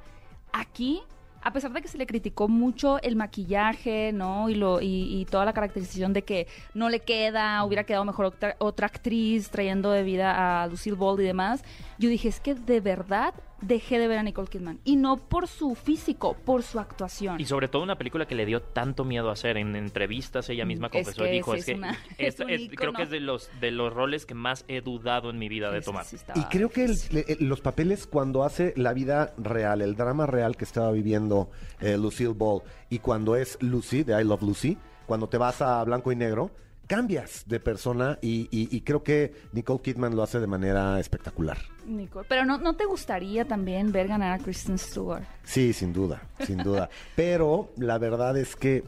Aquí, 0.53 1.01
a 1.41 1.53
pesar 1.53 1.73
de 1.73 1.81
que 1.81 1.89
se 1.89 1.97
le 1.97 2.07
criticó 2.07 2.49
mucho 2.49 3.01
el 3.01 3.17
maquillaje, 3.17 4.13
¿no? 4.13 4.49
Y, 4.51 4.55
lo, 4.55 4.81
y, 4.81 5.21
y 5.21 5.25
toda 5.25 5.45
la 5.45 5.53
caracterización 5.53 6.13
de 6.13 6.23
que 6.23 6.47
no 6.75 6.89
le 6.89 7.01
queda, 7.01 7.65
hubiera 7.65 7.85
quedado 7.85 8.05
mejor 8.05 8.27
otra, 8.27 8.57
otra 8.59 8.89
actriz 8.89 9.49
trayendo 9.51 9.91
de 9.91 10.03
vida 10.03 10.63
a 10.63 10.67
Lucille 10.67 10.97
Ball 10.97 11.21
y 11.21 11.25
demás. 11.25 11.65
Yo 11.99 12.09
dije, 12.09 12.29
es 12.29 12.41
que 12.41 12.55
de 12.55 12.81
verdad 12.81 13.35
dejé 13.63 13.99
de 13.99 14.09
ver 14.09 14.19
a 14.19 14.23
Nicole 14.23 14.49
Kidman. 14.49 14.79
Y 14.85 14.97
no 14.97 15.17
por 15.17 15.49
su 15.49 15.75
físico, 15.75 16.37
por 16.45 16.63
su 16.63 16.79
actuación. 16.79 17.41
Y 17.41 17.47
sobre 17.47 17.69
todo 17.69 17.83
una 17.83 17.97
película 17.97 18.27
que 18.27 18.35
le 18.35 18.45
dio 18.45 18.61
tanto 18.63 19.05
miedo 19.05 19.31
hacer. 19.31 19.57
En 19.57 19.75
entrevistas 19.75 20.49
ella 20.51 20.65
misma 20.67 20.89
Mm, 20.89 20.91
es 20.97 21.05
confesó 21.07 21.25
que 21.25 21.31
dijo, 21.31 21.55
es 21.55 21.65
que 21.65 21.75
una- 21.75 21.99
es- 22.19 22.39
es- 22.49 22.71
creo 22.77 22.93
que 22.93 23.03
es 23.05 23.11
de 23.11 23.21
los, 23.21 23.49
de 23.61 23.71
los 23.71 23.93
roles 23.93 24.27
que 24.27 24.35
más 24.35 24.65
he 24.69 24.81
dudado 24.83 25.31
en 25.31 25.39
mi 25.39 25.49
vida 25.49 25.71
de 25.71 25.81
tomar. 25.81 26.05
sí 26.05 26.17
Y 26.35 26.43
creo 26.45 26.69
que 26.69 26.85
el- 26.85 26.99
el- 27.29 27.49
los 27.49 27.61
papeles 27.61 28.07
cuando 28.07 28.45
hace 28.45 28.75
la 28.77 28.93
vida 28.93 29.33
real, 29.39 29.81
el 29.81 29.97
drama 29.97 30.27
real 30.27 30.57
que 30.57 30.65
estaba 30.65 30.91
viviendo 30.93 31.51
eh, 31.81 31.97
Lucille 31.97 32.35
Ball 32.35 32.63
y 32.91 32.99
cuando 32.99 33.37
es 33.37 33.59
Lucy 33.63 34.03
de 34.03 34.21
I 34.21 34.25
Love 34.25 34.43
Lucy, 34.43 34.77
cuando 35.07 35.29
te 35.29 35.39
vas 35.39 35.63
a 35.63 35.83
blanco 35.85 36.11
y 36.13 36.17
negro, 36.17 36.51
cambias 36.87 37.45
de 37.47 37.61
persona 37.61 38.19
y, 38.21 38.49
y- 38.51 38.69
y 38.75 38.81
creo 38.83 39.03
que 39.03 39.33
Nicole 39.53 39.81
Kidman 39.83 40.15
lo 40.17 40.23
hace 40.23 40.41
de 40.41 40.47
manera 40.47 40.99
espectacular. 41.01 41.59
Nicole. 41.87 42.27
Pero 42.29 42.45
no, 42.45 42.59
¿no 42.59 42.75
te 42.77 42.85
gustaría 42.85 43.45
también 43.47 43.93
ver 43.93 44.09
ganar 44.09 44.39
a 44.39 44.43
Kristen 44.43 44.79
Stewart? 44.79 45.25
Sí, 45.43 45.73
sin 45.73 45.93
duda, 45.93 46.23
sin 46.47 46.59
duda. 46.59 46.91
Pero 47.17 47.73
la 47.77 47.99
verdad 47.99 48.37
es 48.37 48.57
que 48.57 48.85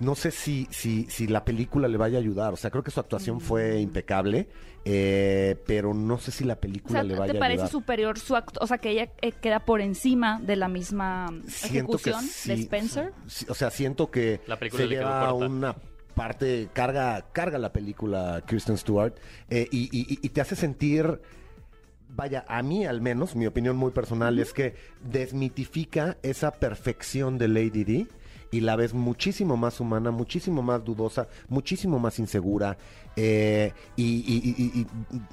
no 0.00 0.14
sé 0.16 0.32
si, 0.32 0.66
si, 0.70 1.04
si 1.08 1.28
la 1.28 1.44
película 1.44 1.86
le 1.86 1.96
vaya 1.96 2.18
a 2.18 2.20
ayudar. 2.20 2.52
O 2.52 2.56
sea, 2.56 2.70
creo 2.70 2.82
que 2.82 2.90
su 2.90 2.98
actuación 2.98 3.40
fue 3.40 3.78
impecable, 3.80 4.48
eh, 4.84 5.54
pero 5.64 5.94
no 5.94 6.18
sé 6.18 6.32
si 6.32 6.42
la 6.42 6.54
O 6.54 6.60
película 6.60 7.00
sea, 7.00 7.02
le 7.04 7.14
vaya 7.14 7.32
¿te 7.32 7.38
a 7.38 7.40
parece 7.40 7.60
ayudar. 7.62 7.70
superior 7.70 8.18
su 8.18 8.34
acto? 8.34 8.58
O 8.62 8.66
sea, 8.66 8.78
que 8.78 8.90
ella 8.90 9.12
eh, 9.20 9.30
queda 9.30 9.60
por 9.60 9.80
encima 9.80 10.40
de 10.40 10.56
la 10.56 10.66
misma 10.66 11.28
Siento 11.46 11.98
que 11.98 12.10
ejecución 12.10 12.24
de 12.46 12.54
Spencer. 12.62 13.12
sí, 13.28 13.46
o 13.48 13.54
sea, 13.54 13.70
siento 13.70 14.10
que 14.10 14.40
La 14.48 14.58
película 14.58 14.82
se 14.82 14.88
le 14.88 14.96
lleva 14.96 15.28
corta. 15.30 15.46
una 15.46 15.76
parte, 16.14 16.68
carga, 16.72 17.26
carga 17.32 17.58
la 17.58 17.72
película 17.72 18.42
Kristen 18.46 18.76
Stewart 18.78 19.14
eh, 19.50 19.68
y, 19.70 19.84
y- 19.96 20.18
y 20.22 20.28
te 20.30 20.40
hace 20.40 20.56
sentir, 20.56 21.20
vaya, 22.08 22.44
a 22.48 22.62
mí 22.62 22.84
al 22.86 23.00
menos, 23.00 23.34
mi 23.36 23.46
opinión 23.46 23.76
muy 23.76 23.90
personal 23.90 24.38
es 24.38 24.52
que 24.52 24.74
desmitifica 25.02 26.16
esa 26.22 26.50
perfección 26.52 27.38
de 27.38 27.48
Lady 27.48 27.84
D 27.84 28.06
y 28.50 28.60
la 28.60 28.76
ves 28.76 28.92
muchísimo 28.92 29.56
más 29.56 29.80
humana, 29.80 30.10
muchísimo 30.10 30.62
más 30.62 30.84
dudosa, 30.84 31.26
muchísimo 31.48 31.98
más 31.98 32.18
insegura 32.18 32.76
eh, 33.16 33.72
y, 33.96 34.02
y- 34.04 34.54
y- 34.56 34.80
y- 34.80 34.86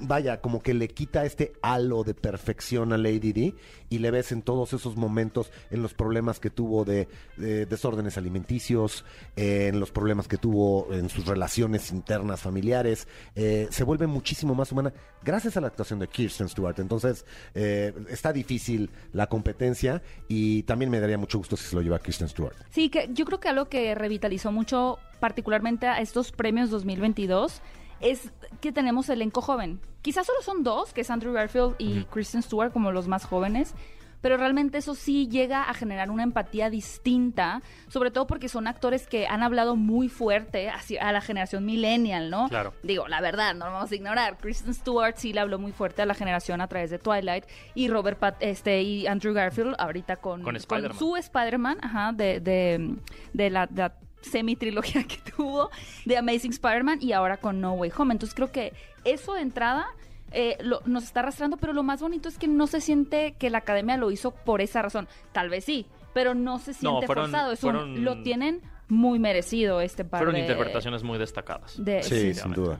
vaya, 0.06 0.40
como 0.40 0.62
que 0.62 0.74
le 0.74 0.88
quita 0.88 1.24
este 1.24 1.52
halo 1.62 2.04
de 2.04 2.14
perfección 2.14 2.92
a 2.92 2.98
Lady 2.98 3.32
D 3.32 3.54
y 3.88 3.98
le 3.98 4.10
ves 4.10 4.32
en 4.32 4.42
todos 4.42 4.72
esos 4.72 4.96
momentos, 4.96 5.50
en 5.70 5.82
los 5.82 5.94
problemas 5.94 6.40
que 6.40 6.50
tuvo 6.50 6.84
de, 6.84 7.08
de 7.36 7.66
desórdenes 7.66 8.16
alimenticios, 8.18 9.04
eh, 9.36 9.68
en 9.68 9.80
los 9.80 9.90
problemas 9.90 10.28
que 10.28 10.36
tuvo 10.36 10.92
en 10.92 11.08
sus 11.08 11.26
relaciones 11.26 11.90
internas 11.90 12.40
familiares, 12.40 13.08
eh, 13.34 13.66
se 13.70 13.84
vuelve 13.84 14.06
muchísimo 14.06 14.54
más 14.54 14.72
humana 14.72 14.92
gracias 15.22 15.56
a 15.56 15.60
la 15.60 15.66
actuación 15.68 15.98
de 15.98 16.08
Kirsten 16.08 16.48
Stewart. 16.48 16.78
Entonces, 16.78 17.24
eh, 17.54 17.92
está 18.08 18.32
difícil 18.32 18.90
la 19.12 19.26
competencia 19.28 20.02
y 20.28 20.62
también 20.64 20.90
me 20.90 21.00
daría 21.00 21.18
mucho 21.18 21.38
gusto 21.38 21.56
si 21.56 21.64
se 21.64 21.74
lo 21.76 21.82
lleva 21.82 21.98
Kirsten 21.98 22.28
Stewart. 22.28 22.56
Sí, 22.70 22.88
que 22.90 23.08
yo 23.12 23.24
creo 23.24 23.40
que 23.40 23.48
algo 23.48 23.68
que 23.68 23.94
revitalizó 23.94 24.52
mucho, 24.52 24.98
particularmente 25.20 25.86
a 25.86 26.00
estos 26.00 26.32
premios 26.32 26.70
2022, 26.70 27.62
es 28.00 28.32
que 28.60 28.72
tenemos 28.72 29.08
elenco 29.08 29.40
joven. 29.40 29.80
Quizás 30.02 30.26
solo 30.26 30.40
son 30.42 30.62
dos, 30.62 30.92
que 30.92 31.02
es 31.02 31.10
Andrew 31.10 31.32
Garfield 31.32 31.74
y 31.78 32.04
Kristen 32.04 32.42
Stewart 32.42 32.72
como 32.72 32.90
los 32.90 33.06
más 33.06 33.26
jóvenes, 33.26 33.74
pero 34.20 34.36
realmente 34.36 34.78
eso 34.78 34.94
sí 34.94 35.28
llega 35.28 35.64
a 35.64 35.74
generar 35.74 36.10
una 36.10 36.22
empatía 36.22 36.70
distinta, 36.70 37.62
sobre 37.88 38.10
todo 38.10 38.26
porque 38.26 38.48
son 38.48 38.66
actores 38.66 39.06
que 39.06 39.26
han 39.26 39.42
hablado 39.42 39.76
muy 39.76 40.08
fuerte 40.08 40.70
a 40.70 41.12
la 41.12 41.20
generación 41.20 41.64
millennial, 41.64 42.30
¿no? 42.30 42.48
Claro. 42.48 42.74
Digo, 42.82 43.08
la 43.08 43.20
verdad, 43.20 43.54
no 43.54 43.66
lo 43.66 43.72
vamos 43.72 43.90
a 43.90 43.94
ignorar. 43.94 44.36
Kristen 44.38 44.74
Stewart 44.74 45.16
sí 45.16 45.32
le 45.32 45.40
habló 45.40 45.58
muy 45.58 45.72
fuerte 45.72 46.02
a 46.02 46.06
la 46.06 46.14
generación 46.14 46.60
a 46.60 46.68
través 46.68 46.90
de 46.90 46.98
Twilight 46.98 47.44
y 47.74 47.88
Robert 47.88 48.18
Pat 48.18 48.36
este 48.40 48.82
y 48.82 49.06
Andrew 49.06 49.32
Garfield 49.32 49.74
ahorita 49.78 50.16
con, 50.16 50.42
Con 50.42 50.58
su 50.94 51.16
Spider-Man, 51.16 51.78
ajá, 51.82 52.12
de, 52.12 52.40
de, 52.40 52.96
de 53.32 53.50
la, 53.50 53.66
de 53.66 53.82
la 53.82 53.94
semi-trilogía 54.20 55.04
que 55.04 55.18
tuvo 55.36 55.70
de 56.04 56.16
Amazing 56.16 56.50
Spider-Man 56.52 56.98
y 57.02 57.12
ahora 57.12 57.36
con 57.38 57.60
No 57.60 57.72
Way 57.74 57.92
Home. 57.96 58.12
Entonces 58.14 58.34
creo 58.34 58.50
que 58.52 58.72
eso 59.04 59.34
de 59.34 59.42
entrada 59.42 59.86
eh, 60.32 60.56
lo- 60.60 60.80
nos 60.86 61.04
está 61.04 61.20
arrastrando, 61.20 61.56
pero 61.56 61.72
lo 61.72 61.82
más 61.82 62.00
bonito 62.00 62.28
es 62.28 62.38
que 62.38 62.46
no 62.46 62.66
se 62.68 62.80
siente 62.80 63.34
que 63.38 63.50
la 63.50 63.58
academia 63.58 63.96
lo 63.96 64.10
hizo 64.12 64.30
por 64.30 64.60
esa 64.60 64.80
razón. 64.80 65.08
Tal 65.32 65.48
vez 65.48 65.64
sí, 65.64 65.86
pero 66.14 66.34
no 66.34 66.58
se 66.60 66.72
siente 66.74 67.06
fueron- 67.06 67.30
forzado. 67.32 67.50
Es 67.52 67.64
un- 67.64 68.04
lo 68.04 68.22
tienen 68.22 68.60
muy 68.88 69.18
merecido 69.18 69.80
este 69.80 70.04
par 70.04 70.20
Fueron 70.20 70.34
de- 70.36 70.42
interpretaciones 70.42 71.02
muy 71.02 71.18
destacadas. 71.18 71.82
de- 71.84 72.02
Sí, 72.04 72.32
sin 72.34 72.52
duda. 72.52 72.78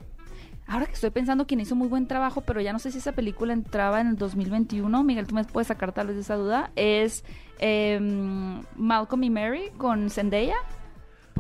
Ahora 0.69 0.87
que 0.87 0.93
estoy 0.93 1.11
pensando 1.11 1.49
quien 1.49 1.59
hizo 1.59 1.75
muy 1.75 1.89
buen 1.89 2.07
trabajo, 2.07 2.43
pero 2.43 2.61
ya 2.61 2.73
no 2.73 2.79
sé 2.79 2.93
si 2.93 2.99
esa 2.99 3.11
película 3.11 3.53
entraba 3.53 4.01
en 4.01 4.07
el 4.07 4.17
2021, 4.17 5.03
Miguel, 5.03 5.27
tú 5.27 5.35
me 5.35 5.43
puedes 5.43 5.67
sacar 5.67 5.91
tal 5.93 6.07
vez 6.07 6.15
de 6.17 6.23
esa 6.23 6.37
duda, 6.37 6.71
es 6.77 7.25
em, 7.59 8.63
Malcolm 8.77 9.25
y 9.25 9.31
Mary 9.31 9.71
con 9.77 10.09
Zendaya, 10.11 10.55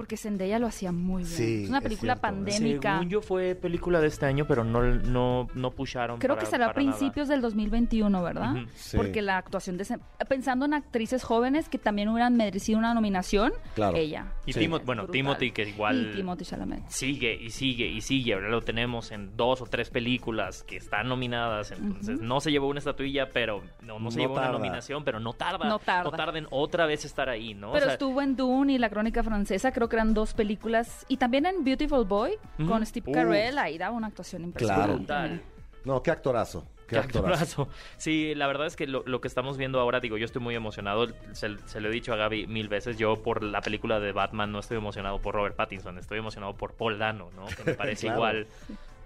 porque 0.01 0.17
Zendaya 0.17 0.59
lo 0.59 0.67
hacía 0.67 0.93
muy 0.93 1.25
bien. 1.25 1.35
Sí, 1.37 1.63
es 1.65 1.69
una 1.69 1.83
película 1.83 2.17
pandémica. 2.17 2.95
Según 2.95 3.11
yo 3.11 3.21
fue 3.21 3.55
película 3.55 4.01
de 4.01 4.07
este 4.07 4.25
año, 4.25 4.47
pero 4.47 4.65
no, 4.65 4.81
no, 4.83 5.47
no 5.55 5.71
pusharon 5.73 6.19
Creo 6.19 6.37
para- 6.37 6.47
que 6.47 6.51
será 6.51 6.65
a 6.65 6.69
nada. 6.69 6.75
principios 6.75 7.29
del 7.29 7.43
2021, 7.43 8.23
¿verdad? 8.23 8.55
Ujú. 8.55 8.67
Sí. 8.75 8.97
Porque 8.97 9.21
la 9.21 9.37
actuación 9.37 9.77
de... 9.77 9.85
Pensando 10.27 10.65
en 10.65 10.73
actrices 10.73 11.23
jóvenes 11.23 11.69
que 11.69 11.77
también 11.77 12.09
hubieran 12.09 12.35
merecido 12.35 12.79
una 12.79 12.95
nominación, 12.95 13.53
Claro. 13.75 13.95
ella. 13.95 14.33
Y 14.47 14.55
Sí. 14.55 14.61
Timo- 14.61 14.81
bueno, 14.87 15.03
Brutal. 15.03 15.13
Timothy, 15.13 15.51
que 15.53 15.69
igual 15.69 16.13
Y 16.13 16.17
Timothy 16.17 16.45
Chalamet. 16.47 16.89
sigue 16.89 17.35
y 17.35 17.51
sigue 17.51 17.87
y 17.87 18.01
sigue. 18.01 18.33
Ahora 18.33 18.49
lo 18.49 18.63
tenemos 18.63 19.13
en 19.13 19.37
dos 19.37 19.61
o 19.61 19.67
tres 19.67 19.91
películas 19.91 20.63
que 20.63 20.77
están 20.77 21.09
nominadas. 21.09 21.73
Entonces, 21.73 22.21
no 22.23 22.41
se 22.41 22.51
llevó 22.51 22.69
una 22.69 22.79
estatuilla, 22.79 23.29
pero 23.29 23.63
no, 23.83 23.99
no 23.99 24.11
se 24.11 24.17
No 24.17 24.23
llevó 24.23 24.35
tarda. 24.37 24.49
una 24.49 24.59
nominación, 24.61 25.05
pero 25.05 25.21
no 25.21 25.35
tarda. 25.35 25.69
No 25.69 25.79
tarda. 25.79 26.05
No 26.05 26.17
tarda 26.17 26.39
en 26.39 26.47
otra 26.51 26.87
vez 26.87 27.05
estar 27.05 27.29
ahí, 27.29 27.53
¿no? 27.53 27.69
O 27.69 27.73
Pero 27.75 27.85
sea, 27.85 27.93
estuvo 27.93 28.23
en 28.23 28.35
Dune 28.35 28.73
y 28.73 28.79
La 28.79 28.89
Crónica 28.89 29.23
Francesa, 29.23 29.73
creo 29.73 29.89
dos 30.14 30.35
películas. 30.35 31.05
Y 31.09 31.16
también 31.18 31.46
en 31.46 31.64
Beautiful 31.64 32.05
Boy, 32.05 32.33
con 32.66 32.85
Steve. 32.87 33.11
Carell, 33.12 33.59
ahí 33.59 33.76
daba 33.79 33.96
una 33.96 34.07
actuación 34.09 34.42
impresionante. 34.44 34.92
brutal. 34.94 35.42
No, 35.85 36.03
qué 36.03 36.11
actorazo. 36.11 36.66
Qué, 36.87 36.96
Qué 36.96 37.03
actorazo. 37.03 37.62
actorazo. 37.62 37.68
Sí, 37.98 38.35
la 38.35 38.46
verdad 38.48 38.66
es 38.66 38.74
que 38.74 38.87
lo, 38.88 39.05
lo 39.07 39.20
que 39.20 39.29
estamos 39.29 39.57
viendo 39.57 39.79
ahora, 39.79 40.00
digo, 40.00 40.16
yo 40.18 40.24
estoy 40.24 40.42
muy 40.42 40.57
emocionado, 40.57 41.07
se, 41.33 41.57
se 41.66 41.81
lo 41.81 41.88
he 41.88 41.92
dicho 41.92 42.12
a 42.12 42.16
Gaby 42.16 42.48
mil 42.48 42.68
veces, 42.68 42.98
yo 42.98 43.22
por 43.22 43.44
la 43.44 43.61
película 43.61 44.00
de 44.00 44.11
Batman 44.11 44.50
no 44.50 44.59
estoy 44.59 44.79
emocionado 44.79 45.20
por 45.20 45.37
Robert 45.37 45.55
Pattinson, 45.55 45.98
estoy 45.98 46.18
emocionado 46.18 46.57
por 46.57 46.74
Paul 46.74 46.98
Dano, 46.98 47.31
¿no? 47.37 47.46
Que 47.46 47.62
me 47.64 47.74
parece 47.74 48.07
Claro. 48.09 48.18
igual 48.18 48.46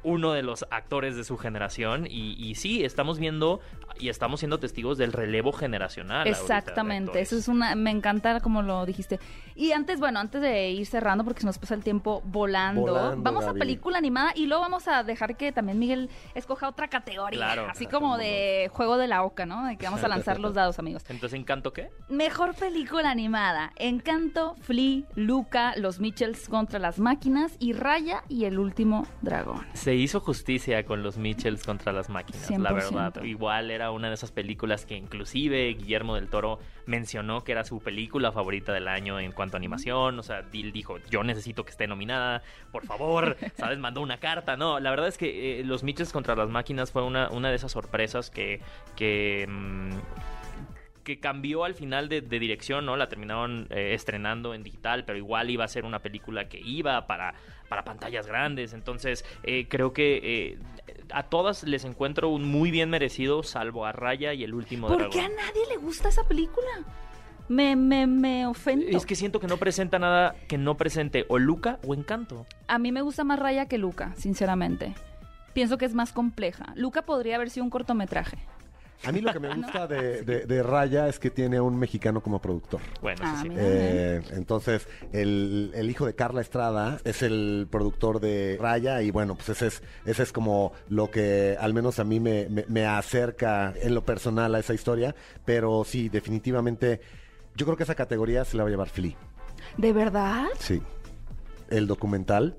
uno 0.04 0.32
de 0.32 0.42
los 0.42 0.64
actores 0.70 1.16
de 1.16 1.24
su 1.24 1.36
generación 1.38 2.06
y, 2.06 2.34
y 2.38 2.54
sí, 2.54 2.84
estamos 2.84 3.18
viendo 3.18 3.60
y 3.98 4.08
estamos 4.08 4.40
siendo 4.40 4.58
testigos 4.58 4.98
del 4.98 5.12
relevo 5.12 5.52
generacional. 5.52 6.26
Exactamente, 6.26 7.20
eso 7.20 7.36
es 7.36 7.48
una, 7.48 7.74
me 7.74 7.90
encanta 7.90 8.40
como 8.40 8.62
lo 8.62 8.84
dijiste. 8.86 9.18
Y 9.54 9.72
antes, 9.72 10.00
bueno, 10.00 10.18
antes 10.20 10.40
de 10.42 10.70
ir 10.70 10.86
cerrando, 10.86 11.24
porque 11.24 11.40
se 11.40 11.46
nos 11.46 11.58
pasa 11.58 11.74
el 11.74 11.82
tiempo 11.84 12.22
volando, 12.24 12.80
Volando, 12.82 13.22
vamos 13.22 13.44
Gaby. 13.44 13.56
a 13.56 13.60
película 13.60 13.98
animada 13.98 14.32
y 14.34 14.46
luego 14.46 14.62
vamos 14.62 14.88
a 14.88 15.02
dejar 15.04 15.36
que 15.36 15.52
también 15.52 15.78
Miguel 15.78 16.10
escoja 16.34 16.68
otra 16.68 16.88
categoría, 16.88 17.38
Claro. 17.38 17.66
así 17.70 17.86
como 17.86 18.18
de 18.18 18.68
juego 18.72 18.96
de 18.96 19.06
la 19.08 19.22
oca, 19.22 19.46
¿no? 19.46 19.64
De 19.66 19.76
que 19.76 19.84
vamos 19.86 20.02
a 20.04 20.08
lanzar 20.08 20.40
los 20.40 20.54
dados, 20.54 20.78
amigos. 20.78 21.02
Entonces, 21.08 21.38
¿Encanto 21.38 21.72
qué? 21.72 21.90
Mejor 22.08 22.54
película 22.54 23.10
animada: 23.10 23.72
Encanto, 23.76 24.56
Flea, 24.60 25.02
Luca, 25.14 25.74
Los 25.76 26.00
Mitchells 26.00 26.48
contra 26.48 26.78
las 26.78 26.98
máquinas 26.98 27.56
y 27.58 27.72
Raya 27.74 28.22
y 28.28 28.44
el 28.44 28.58
último 28.58 29.06
dragón. 29.22 29.64
Se 29.94 29.98
hizo 30.00 30.18
justicia 30.18 30.84
con 30.84 31.04
los 31.04 31.18
Mitchells 31.18 31.62
contra 31.62 31.92
las 31.92 32.08
máquinas, 32.08 32.50
la 32.50 32.72
100%. 32.72 32.74
verdad. 32.74 33.22
Igual 33.22 33.70
era 33.70 33.92
una 33.92 34.08
de 34.08 34.14
esas 34.14 34.32
películas 34.32 34.86
que 34.86 34.96
inclusive 34.96 35.68
Guillermo 35.68 36.16
del 36.16 36.26
Toro 36.26 36.58
mencionó 36.84 37.44
que 37.44 37.52
era 37.52 37.62
su 37.62 37.78
película 37.78 38.32
favorita 38.32 38.72
del 38.72 38.88
año 38.88 39.20
en 39.20 39.30
cuanto 39.30 39.56
a 39.56 39.58
animación. 39.58 40.18
O 40.18 40.24
sea, 40.24 40.42
él 40.52 40.72
dijo, 40.72 40.98
yo 41.10 41.22
necesito 41.22 41.64
que 41.64 41.70
esté 41.70 41.86
nominada, 41.86 42.42
por 42.72 42.84
favor, 42.84 43.36
¿sabes? 43.56 43.78
Mandó 43.78 44.00
una 44.00 44.18
carta. 44.18 44.56
No, 44.56 44.80
la 44.80 44.90
verdad 44.90 45.06
es 45.06 45.16
que 45.16 45.60
eh, 45.60 45.64
los 45.64 45.84
Mitchells 45.84 46.12
contra 46.12 46.34
las 46.34 46.48
máquinas 46.48 46.90
fue 46.90 47.04
una, 47.04 47.30
una 47.30 47.50
de 47.50 47.54
esas 47.54 47.70
sorpresas 47.70 48.30
que... 48.30 48.60
que 48.96 49.46
mm, 49.48 49.92
que 51.04 51.20
cambió 51.20 51.64
al 51.64 51.74
final 51.74 52.08
de, 52.08 52.22
de 52.22 52.38
dirección, 52.38 52.86
¿no? 52.86 52.96
La 52.96 53.08
terminaron 53.08 53.66
eh, 53.70 53.92
estrenando 53.92 54.54
en 54.54 54.62
digital, 54.64 55.04
pero 55.04 55.18
igual 55.18 55.50
iba 55.50 55.64
a 55.64 55.68
ser 55.68 55.84
una 55.84 56.00
película 56.00 56.48
que 56.48 56.58
iba 56.58 57.06
para, 57.06 57.34
para 57.68 57.84
pantallas 57.84 58.26
grandes. 58.26 58.72
Entonces, 58.72 59.24
eh, 59.42 59.66
creo 59.68 59.92
que 59.92 60.20
eh, 60.22 60.58
a 61.10 61.24
todas 61.24 61.62
les 61.64 61.84
encuentro 61.84 62.28
un 62.28 62.44
muy 62.44 62.70
bien 62.70 62.90
merecido, 62.90 63.42
salvo 63.42 63.86
a 63.86 63.92
Raya 63.92 64.32
y 64.34 64.44
el 64.44 64.54
último 64.54 64.88
¿Por 64.88 65.08
qué 65.10 65.20
a 65.20 65.22
dragón. 65.24 65.36
nadie 65.36 65.62
le 65.70 65.76
gusta 65.76 66.08
esa 66.08 66.26
película? 66.26 66.68
Me, 67.48 67.76
me, 67.76 68.06
me 68.06 68.46
ofendo. 68.46 68.96
Es 68.96 69.04
que 69.04 69.14
siento 69.16 69.38
que 69.38 69.46
no 69.46 69.58
presenta 69.58 69.98
nada 69.98 70.34
que 70.48 70.56
no 70.56 70.76
presente 70.76 71.26
o 71.28 71.38
Luca 71.38 71.78
o 71.86 71.94
Encanto. 71.94 72.46
A 72.68 72.78
mí 72.78 72.90
me 72.90 73.02
gusta 73.02 73.22
más 73.24 73.38
Raya 73.38 73.66
que 73.66 73.76
Luca, 73.76 74.14
sinceramente. 74.16 74.94
Pienso 75.52 75.76
que 75.78 75.84
es 75.84 75.94
más 75.94 76.12
compleja. 76.12 76.72
Luca 76.74 77.02
podría 77.02 77.36
haber 77.36 77.50
sido 77.50 77.64
un 77.64 77.70
cortometraje. 77.70 78.38
A 79.06 79.12
mí 79.12 79.20
lo 79.20 79.32
que 79.32 79.40
me 79.40 79.54
gusta 79.54 79.86
de, 79.86 80.22
de- 80.22 80.46
de 80.46 80.62
Raya 80.62 81.08
es 81.08 81.18
que 81.18 81.30
tiene 81.30 81.58
a 81.58 81.62
un 81.62 81.78
mexicano 81.78 82.20
como 82.22 82.40
productor. 82.40 82.80
Bueno, 83.02 83.20
Ah, 83.24 83.32
eso 83.34 83.42
sí. 83.42 83.48
mira. 83.50 83.62
Eh, 83.64 84.22
entonces, 84.32 84.88
el, 85.12 85.72
el 85.74 85.90
hijo 85.90 86.06
de 86.06 86.14
Carla 86.14 86.40
Estrada 86.40 86.98
es 87.04 87.22
el 87.22 87.66
productor 87.70 88.20
de 88.20 88.58
Raya 88.60 89.02
y 89.02 89.10
bueno, 89.10 89.34
pues 89.34 89.48
ese 89.50 89.66
es, 89.68 89.82
ese 90.04 90.22
es 90.22 90.32
como 90.32 90.72
lo 90.88 91.10
que 91.10 91.56
al 91.60 91.74
menos 91.74 91.98
a 91.98 92.04
mí 92.04 92.20
me, 92.20 92.48
me- 92.48 92.64
me 92.68 92.86
acerca 92.86 93.72
en 93.80 93.94
lo 93.94 94.04
personal 94.04 94.54
a 94.54 94.58
esa 94.58 94.74
historia, 94.74 95.14
pero 95.44 95.84
sí, 95.84 96.08
definitivamente, 96.08 97.00
yo 97.56 97.66
creo 97.66 97.76
que 97.76 97.82
esa 97.84 97.94
categoría 97.94 98.44
se 98.44 98.56
la 98.56 98.64
va 98.64 98.68
a 98.68 98.70
llevar 98.70 98.88
Flea. 98.88 99.14
¿De 99.76 99.92
verdad? 99.92 100.46
Sí. 100.58 100.82
El 101.70 101.86
documental. 101.86 102.56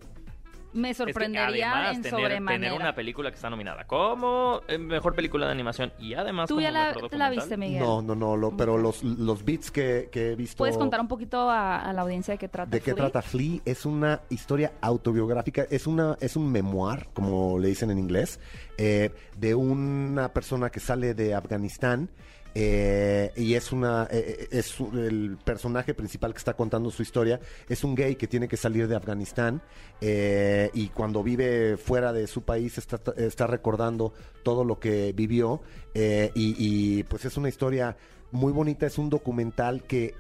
Me 0.76 0.90
Es 0.92 0.98
que 0.98 1.06
sorprendería 1.06 1.72
además 1.74 1.96
en 1.96 2.02
tener, 2.04 2.20
sobremanera. 2.22 2.62
tener 2.70 2.82
una 2.82 2.94
película 2.96 3.30
que 3.32 3.36
está 3.36 3.50
nominada 3.50 3.86
como 3.86 4.62
eh, 4.68 4.78
mejor 4.78 5.16
película 5.16 5.46
de 5.46 5.52
animación 5.54 5.92
y 6.00 6.14
además 6.14 6.48
¿Tú 6.48 6.56
como 6.56 6.62
ya 6.64 6.72
la, 6.72 6.80
mejor 6.88 6.96
la 6.96 7.02
documental. 7.02 7.32
viste, 7.36 7.58
Miguel? 7.58 7.80
No, 7.80 8.02
no, 8.02 8.14
no, 8.16 8.36
lo- 8.36 8.56
pero 8.58 8.78
los, 8.78 9.04
los 9.04 9.44
beats 9.46 9.72
que, 9.72 10.10
que 10.12 10.32
he 10.34 10.36
visto... 10.36 10.58
¿Puedes 10.58 10.78
contar 10.78 11.00
un 11.02 11.08
poquito 11.08 11.50
a, 11.50 11.80
a 11.80 11.94
la 11.94 12.02
audiencia 12.02 12.34
de 12.34 12.38
qué 12.38 12.48
trata? 12.50 12.70
¿De 12.70 12.80
qué 12.82 12.94
Flea? 12.94 12.96
trata 13.10 13.22
Flea? 13.22 13.60
Es 13.66 13.86
una 13.86 14.22
historia 14.30 14.74
autobiográfica, 14.82 15.66
es 15.70 15.88
una 15.88 16.18
es 16.20 16.36
un 16.36 16.52
memoir, 16.52 17.08
como 17.14 17.58
le 17.60 17.70
dicen 17.70 17.90
en 17.92 17.98
inglés, 18.00 18.40
eh, 18.78 19.12
de 19.38 19.56
una 19.56 20.34
persona 20.34 20.70
que 20.70 20.80
sale 20.80 21.14
de 21.14 21.34
Afganistán. 21.34 22.10
eh, 22.58 23.34
y 23.36 23.56
es 23.56 23.74
una 23.74 24.08
eh, 24.10 24.48
es 24.50 24.80
el 24.94 25.38
personaje 25.44 25.94
principal 25.94 26.32
que 26.32 26.38
está 26.38 26.54
contando 26.54 26.90
su 26.90 27.02
historia 27.04 27.42
es 27.68 27.84
un 27.84 27.96
gay 27.96 28.16
que 28.16 28.28
tiene 28.28 28.48
que 28.48 28.56
salir 28.56 28.88
de 28.88 28.96
Afganistán 28.96 29.62
y 30.00 30.88
cuando 30.94 31.22
vive 31.22 31.76
fuera 31.76 32.14
de 32.14 32.28
su 32.28 32.44
país 32.44 32.78
está, 32.78 32.98
está 33.18 33.46
recordando 33.46 34.14
todo 34.42 34.64
lo 34.64 34.80
que 34.80 35.12
vivió 35.12 35.62
y, 35.94 36.32
y, 36.34 37.04
pues 37.04 37.26
es 37.26 37.36
una 37.36 37.50
historia 37.50 37.98
muy 38.32 38.54
bonita 38.54 38.86
es 38.86 38.98
un 38.98 39.10
documental 39.10 39.84
que 39.84 40.14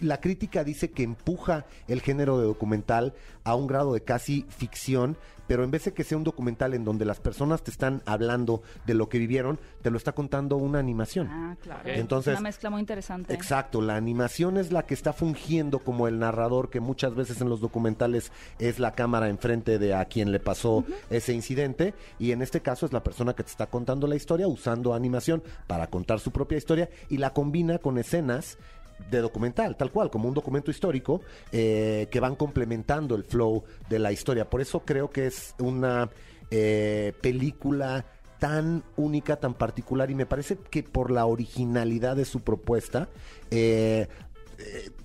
la 0.00 0.20
crítica 0.20 0.64
dice 0.64 0.90
que 0.90 1.02
empuja 1.02 1.66
el 1.88 2.00
género 2.00 2.38
de 2.38 2.44
documental 2.46 3.14
a 3.44 3.54
un 3.54 3.66
grado 3.66 3.92
de 3.94 4.02
casi 4.02 4.44
ficción, 4.48 5.16
pero 5.46 5.62
en 5.62 5.70
vez 5.70 5.84
de 5.84 5.92
que 5.92 6.02
sea 6.02 6.18
un 6.18 6.24
documental 6.24 6.74
en 6.74 6.84
donde 6.84 7.04
las 7.04 7.20
personas 7.20 7.62
te 7.62 7.70
están 7.70 8.02
hablando 8.04 8.62
de 8.84 8.94
lo 8.94 9.08
que 9.08 9.18
vivieron, 9.18 9.60
te 9.82 9.90
lo 9.90 9.96
está 9.96 10.10
contando 10.12 10.56
una 10.56 10.80
animación. 10.80 11.28
Ah, 11.30 11.56
claro. 11.62 11.82
Entonces- 11.88 12.32
Una 12.34 12.40
mezcla 12.40 12.68
muy 12.70 12.80
interesante. 12.80 13.32
Exacto, 13.32 13.80
la 13.80 13.94
animación 13.94 14.56
es 14.56 14.72
la 14.72 14.84
que 14.86 14.94
está 14.94 15.12
fungiendo 15.12 15.78
como 15.78 16.08
el 16.08 16.18
narrador 16.18 16.68
que 16.68 16.80
muchas 16.80 17.14
veces 17.14 17.40
en 17.40 17.48
los 17.48 17.60
documentales 17.60 18.32
es 18.58 18.80
la 18.80 18.92
cámara 18.92 19.28
enfrente 19.28 19.78
de 19.78 19.94
a 19.94 20.04
quien 20.06 20.32
le 20.32 20.40
pasó 20.40 20.84
ese 21.10 21.32
incidente 21.32 21.94
y 22.18 22.32
en 22.32 22.42
este 22.42 22.60
caso 22.60 22.84
es 22.86 22.92
la 22.92 23.04
persona 23.04 23.34
que 23.34 23.44
te 23.44 23.50
está 23.50 23.66
contando 23.68 24.08
la 24.08 24.16
historia 24.16 24.48
usando 24.48 24.94
animación 24.94 25.44
para 25.68 25.86
contar 25.86 26.18
su 26.18 26.32
propia 26.32 26.58
historia 26.58 26.88
y 27.08 27.18
la 27.18 27.32
combina 27.32 27.78
con 27.78 27.98
escenas 27.98 28.58
de 29.10 29.20
documental, 29.20 29.76
tal 29.76 29.90
cual, 29.92 30.10
como 30.10 30.28
un 30.28 30.34
documento 30.34 30.70
histórico 30.70 31.20
eh, 31.52 32.08
que 32.10 32.20
van 32.20 32.34
complementando 32.36 33.14
el 33.14 33.24
flow 33.24 33.64
de 33.88 33.98
la 33.98 34.12
historia. 34.12 34.48
Por 34.50 34.60
eso 34.60 34.80
creo 34.80 35.10
que 35.10 35.26
es 35.26 35.54
una 35.58 36.10
eh, 36.50 37.12
película 37.20 38.04
tan 38.38 38.82
única, 38.96 39.36
tan 39.36 39.54
particular 39.54 40.10
y 40.10 40.14
me 40.14 40.26
parece 40.26 40.58
que 40.58 40.82
por 40.82 41.10
la 41.10 41.24
originalidad 41.26 42.16
de 42.16 42.24
su 42.24 42.40
propuesta, 42.40 43.08
eh, 43.50 44.08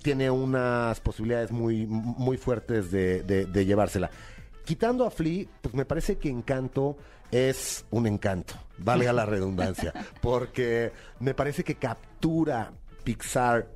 tiene 0.02 0.30
unas 0.30 1.00
posibilidades 1.00 1.50
muy, 1.52 1.86
muy 1.86 2.36
fuertes 2.38 2.90
de, 2.90 3.22
de- 3.22 3.44
de 3.46 3.64
llevársela. 3.66 4.10
Quitando 4.64 5.06
a 5.06 5.10
Flea, 5.10 5.46
pues 5.60 5.74
me 5.74 5.84
parece 5.84 6.16
que 6.16 6.28
Encanto 6.28 6.96
es 7.30 7.84
un 7.90 8.06
encanto, 8.06 8.54
valga 8.78 9.12
la 9.12 9.24
redundancia, 9.26 9.92
porque 10.20 10.92
me 11.20 11.34
parece 11.34 11.64
que 11.64 11.74
captura 11.76 12.72
Pixar 13.04 13.68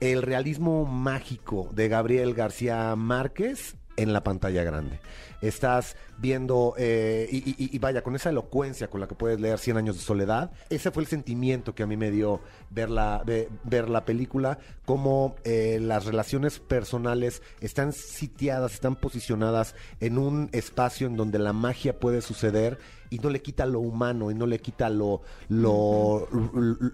el 0.00 0.22
realismo 0.22 0.84
mágico 0.84 1.68
de 1.72 1.88
Gabriel 1.88 2.34
García 2.34 2.94
Márquez 2.96 3.76
en 3.96 4.12
la 4.12 4.22
pantalla 4.22 4.62
grande. 4.62 5.00
Estás 5.42 5.96
viendo, 6.18 6.74
eh, 6.76 7.28
y, 7.30 7.36
y- 7.50 7.70
y 7.74 7.78
vaya, 7.78 8.02
con 8.02 8.14
esa 8.16 8.30
elocuencia 8.30 8.88
con 8.90 9.00
la 9.00 9.06
que 9.08 9.14
puedes 9.14 9.40
leer 9.40 9.58
Cien 9.58 9.76
años 9.76 9.96
de 9.96 10.02
soledad, 10.02 10.50
ese 10.68 10.90
fue 10.90 11.02
el 11.02 11.08
sentimiento 11.08 11.74
que 11.74 11.84
a 11.84 11.86
mí 11.86 11.96
me 11.96 12.10
dio 12.10 12.40
ver 12.70 12.90
la, 12.90 13.22
ve- 13.24 13.48
ver 13.64 13.88
la 13.88 14.04
película, 14.04 14.58
cómo 14.84 15.36
eh, 15.44 15.78
las 15.80 16.04
relaciones 16.06 16.58
personales 16.58 17.42
están 17.60 17.92
sitiadas, 17.92 18.74
están 18.74 18.96
posicionadas 18.96 19.74
en 20.00 20.18
un 20.18 20.48
espacio 20.52 21.06
en 21.06 21.16
donde 21.16 21.38
la 21.38 21.52
magia 21.52 21.98
puede 21.98 22.20
suceder 22.20 22.78
y 23.10 23.20
no 23.20 23.30
le 23.30 23.40
quita 23.40 23.64
lo 23.64 23.80
humano 23.80 24.30
y 24.30 24.34
no 24.34 24.46
le 24.46 24.58
quita 24.58 24.90
lo, 24.90 25.22
lo, 25.48 26.28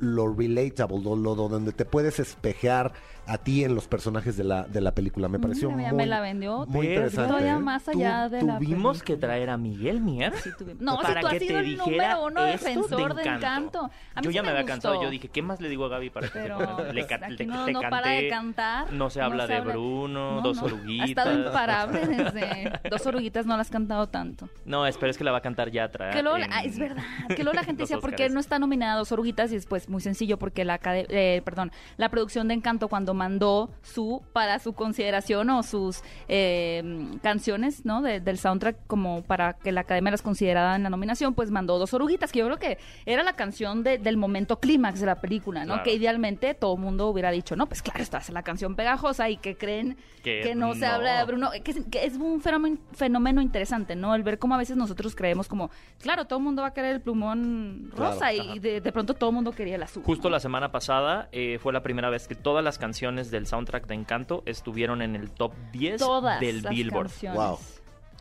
lo 0.00 0.32
relatable, 0.34 1.02
lo, 1.02 1.16
lo- 1.16 1.34
donde 1.34 1.72
te 1.72 1.84
puedes 1.84 2.20
espejear 2.20 2.92
a 3.26 3.38
ti 3.38 3.64
en 3.64 3.74
los 3.74 3.88
personajes 3.88 4.36
de 4.36 4.44
la, 4.44 4.64
de 4.64 4.80
la 4.80 4.94
película. 4.94 5.28
Me 5.28 5.38
pareció 5.40 5.70
Mm, 5.70 5.74
muy, 5.74 5.92
me 5.92 6.06
la 6.06 6.20
vendió 6.20 6.66
muy 6.66 6.88
interesante. 6.88 7.28
todavía 7.28 7.54
¿eh? 7.56 7.58
más 7.58 7.88
allá 7.88 8.28
de 8.28 8.42
la 8.42 8.58
Tuvimos 8.58 9.02
que 9.02 9.13
traer 9.16 9.50
a 9.50 9.56
Miguel 9.56 10.00
Mier. 10.00 10.32
Sí. 10.38 10.50
No, 10.80 10.96
para 10.98 11.14
si 11.14 11.20
tú 11.20 11.26
has 11.26 11.32
que 11.34 11.38
sido 11.40 11.52
te 11.54 11.58
el 11.60 11.64
dijera 11.70 11.84
número 12.14 12.24
uno 12.26 12.46
esto 12.46 12.66
defensor 12.68 13.14
de 13.14 13.22
Encanto. 13.22 13.90
A 14.14 14.20
mí 14.20 14.24
Yo 14.24 14.30
sí 14.30 14.34
ya 14.34 14.42
me, 14.42 14.50
había 14.50 14.64
cansado. 14.64 15.02
Yo 15.02 15.10
dije, 15.10 15.28
¿qué 15.28 15.42
más 15.42 15.60
le 15.60 15.68
digo 15.68 15.84
a 15.86 15.88
Gaby 15.88 16.10
para 16.10 16.28
que 16.28 16.32
Pero 16.38 16.58
se 16.58 16.64
le, 16.92 17.04
pues, 17.04 17.36
te- 17.36 17.46
no, 17.46 17.80
para 17.88 18.08
de 18.10 18.28
cantar. 18.28 18.92
No 18.92 19.10
se 19.10 19.20
habla 19.22 19.46
de 19.46 19.60
Bruno, 19.60 20.40
dos 20.42 20.58
Ha 20.60 20.64
oruguitas. 20.64 21.08
estado 21.08 21.32
imparable 21.46 22.00
desde 22.06 22.72
dos 22.90 23.06
oruguitas, 23.06 23.46
no 23.46 23.56
las 23.56 23.68
has 23.68 23.70
cantado 23.72 24.08
tanto. 24.08 24.48
No, 24.66 24.86
espero 24.86 25.10
es 25.10 25.16
que 25.18 25.24
la 25.24 25.32
va 25.32 25.38
a 25.38 25.42
cantar 25.42 25.70
ya. 25.70 25.88
Que 26.12 26.22
luego, 26.22 26.38
ah, 26.50 26.64
es 26.64 26.78
verdad, 26.78 27.02
que 27.28 27.42
luego 27.44 27.52
la 27.54 27.64
gente 27.64 27.82
decía, 27.84 27.98
¿por 27.98 28.14
qué 28.14 28.28
no 28.28 28.40
está 28.40 28.58
nominada 28.58 28.96
Dos 28.98 29.12
Oruguitas? 29.12 29.52
Y 29.52 29.56
es 29.56 29.66
pues 29.66 29.88
muy 29.88 30.00
sencillo, 30.00 30.38
porque 30.38 30.64
la, 30.64 30.80
eh, 30.84 31.40
perdón, 31.44 31.72
la 31.96 32.08
producción 32.08 32.48
de 32.48 32.54
Encanto 32.54 32.88
cuando 32.88 33.14
mandó 33.14 33.70
su, 33.82 34.22
para 34.32 34.58
su 34.58 34.72
consideración 34.72 35.48
o 35.50 35.62
sus 35.62 36.02
eh, 36.28 36.82
canciones, 37.22 37.84
¿no? 37.84 38.02
De- 38.02 38.20
del 38.20 38.38
soundtrack 38.38 38.76
como 38.86 39.03
para 39.26 39.54
que 39.54 39.72
la 39.72 39.82
Academia 39.82 40.10
las 40.10 40.22
considerara 40.22 40.76
en 40.76 40.82
la 40.82 40.90
nominación, 40.90 41.34
pues 41.34 41.50
mandó 41.50 41.78
Dos 41.78 41.92
Oruguitas, 41.94 42.32
que 42.32 42.40
yo 42.40 42.46
creo 42.46 42.58
que 42.58 42.78
era 43.06 43.22
la 43.22 43.34
canción 43.34 43.82
de- 43.82 43.98
del 43.98 44.16
momento 44.16 44.58
clímax 44.60 45.00
de 45.00 45.06
la 45.06 45.20
película, 45.20 45.60
¿no? 45.64 45.74
Claro. 45.74 45.82
Que 45.84 45.94
idealmente 45.94 46.54
todo 46.54 46.74
el 46.74 46.80
mundo 46.80 47.08
hubiera 47.08 47.30
dicho, 47.30 47.56
no, 47.56 47.66
pues 47.66 47.82
claro, 47.82 48.02
esta 48.02 48.18
es 48.18 48.30
la 48.30 48.42
canción 48.42 48.74
pegajosa 48.76 49.28
y 49.30 49.36
que 49.36 49.56
creen 49.56 49.96
Que 50.22 50.40
que, 50.42 50.54
no, 50.54 50.74
se 50.74 50.86
habla 50.86 51.18
de 51.18 51.24
Bruno, 51.24 51.50
que 51.62 51.70
es, 51.70 51.78
que 51.90 52.04
es 52.06 52.14
un 52.16 52.40
fenómeno, 52.40 52.78
fenómeno 52.92 53.40
interesante, 53.42 53.94
¿no? 53.96 54.14
El 54.14 54.22
ver 54.22 54.38
cómo 54.38 54.54
a 54.54 54.58
veces 54.58 54.76
nosotros 54.76 55.14
creemos 55.14 55.48
como, 55.48 55.70
claro, 56.00 56.24
todo 56.26 56.38
el 56.38 56.44
mundo 56.44 56.62
va 56.62 56.68
a 56.68 56.72
querer 56.74 56.94
el 56.94 57.00
plumón 57.02 57.90
rosa 57.94 58.32
y 58.32 58.58
de, 58.58 58.80
de 58.80 58.92
pronto 58.92 59.14
todo 59.14 59.30
el 59.30 59.34
mundo 59.36 59.52
quería 59.52 59.74
el 59.76 59.82
azul. 59.82 60.02
Justo 60.04 60.28
¿no? 60.28 60.32
la 60.32 60.40
semana 60.40 60.72
pasada 60.72 61.28
eh, 61.32 61.58
fue 61.62 61.72
la 61.72 61.82
primera 61.82 62.10
vez 62.10 62.26
que 62.26 62.34
todas 62.34 62.64
las 62.64 62.78
canciones 62.78 63.30
del 63.30 63.46
soundtrack 63.46 63.86
de 63.86 63.94
Encanto 63.94 64.42
estuvieron 64.46 65.02
en 65.02 65.14
el 65.16 65.30
top 65.30 65.52
10 65.72 65.98
Todas 66.00 66.40
del 66.40 66.62
las 66.62 66.70
Billboard. 66.72 67.08
canciones. 67.08 67.36
Wow. 67.38 67.58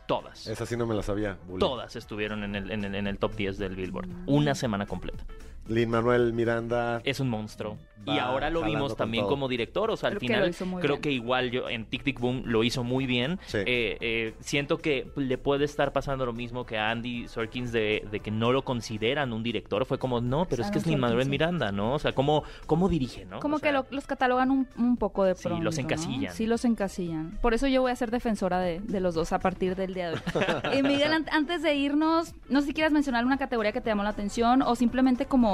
Todas. 0.06 0.46
Esa 0.46 0.66
sí 0.66 0.76
no 0.76 0.86
me 0.86 0.94
la 0.94 1.02
sabía. 1.02 1.38
Todas 1.58 1.96
estuvieron 1.96 2.44
en 2.44 2.54
el, 2.54 2.70
en 2.70 2.84
el, 2.84 2.94
en 2.94 3.06
el 3.06 3.18
top 3.18 3.34
10 3.36 3.58
del 3.58 3.74
Billboard. 3.76 4.08
Una 4.26 4.54
semana 4.54 4.86
completa. 4.86 5.24
Lin 5.68 5.90
Manuel 5.90 6.32
Miranda. 6.32 7.00
Es 7.04 7.20
un 7.20 7.28
monstruo. 7.30 7.76
Y 8.06 8.18
ahora 8.18 8.50
lo 8.50 8.62
vimos 8.62 8.96
también 8.98 9.22
todo. 9.24 9.30
como 9.30 9.48
director. 9.48 9.90
O 9.90 9.96
sea, 9.96 10.10
al 10.10 10.18
Creo 10.18 10.28
final 10.28 10.54
creo 10.82 10.96
bien. 10.96 11.00
que 11.00 11.10
igual 11.10 11.50
yo 11.50 11.70
en 11.70 11.86
Tic 11.86 12.02
Tic 12.04 12.20
Boom 12.20 12.42
lo 12.44 12.62
hizo 12.62 12.84
muy 12.84 13.06
bien. 13.06 13.38
Sí. 13.46 13.56
Eh, 13.60 13.96
eh, 14.02 14.34
siento 14.40 14.76
que 14.76 15.06
le 15.16 15.38
puede 15.38 15.64
estar 15.64 15.94
pasando 15.94 16.26
lo 16.26 16.34
mismo 16.34 16.66
que 16.66 16.76
a 16.76 16.90
Andy 16.90 17.28
Serkins 17.28 17.72
de, 17.72 18.06
de 18.10 18.20
que 18.20 18.30
no 18.30 18.52
lo 18.52 18.62
consideran 18.62 19.32
un 19.32 19.42
director. 19.42 19.86
Fue 19.86 19.96
como, 19.98 20.20
no, 20.20 20.44
pero 20.44 20.62
es 20.62 20.70
que 20.70 20.76
es 20.80 20.86
Lin 20.86 21.00
Manuel 21.00 21.24
sí. 21.24 21.30
Miranda, 21.30 21.72
¿no? 21.72 21.94
O 21.94 21.98
sea, 21.98 22.12
¿cómo, 22.12 22.44
cómo 22.66 22.90
dirige, 22.90 23.24
no? 23.24 23.40
Como 23.40 23.56
O 23.56 23.58
sea, 23.58 23.70
que 23.70 23.72
lo- 23.72 23.86
los 23.90 24.06
catalogan 24.06 24.50
un, 24.50 24.68
un 24.76 24.98
poco 24.98 25.24
de 25.24 25.34
Sí, 25.34 25.44
pronto. 25.44 25.64
los 25.64 25.76
¿no? 25.78 25.80
encasillan. 25.84 26.34
Sí, 26.34 26.46
los 26.46 26.66
encasillan. 26.66 27.38
Por 27.40 27.54
eso 27.54 27.68
yo 27.68 27.80
voy 27.80 27.90
a 27.92 27.96
ser 27.96 28.10
defensora 28.10 28.58
de, 28.60 28.80
de 28.80 29.00
los 29.00 29.14
dos 29.14 29.32
a 29.32 29.38
partir 29.38 29.76
del 29.76 29.94
día 29.94 30.10
de 30.10 30.16
hoy. 30.16 30.78
y 30.78 30.82
Miguel, 30.86 31.10
an- 31.10 31.26
antes 31.32 31.62
de 31.62 31.74
irnos, 31.74 32.34
no 32.50 32.60
sé 32.60 32.66
si 32.66 32.74
quieras 32.74 32.92
mencionar 32.92 33.24
una 33.24 33.38
categoría 33.38 33.72
que 33.72 33.80
te 33.80 33.88
llamó 33.88 34.02
la 34.02 34.10
atención 34.10 34.60
o 34.60 34.74
simplemente 34.76 35.24
como, 35.24 35.53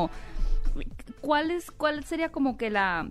¿cuál, 1.21 1.51
es, 1.51 1.71
cuál 1.71 2.05
sería 2.05 2.31
como 2.31 2.57
que 2.57 2.71
la... 2.71 3.11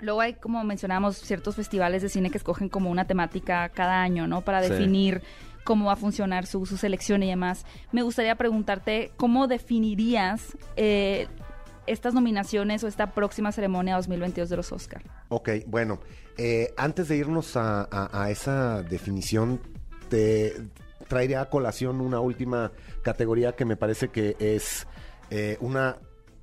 Luego 0.00 0.22
hay, 0.22 0.32
como 0.34 0.64
mencionamos, 0.64 1.18
ciertos 1.18 1.56
festivales 1.56 2.00
de 2.00 2.08
cine 2.08 2.30
que 2.30 2.38
escogen 2.38 2.70
como 2.70 2.90
una 2.90 3.06
temática 3.06 3.68
cada 3.68 4.00
año, 4.00 4.26
¿no? 4.26 4.40
Para 4.40 4.62
Sí. 4.62 4.70
definir 4.70 5.20
cómo 5.64 5.86
va 5.86 5.92
a 5.92 5.96
funcionar 5.96 6.46
su, 6.46 6.64
su 6.64 6.78
selección 6.78 7.22
y 7.22 7.28
demás. 7.28 7.66
Me 7.92 8.02
gustaría 8.02 8.34
preguntarte, 8.36 9.12
¿cómo 9.18 9.46
definirías 9.46 10.56
eh, 10.76 11.28
estas 11.86 12.14
nominaciones 12.14 12.82
o 12.82 12.88
esta 12.88 13.12
próxima 13.12 13.52
ceremonia 13.52 13.96
2022 13.96 14.48
de 14.48 14.56
los 14.56 14.72
Oscar? 14.72 15.02
Ok, 15.28 15.50
bueno, 15.66 16.00
eh, 16.38 16.72
antes 16.78 17.08
de 17.08 17.16
irnos 17.18 17.54
a, 17.56 17.82
a- 17.82 18.22
a 18.24 18.30
esa 18.30 18.82
definición, 18.82 19.60
te 20.08 20.54
traería 21.08 21.42
a 21.42 21.50
colación 21.50 22.00
una 22.00 22.20
última 22.20 22.72
categoría 23.02 23.52
que 23.52 23.66
me 23.66 23.76
parece 23.76 24.08
que 24.08 24.34
es 24.38 24.86
eh, 25.30 25.58
una 25.60 25.96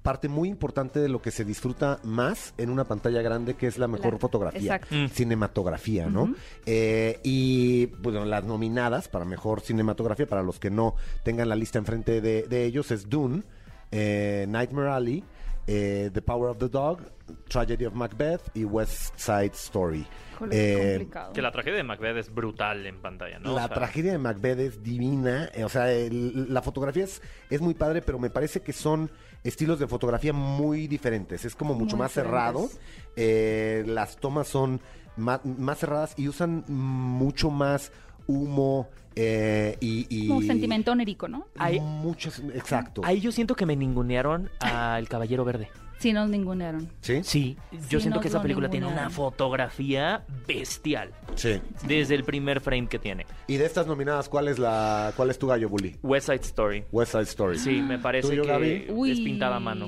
parte 0.07 0.29
muy 0.29 0.47
importante 0.47 1.01
de 1.01 1.09
lo 1.09 1.21
que 1.21 1.31
se 1.31 1.43
disfruta 1.43 1.99
más 2.03 2.53
en 2.57 2.69
una 2.69 2.85
pantalla 2.85 3.21
grande, 3.21 3.55
que 3.55 3.67
es 3.67 3.77
la 3.77 3.89
mejor 3.89 4.13
La- 4.13 4.19
fotografía, 4.19 4.75
exacto. 4.75 4.95
Mm. 4.95 5.07
cinematografía, 5.09 6.05
¿no? 6.07 6.33
Eh, 6.65 7.19
y 7.23 7.87
bueno, 7.87 8.23
las 8.23 8.45
nominadas 8.45 9.09
para 9.09 9.25
mejor 9.25 9.59
cinematografía, 9.59 10.25
para 10.25 10.43
los 10.43 10.59
que 10.59 10.69
no 10.69 10.95
tengan 11.23 11.49
la 11.49 11.55
lista 11.57 11.77
enfrente 11.77 12.21
de, 12.21 12.43
de 12.43 12.63
ellos, 12.63 12.89
es 12.91 13.09
Dune, 13.09 13.43
eh, 13.91 14.45
Nightmare 14.47 14.89
Alley, 14.91 15.23
eh, 15.67 16.09
The 16.13 16.21
Power 16.21 16.51
of 16.51 16.57
the 16.59 16.69
Dog, 16.69 16.99
Tragedy 17.49 17.83
of 17.85 17.93
Macbeth 17.93 18.41
y 18.53 18.63
West 18.63 19.13
Side 19.17 19.51
Story. 19.55 20.07
Eh, 20.51 20.93
complicado. 20.99 21.33
Que 21.33 21.41
la 21.41 21.51
tragedia 21.51 21.77
de 21.77 21.83
Macbeth 21.83 22.15
es 22.17 22.33
brutal 22.33 22.85
en 22.85 23.01
pantalla, 23.01 23.39
¿no? 23.39 23.55
La 23.55 23.65
O 23.65 23.67
sea, 23.67 23.75
tragedia 23.75 24.11
de 24.13 24.17
Macbeth 24.19 24.59
es 24.59 24.83
divina, 24.83 25.49
eh, 25.53 25.63
o 25.65 25.69
sea, 25.69 25.91
el- 25.91 26.53
la 26.53 26.61
fotografía 26.61 27.03
es, 27.05 27.21
es 27.49 27.59
muy 27.59 27.73
padre, 27.73 28.01
pero 28.01 28.19
me 28.19 28.29
parece 28.29 28.61
que 28.61 28.71
son 28.71 29.09
estilos 29.43 29.79
de 29.79 29.87
fotografía 29.87 30.33
muy 30.33 30.87
diferentes. 30.87 31.45
Es 31.45 31.55
como 31.55 31.73
mucho 31.73 31.95
Muy 31.95 32.03
más 32.05 32.11
cerrado, 32.11 32.69
eh, 33.15 33.83
las 33.87 34.17
tomas 34.17 34.47
son 34.47 34.81
más, 35.15 35.39
cerradas 35.79 36.13
y 36.17 36.27
usan 36.27 36.63
mucho 36.67 37.49
más 37.49 37.91
humo 38.27 38.89
eh, 39.15 39.77
y, 39.79 40.05
y- 40.09 40.27
Como 40.27 40.41
sentimiento 40.43 40.91
onérico, 40.91 41.27
¿no? 41.27 41.47
Hay- 41.57 41.79
muchos, 41.79 42.39
exacto. 42.53 43.01
Ahí 43.03 43.19
yo 43.19 43.31
siento 43.31 43.55
que 43.55 43.65
me 43.65 43.75
ningunearon 43.75 44.49
al 44.59 45.07
Caballero 45.09 45.43
Verde. 45.43 45.69
Sí, 45.99 46.13
nos 46.13 46.29
ningunearon. 46.29 46.89
¿Sí? 47.01 47.21
Sí, 47.23 47.57
yo 47.71 47.77
Sí, 47.79 47.87
siento 48.01 48.09
nos 48.17 48.21
que 48.21 48.27
esa 48.27 48.41
película 48.41 48.69
tiene 48.69 48.85
una 48.85 49.09
fotografía 49.09 50.23
bestial. 50.47 51.11
Sí. 51.35 51.59
Desde 51.87 52.13
el 52.15 52.23
primer 52.23 52.61
frame 52.61 52.87
que 52.87 52.99
tiene. 52.99 53.25
Y 53.47 53.57
de 53.57 53.65
estas 53.65 53.87
nominadas, 53.87 54.29
¿cuál 54.29 54.47
es 54.47 54.59
la, 54.59 55.11
cuál 55.15 55.29
es 55.31 55.39
tu 55.39 55.47
gallo, 55.47 55.69
Bully? 55.69 55.97
West 56.03 56.27
Side 56.27 56.41
Story. 56.43 56.83
West 56.91 57.13
Side 57.13 57.23
Story. 57.23 57.57
Sí, 57.57 57.81
me 57.81 57.97
parece 57.97 58.29
¿Tuyo, 58.29 58.43
que 58.43 58.47
Gaby? 58.47 59.11
es 59.11 59.19
pintada 59.21 59.55
a 59.55 59.59
mano. 59.59 59.87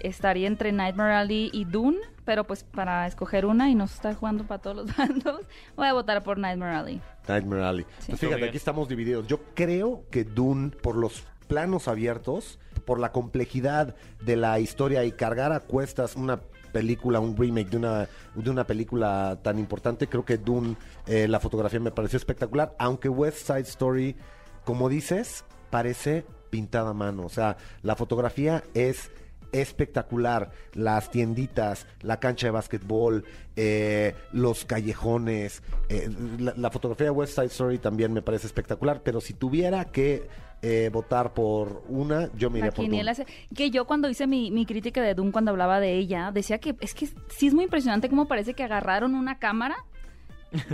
Estaría 0.00 0.46
entre 0.46 0.72
Nightmare 0.72 1.14
Alley 1.14 1.50
y 1.52 1.64
Dune, 1.64 1.98
pero 2.24 2.44
pues 2.44 2.64
para 2.64 3.06
escoger 3.06 3.46
una 3.46 3.70
y 3.70 3.74
no 3.74 3.84
estar 3.84 4.14
jugando 4.14 4.44
para 4.44 4.60
todos 4.62 4.76
los 4.76 4.96
bandos, 4.96 5.40
voy 5.76 5.86
a 5.88 5.92
votar 5.92 6.22
por 6.22 6.38
Nightmare 6.38 6.76
Alley. 6.76 7.00
Nightmare 7.28 7.64
Alley. 7.64 7.86
Sí. 7.98 8.06
Pues 8.12 8.20
fíjate, 8.20 8.44
aquí 8.44 8.56
estamos 8.56 8.88
divididos. 8.88 9.26
Yo 9.26 9.40
creo 9.54 10.04
que 10.10 10.24
Dune, 10.24 10.70
por 10.70 10.96
los 10.96 11.24
planos 11.48 11.88
abiertos, 11.88 12.58
por 12.84 12.98
la 12.98 13.12
complejidad 13.12 13.94
de 14.24 14.36
la 14.36 14.58
historia 14.60 15.04
y 15.04 15.12
cargar 15.12 15.52
a 15.52 15.60
cuestas 15.60 16.16
una 16.16 16.40
película, 16.72 17.20
un 17.20 17.36
remake 17.36 17.70
de 17.70 17.76
una, 17.76 18.08
de 18.34 18.50
una 18.50 18.64
película 18.64 19.38
tan 19.42 19.58
importante, 19.58 20.08
creo 20.08 20.24
que 20.24 20.38
Dune, 20.38 20.76
eh, 21.06 21.28
la 21.28 21.38
fotografía 21.38 21.80
me 21.80 21.90
pareció 21.90 22.16
espectacular, 22.16 22.74
aunque 22.78 23.08
West 23.08 23.46
Side 23.46 23.60
Story, 23.60 24.16
como 24.64 24.88
dices, 24.88 25.44
parece 25.70 26.24
pintada 26.50 26.90
a 26.90 26.94
mano. 26.94 27.24
O 27.24 27.28
sea, 27.28 27.56
la 27.82 27.96
fotografía 27.96 28.62
es 28.74 29.10
espectacular. 29.52 30.50
Las 30.74 31.10
tienditas, 31.10 31.86
la 32.00 32.18
cancha 32.18 32.46
de 32.46 32.50
básquetbol, 32.50 33.24
eh, 33.56 34.14
los 34.32 34.64
callejones. 34.64 35.62
eh, 35.88 36.08
la, 36.38 36.54
la 36.56 36.70
fotografía 36.70 37.06
de 37.06 37.10
West 37.10 37.34
Side 37.34 37.46
Story 37.46 37.78
también 37.78 38.12
me 38.12 38.22
parece 38.22 38.46
espectacular. 38.46 39.02
Pero 39.02 39.20
si 39.20 39.34
tuviera 39.34 39.84
que 39.86 40.28
eh, 40.62 40.90
votar 40.92 41.34
por 41.34 41.82
una, 41.88 42.30
yo 42.36 42.48
me 42.48 42.58
iría 42.60 42.70
por 42.70 42.84
Dune. 42.84 43.26
que 43.54 43.70
yo 43.70 43.84
cuando 43.84 44.08
hice 44.08 44.26
mi, 44.28 44.50
mi 44.52 44.64
crítica 44.64 45.02
de 45.02 45.14
Dune, 45.14 45.32
cuando 45.32 45.50
hablaba 45.50 45.80
de 45.80 45.96
ella, 45.98 46.30
decía 46.32 46.58
que 46.58 46.76
es 46.80 46.94
que 46.94 47.08
sí 47.28 47.48
es 47.48 47.54
muy 47.54 47.64
impresionante 47.64 48.08
cómo 48.08 48.28
parece 48.28 48.54
que 48.54 48.62
agarraron 48.62 49.16
una 49.16 49.40
cámara, 49.40 49.84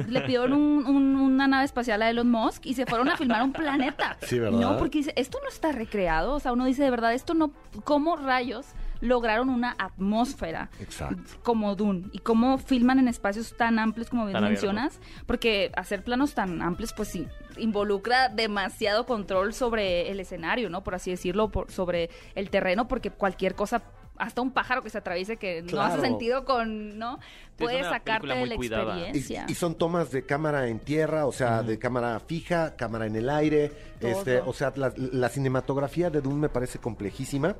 le 0.09 0.21
pidieron 0.23 0.53
un- 0.53 0.87
un- 0.87 1.17
una 1.17 1.47
nave 1.47 1.65
espacial 1.65 2.03
a 2.03 2.11
Elon 2.11 2.31
Musk 2.31 2.67
y 2.67 2.75
se 2.75 2.87
fueron 2.87 3.09
a 3.09 3.17
filmar 3.17 3.43
un 3.43 3.53
planeta. 3.53 4.17
Sí, 4.23 4.39
¿verdad? 4.39 4.59
No, 4.59 4.77
porque 4.79 4.99
dice, 4.99 5.13
esto 5.17 5.39
no 5.43 5.49
está 5.49 5.73
recreado, 5.73 6.35
o 6.35 6.41
sea, 6.41 6.53
uno 6.53 6.65
dice, 6.65 6.83
de 6.83 6.91
verdad, 6.91 7.15
esto 7.15 7.35
no, 7.35 7.53
¿cómo 7.85 8.17
rayos 8.17 8.67
lograron 9.01 9.49
una 9.49 9.77
atmósfera 9.79 10.71
Exacto. 10.81 11.23
como 11.45 11.77
Dune 11.77 12.09
y 12.11 12.19
cómo 12.19 12.59
filman 12.59 12.99
en 12.99 13.07
espacios 13.07 13.57
tan 13.57 13.79
amplios 13.79 14.11
como 14.11 14.27
bien 14.27 14.43
mencionas, 14.43 14.99
porque 15.25 15.71
hacer 15.77 16.03
planos 16.03 16.35
tan 16.35 16.61
amplios, 16.63 16.93
pues 16.95 17.09
sí, 17.09 17.29
involucra 17.59 18.29
demasiado 18.29 19.07
control 19.07 19.55
sobre 19.55 20.11
el 20.11 20.19
escenario, 20.19 20.69
¿no? 20.71 20.83
Por 20.83 20.95
así 20.97 21.11
decirlo, 21.13 21.51
por, 21.51 21.71
sobre 21.71 22.11
el 22.35 22.51
terreno, 22.51 22.89
porque 22.89 23.11
cualquier 23.11 23.55
cosa, 23.55 23.83
hasta 24.19 24.41
un 24.43 24.51
pájaro 24.51 24.83
que 24.83 24.91
se 24.91 24.99
atraviese 24.99 25.37
que 25.37 25.63
no 25.63 25.81
hace 25.81 26.01
sentido 26.01 26.45
con, 26.45 26.99
¿no? 26.99 27.19
Puede 27.57 27.81
una 27.81 27.91
sacarte 27.91 28.29
de 28.29 28.47
la. 28.47 28.55
Y, 28.55 28.67
experiencia. 28.67 29.47
y 29.49 29.55
son 29.55 29.75
tomas 29.75 30.11
de 30.11 30.25
cámara 30.25 30.69
en 30.69 30.79
tierra, 30.79 31.27
o 31.27 31.33
sea, 31.33 31.63
de 31.63 31.79
cámara 31.79 32.21
fija, 32.21 32.77
cámara 32.77 33.07
en 33.07 33.17
el 33.17 33.29
aire. 33.31 33.73
Todo. 34.01 34.11
Este, 34.11 34.39
o 34.41 34.53
sea, 34.53 34.73
la, 34.77 34.93
la 34.97 35.29
cinematografía 35.29 36.11
de 36.11 36.21
Dune 36.21 36.37
me 36.37 36.49
parece 36.49 36.79
complejísima. 36.79 37.57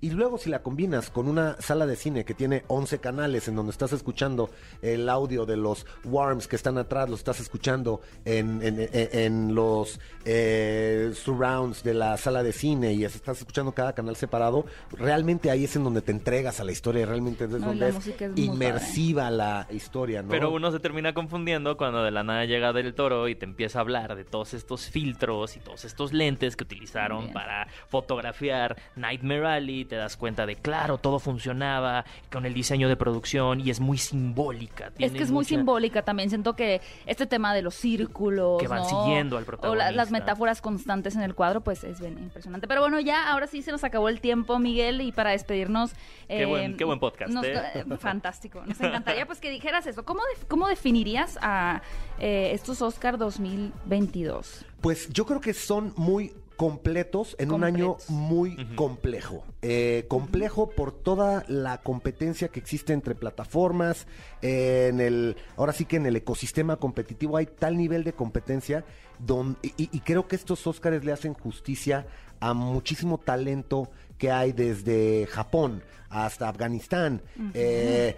Y 0.00 0.10
luego 0.10 0.38
si 0.38 0.50
la 0.50 0.62
combinas 0.62 1.10
con 1.10 1.28
una 1.28 1.60
sala 1.60 1.86
de 1.86 1.96
cine 1.96 2.24
que 2.24 2.34
tiene 2.34 2.64
11 2.68 2.98
canales 2.98 3.48
en 3.48 3.56
donde 3.56 3.70
estás 3.72 3.92
escuchando 3.92 4.50
el 4.82 5.08
audio 5.08 5.46
de 5.46 5.56
los 5.56 5.86
worms 6.04 6.48
que 6.48 6.56
están 6.56 6.78
atrás, 6.78 7.08
lo 7.08 7.16
estás 7.16 7.40
escuchando 7.40 8.00
en, 8.24 8.62
en- 8.62 8.80
en- 8.80 8.90
en 9.12 9.54
los 9.54 9.98
eh, 10.24 11.12
surrounds 11.14 11.82
de 11.82 11.94
la 11.94 12.16
sala 12.16 12.42
de 12.42 12.52
cine 12.52 12.92
y 12.92 13.04
estás 13.04 13.38
escuchando 13.38 13.72
cada 13.72 13.94
canal 13.94 14.16
separado, 14.16 14.66
realmente 14.92 15.50
ahí 15.50 15.64
es 15.64 15.76
en 15.76 15.84
donde 15.84 16.02
te 16.02 16.12
entregas 16.12 16.60
a 16.60 16.64
la 16.64 16.72
historia 16.72 17.02
y 17.02 17.04
realmente 17.04 17.44
es 17.44 17.50
No, 17.50 17.58
donde 17.58 17.88
es 17.88 17.96
inmersiva 18.36 19.30
la 19.30 19.66
historia, 19.70 20.22
¿no? 20.22 20.28
Pero 20.28 20.50
uno 20.52 20.70
se 20.72 20.80
termina 20.80 21.14
confundiendo 21.14 21.76
cuando 21.76 22.02
de 22.02 22.10
la 22.10 22.22
nada 22.22 22.44
llega 22.44 22.72
del 22.72 22.94
toro 22.94 23.28
y 23.28 23.34
te 23.34 23.44
empieza 23.44 23.78
a 23.78 23.82
hablar 23.82 24.16
de 24.16 24.24
todos 24.24 24.54
estos 24.54 24.88
filtros 24.90 25.56
y 25.56 25.60
todos 25.60 25.84
estos 25.84 26.12
lentes 26.12 26.56
que 26.56 26.64
utilizaron 26.64 27.20
Bien. 27.22 27.32
para 27.32 27.68
fotografiar 27.88 28.76
Nightmare 28.96 29.46
Alley. 29.46 29.85
Te 29.86 29.96
das 29.96 30.16
cuenta 30.16 30.46
de, 30.46 30.56
claro, 30.56 30.98
todo 30.98 31.18
funcionaba 31.18 32.04
con 32.30 32.44
el 32.46 32.54
diseño 32.54 32.88
de 32.88 32.96
producción 32.96 33.60
y 33.60 33.70
es 33.70 33.80
muy 33.80 33.98
simbólica. 33.98 34.86
Es 34.88 34.94
tiene 34.94 35.16
que 35.18 35.22
es 35.24 35.30
muy 35.30 35.44
simbólica 35.44 36.02
también. 36.02 36.28
Siento 36.28 36.54
que 36.56 36.80
este 37.06 37.26
tema 37.26 37.54
de 37.54 37.62
los 37.62 37.74
círculos. 37.74 38.60
Que 38.60 38.68
van 38.68 38.80
¿no? 38.82 38.88
siguiendo 38.88 39.36
al 39.38 39.44
O 39.44 39.74
la- 39.74 39.90
las 39.90 40.08
protagonista. 40.08 40.10
metáforas 40.12 40.60
constantes 40.60 41.16
en 41.16 41.22
el 41.22 41.34
cuadro, 41.34 41.60
pues 41.60 41.84
es 41.84 42.00
bien 42.00 42.18
impresionante. 42.18 42.66
Pero 42.68 42.80
bueno, 42.82 43.00
ya 43.00 43.30
ahora 43.30 43.46
sí 43.46 43.62
se 43.62 43.72
nos 43.72 43.84
acabó 43.84 44.08
el 44.08 44.20
tiempo, 44.20 44.58
Miguel, 44.58 45.00
y 45.00 45.12
para 45.12 45.30
despedirnos. 45.30 45.92
Qué 46.28 46.44
buen- 46.46 46.76
qué 46.76 46.84
buen 46.84 46.98
podcast, 47.00 47.32
nos- 47.32 47.44
¿eh? 47.44 47.54
eh, 47.74 47.84
fantástico. 47.98 48.62
Nos 48.66 48.80
encantaría 48.80 49.26
pues 49.26 49.40
que 49.40 49.50
dijeras 49.50 49.86
eso. 49.86 50.04
¿Cómo, 50.04 50.20
cómo 50.48 50.68
definirías 50.68 51.38
a 51.42 51.82
eh, 52.18 52.50
estos 52.52 52.82
Oscar 52.82 53.18
2022? 53.18 54.64
Pues 54.80 55.08
yo 55.10 55.26
creo 55.26 55.40
que 55.40 55.54
son 55.54 55.92
muy 55.96 56.32
completos 56.56 57.36
en 57.38 57.52
un 57.52 57.64
año 57.64 57.96
muy 58.08 58.56
complejo. 58.74 59.44
Eh, 59.62 60.04
complejo 60.08 60.70
por 60.70 60.92
toda 60.92 61.44
la 61.48 61.82
competencia 61.82 62.48
que 62.48 62.60
existe 62.60 62.92
entre 62.92 63.14
plataformas, 63.14 64.06
eh, 64.42 64.88
en 64.90 65.00
el, 65.00 65.36
ahora 65.56 65.72
sí 65.72 65.84
que 65.84 65.96
en 65.96 66.06
el 66.06 66.16
ecosistema 66.16 66.76
competitivo 66.76 67.36
hay 67.36 67.46
tal 67.46 67.76
nivel 67.76 68.04
de 68.04 68.14
competencia 68.14 68.84
don- 69.18 69.56
y, 69.62 70.00
creo 70.00 70.26
que 70.28 70.36
estos 70.36 70.66
Óscares 70.66 71.04
le 71.04 71.12
hacen 71.12 71.34
justicia 71.34 72.06
a 72.40 72.54
muchísimo 72.54 73.18
talento 73.18 73.90
que 74.18 74.30
hay 74.30 74.52
desde 74.52 75.26
Japón 75.26 75.82
hasta 76.08 76.48
Afganistán. 76.48 77.22
eh, 77.54 78.16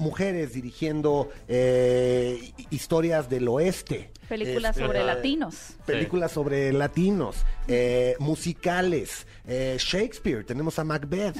mujeres 0.00 0.52
dirigiendo 0.52 1.30
eh, 1.48 2.52
hi- 2.58 2.66
historias 2.70 3.28
del 3.30 3.46
oeste. 3.48 4.10
Películas 4.28 4.76
Este, 4.76 4.86
sobre 4.86 5.04
latinos. 5.04 5.56
películas 5.86 6.30
sobre 6.30 6.72
latinos, 6.72 7.36
eh, 7.66 8.14
musicales, 8.20 9.26
eh, 9.46 9.76
Shakespeare, 9.78 10.44
tenemos 10.44 10.78
a 10.78 10.84
Macbeth, 10.84 11.36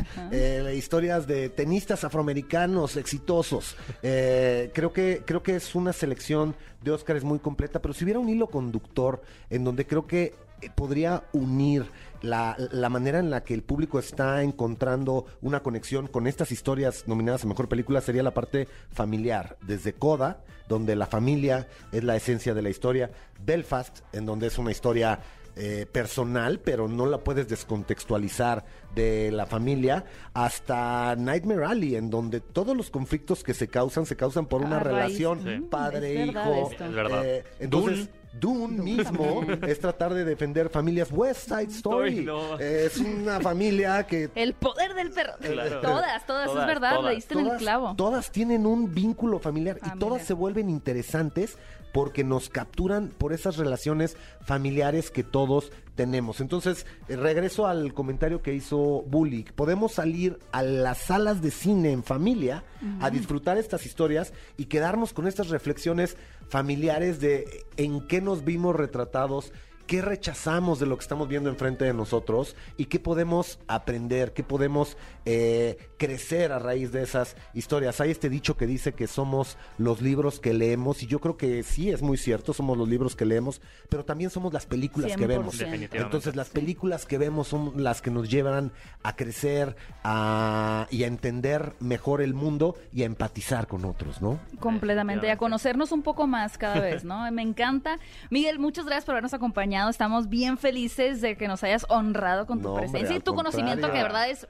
historias 0.74 1.26
de 1.28 1.48
tenistas 1.50 2.02
afroamericanos 2.02 2.96
exitosos. 2.96 3.76
Creo, 4.02 4.92
que, 4.92 5.22
creo 5.24 5.42
que 5.42 5.54
es 5.56 5.74
una 5.76 5.92
selección 5.92 6.56
de 6.82 6.90
Óscares 6.90 7.22
muy 7.22 7.38
completa, 7.38 7.80
pero 7.80 7.94
si 7.94 8.02
hubiera 8.04 8.18
un 8.18 8.28
hilo 8.28 8.48
conductor 8.48 9.22
en 9.50 9.62
donde 9.64 9.86
creo 9.86 10.06
que 10.08 10.34
podría 10.74 11.22
unir 11.32 11.86
la, 12.22 12.56
la 12.72 12.88
manera 12.88 13.18
en 13.18 13.30
la 13.30 13.44
que 13.44 13.54
el 13.54 13.62
público 13.62 13.98
está 13.98 14.42
encontrando 14.42 15.26
una 15.40 15.62
conexión 15.62 16.06
con 16.06 16.26
estas 16.26 16.52
historias 16.52 17.06
nominadas 17.06 17.44
a 17.44 17.48
Mejor 17.48 17.68
Película 17.68 18.00
sería 18.00 18.22
la 18.22 18.34
parte 18.34 18.68
familiar, 18.90 19.56
desde 19.62 19.92
Coda, 19.92 20.44
donde 20.68 20.96
la 20.96 21.06
familia 21.06 21.68
es 21.92 22.04
la 22.04 22.16
esencia 22.16 22.54
de 22.54 22.62
la 22.62 22.70
historia, 22.70 23.10
Belfast, 23.44 24.00
en 24.12 24.26
donde 24.26 24.46
es 24.46 24.58
una 24.58 24.70
historia 24.70 25.20
eh, 25.56 25.84
personal, 25.90 26.60
pero 26.60 26.86
no 26.86 27.06
la 27.06 27.18
puedes 27.18 27.48
descontextualizar 27.48 28.64
de 28.94 29.32
la 29.32 29.46
familia, 29.46 30.04
hasta 30.32 31.16
Nightmare 31.16 31.64
Alley, 31.64 31.96
en 31.96 32.08
donde 32.08 32.40
todos 32.40 32.76
los 32.76 32.90
conflictos 32.90 33.42
que 33.42 33.52
se 33.52 33.68
causan 33.68 34.06
se 34.06 34.16
causan 34.16 34.46
por 34.46 34.62
una 34.62 34.78
relación 34.78 35.42
Sí. 35.42 35.48
Es 35.48 35.60
verdad 35.60 35.68
padre-hijo. 35.70 36.70
esto. 36.70 36.84
Es 36.84 36.94
verdad. 36.94 37.26
Eh, 37.26 37.44
entonces, 37.58 37.98
Dune 37.98 38.19
mismo 38.68 39.44
es 39.66 39.80
tratar 39.80 40.14
de 40.14 40.24
defender 40.24 40.68
familias 40.68 41.08
West 41.10 41.48
Side 41.48 41.72
Story. 41.72 42.24
No. 42.24 42.58
Eh, 42.58 42.86
es 42.86 42.98
una 42.98 43.40
familia 43.40 44.06
que 44.06 44.30
El 44.34 44.54
poder 44.54 44.94
del 44.94 45.10
perro. 45.10 45.32
Claro. 45.40 45.80
Todas, 45.80 46.26
todas, 46.26 46.48
es 46.48 46.66
verdad, 46.66 46.96
todas. 46.96 47.10
le 47.10 47.16
diste 47.16 47.34
en 47.34 47.46
el 47.46 47.56
clavo. 47.56 47.94
todas 47.96 48.30
tienen 48.30 48.66
un 48.66 48.94
vínculo 48.94 49.38
familiar, 49.38 49.78
y 49.84 49.98
todas 49.98 50.22
se 50.22 50.34
vuelven 50.34 50.70
interesantes 50.70 51.58
porque 51.92 52.24
nos 52.24 52.48
capturan 52.48 53.08
por 53.08 53.32
esas 53.32 53.56
relaciones 53.56 54.16
familiares 54.42 55.10
que 55.10 55.24
todos 55.24 55.72
tenemos. 56.01 56.40
Entonces, 56.40 56.86
eh, 57.09 57.16
regreso 57.16 57.66
al 57.66 57.92
comentario 57.92 58.40
que 58.40 58.55
hizo 58.55 59.03
Bully. 59.03 59.44
Podemos 59.55 59.92
salir 59.92 60.38
a 60.51 60.62
las 60.62 60.96
salas 60.96 61.42
de 61.42 61.51
cine 61.51 61.92
en 61.92 62.03
familia 62.03 62.64
a 63.01 63.11
disfrutar 63.11 63.59
estas 63.59 63.84
historias 63.84 64.32
y 64.57 64.64
quedarnos 64.64 65.12
con 65.12 65.26
estas 65.26 65.51
reflexiones 65.51 66.16
familiares 66.48 67.20
de 67.20 67.66
en 67.76 68.07
qué 68.07 68.22
nos 68.22 68.46
vimos 68.46 68.74
retratados 68.74 69.53
qué 69.91 70.03
rechazamos 70.03 70.78
de 70.78 70.86
lo 70.86 70.97
que 70.97 71.03
estamos 71.03 71.26
viendo 71.26 71.51
enfrente 71.51 71.84
de 71.84 71.93
nosotros 71.93 72.55
y 72.76 72.84
qué 72.84 73.01
podemos 73.01 73.59
aprender, 73.66 74.32
qué 74.32 74.45
podemos 74.45 74.97
eh, 75.24 75.78
crecer 75.99 76.53
a 76.53 76.61
raíz 76.61 76.93
de 76.93 77.03
esas 77.03 77.34
historias. 77.55 78.01
Hay 78.01 78.12
este 78.12 78.28
dicho 78.28 78.57
que 78.57 78.68
dice 78.68 78.93
que 78.93 79.09
somos 79.09 79.59
los 79.78 80.01
libros 80.01 80.38
que 80.38 80.55
leemos 80.55 81.03
y 81.03 81.09
yo 81.09 81.18
creo 81.18 81.36
que 81.36 81.64
sí 81.64 81.91
es 81.91 82.03
muy 82.03 82.18
cierto, 82.18 82.53
somos 82.53 82.78
los 82.78 82.88
libros 82.88 83.16
que 83.16 83.24
leemos, 83.24 83.61
pero 83.88 84.05
también 84.05 84.30
somos 84.30 84.53
las 84.53 84.64
películas 84.64 85.11
que 85.16 85.24
100%. 85.24 85.26
vemos. 85.26 85.59
Definitivamente. 85.59 85.99
Entonces 85.99 86.36
las 86.36 86.51
películas 86.51 87.05
que 87.05 87.18
vemos 87.18 87.49
son 87.49 87.82
las 87.82 88.01
que 88.01 88.12
nos 88.12 88.30
llevan 88.30 88.70
a 89.03 89.16
crecer 89.16 89.74
a- 90.05 90.86
y 90.93 91.03
a 91.03 91.09
entender 91.09 91.74
mejor 91.80 92.22
el 92.22 92.32
mundo 92.34 92.76
y 92.93 93.03
a 93.03 93.07
empatizar 93.07 93.66
con 93.66 93.84
otros, 93.84 94.22
¿no? 94.22 94.38
Completamente, 94.61 95.26
y 95.26 95.30
a 95.30 95.36
conocernos 95.36 95.91
un 95.91 96.03
poco 96.03 96.28
más 96.28 96.59
cada 96.59 96.78
vez, 96.78 97.03
¿no? 97.03 97.28
Me 97.32 97.43
encanta. 97.43 97.99
Miguel, 98.30 98.61
muchas 98.61 98.84
gracias 98.84 99.05
por 99.05 99.14
habernos 99.14 99.34
acompañado. 99.34 99.79
Estamos 99.88 100.28
bien 100.28 100.58
felices 100.58 101.20
de 101.20 101.36
que 101.36 101.48
nos 101.48 101.62
hayas 101.64 101.86
honrado 101.88 102.46
con 102.46 102.58
tu 102.58 102.64
No, 102.68 102.74
hombre, 102.74 102.88
presencia 102.90 103.16
y 103.16 103.20
tu 103.20 103.34
conocimiento, 103.34 103.88
que 103.90 103.96
de 103.98 104.02
verdad 104.02 104.28
es. 104.28 104.46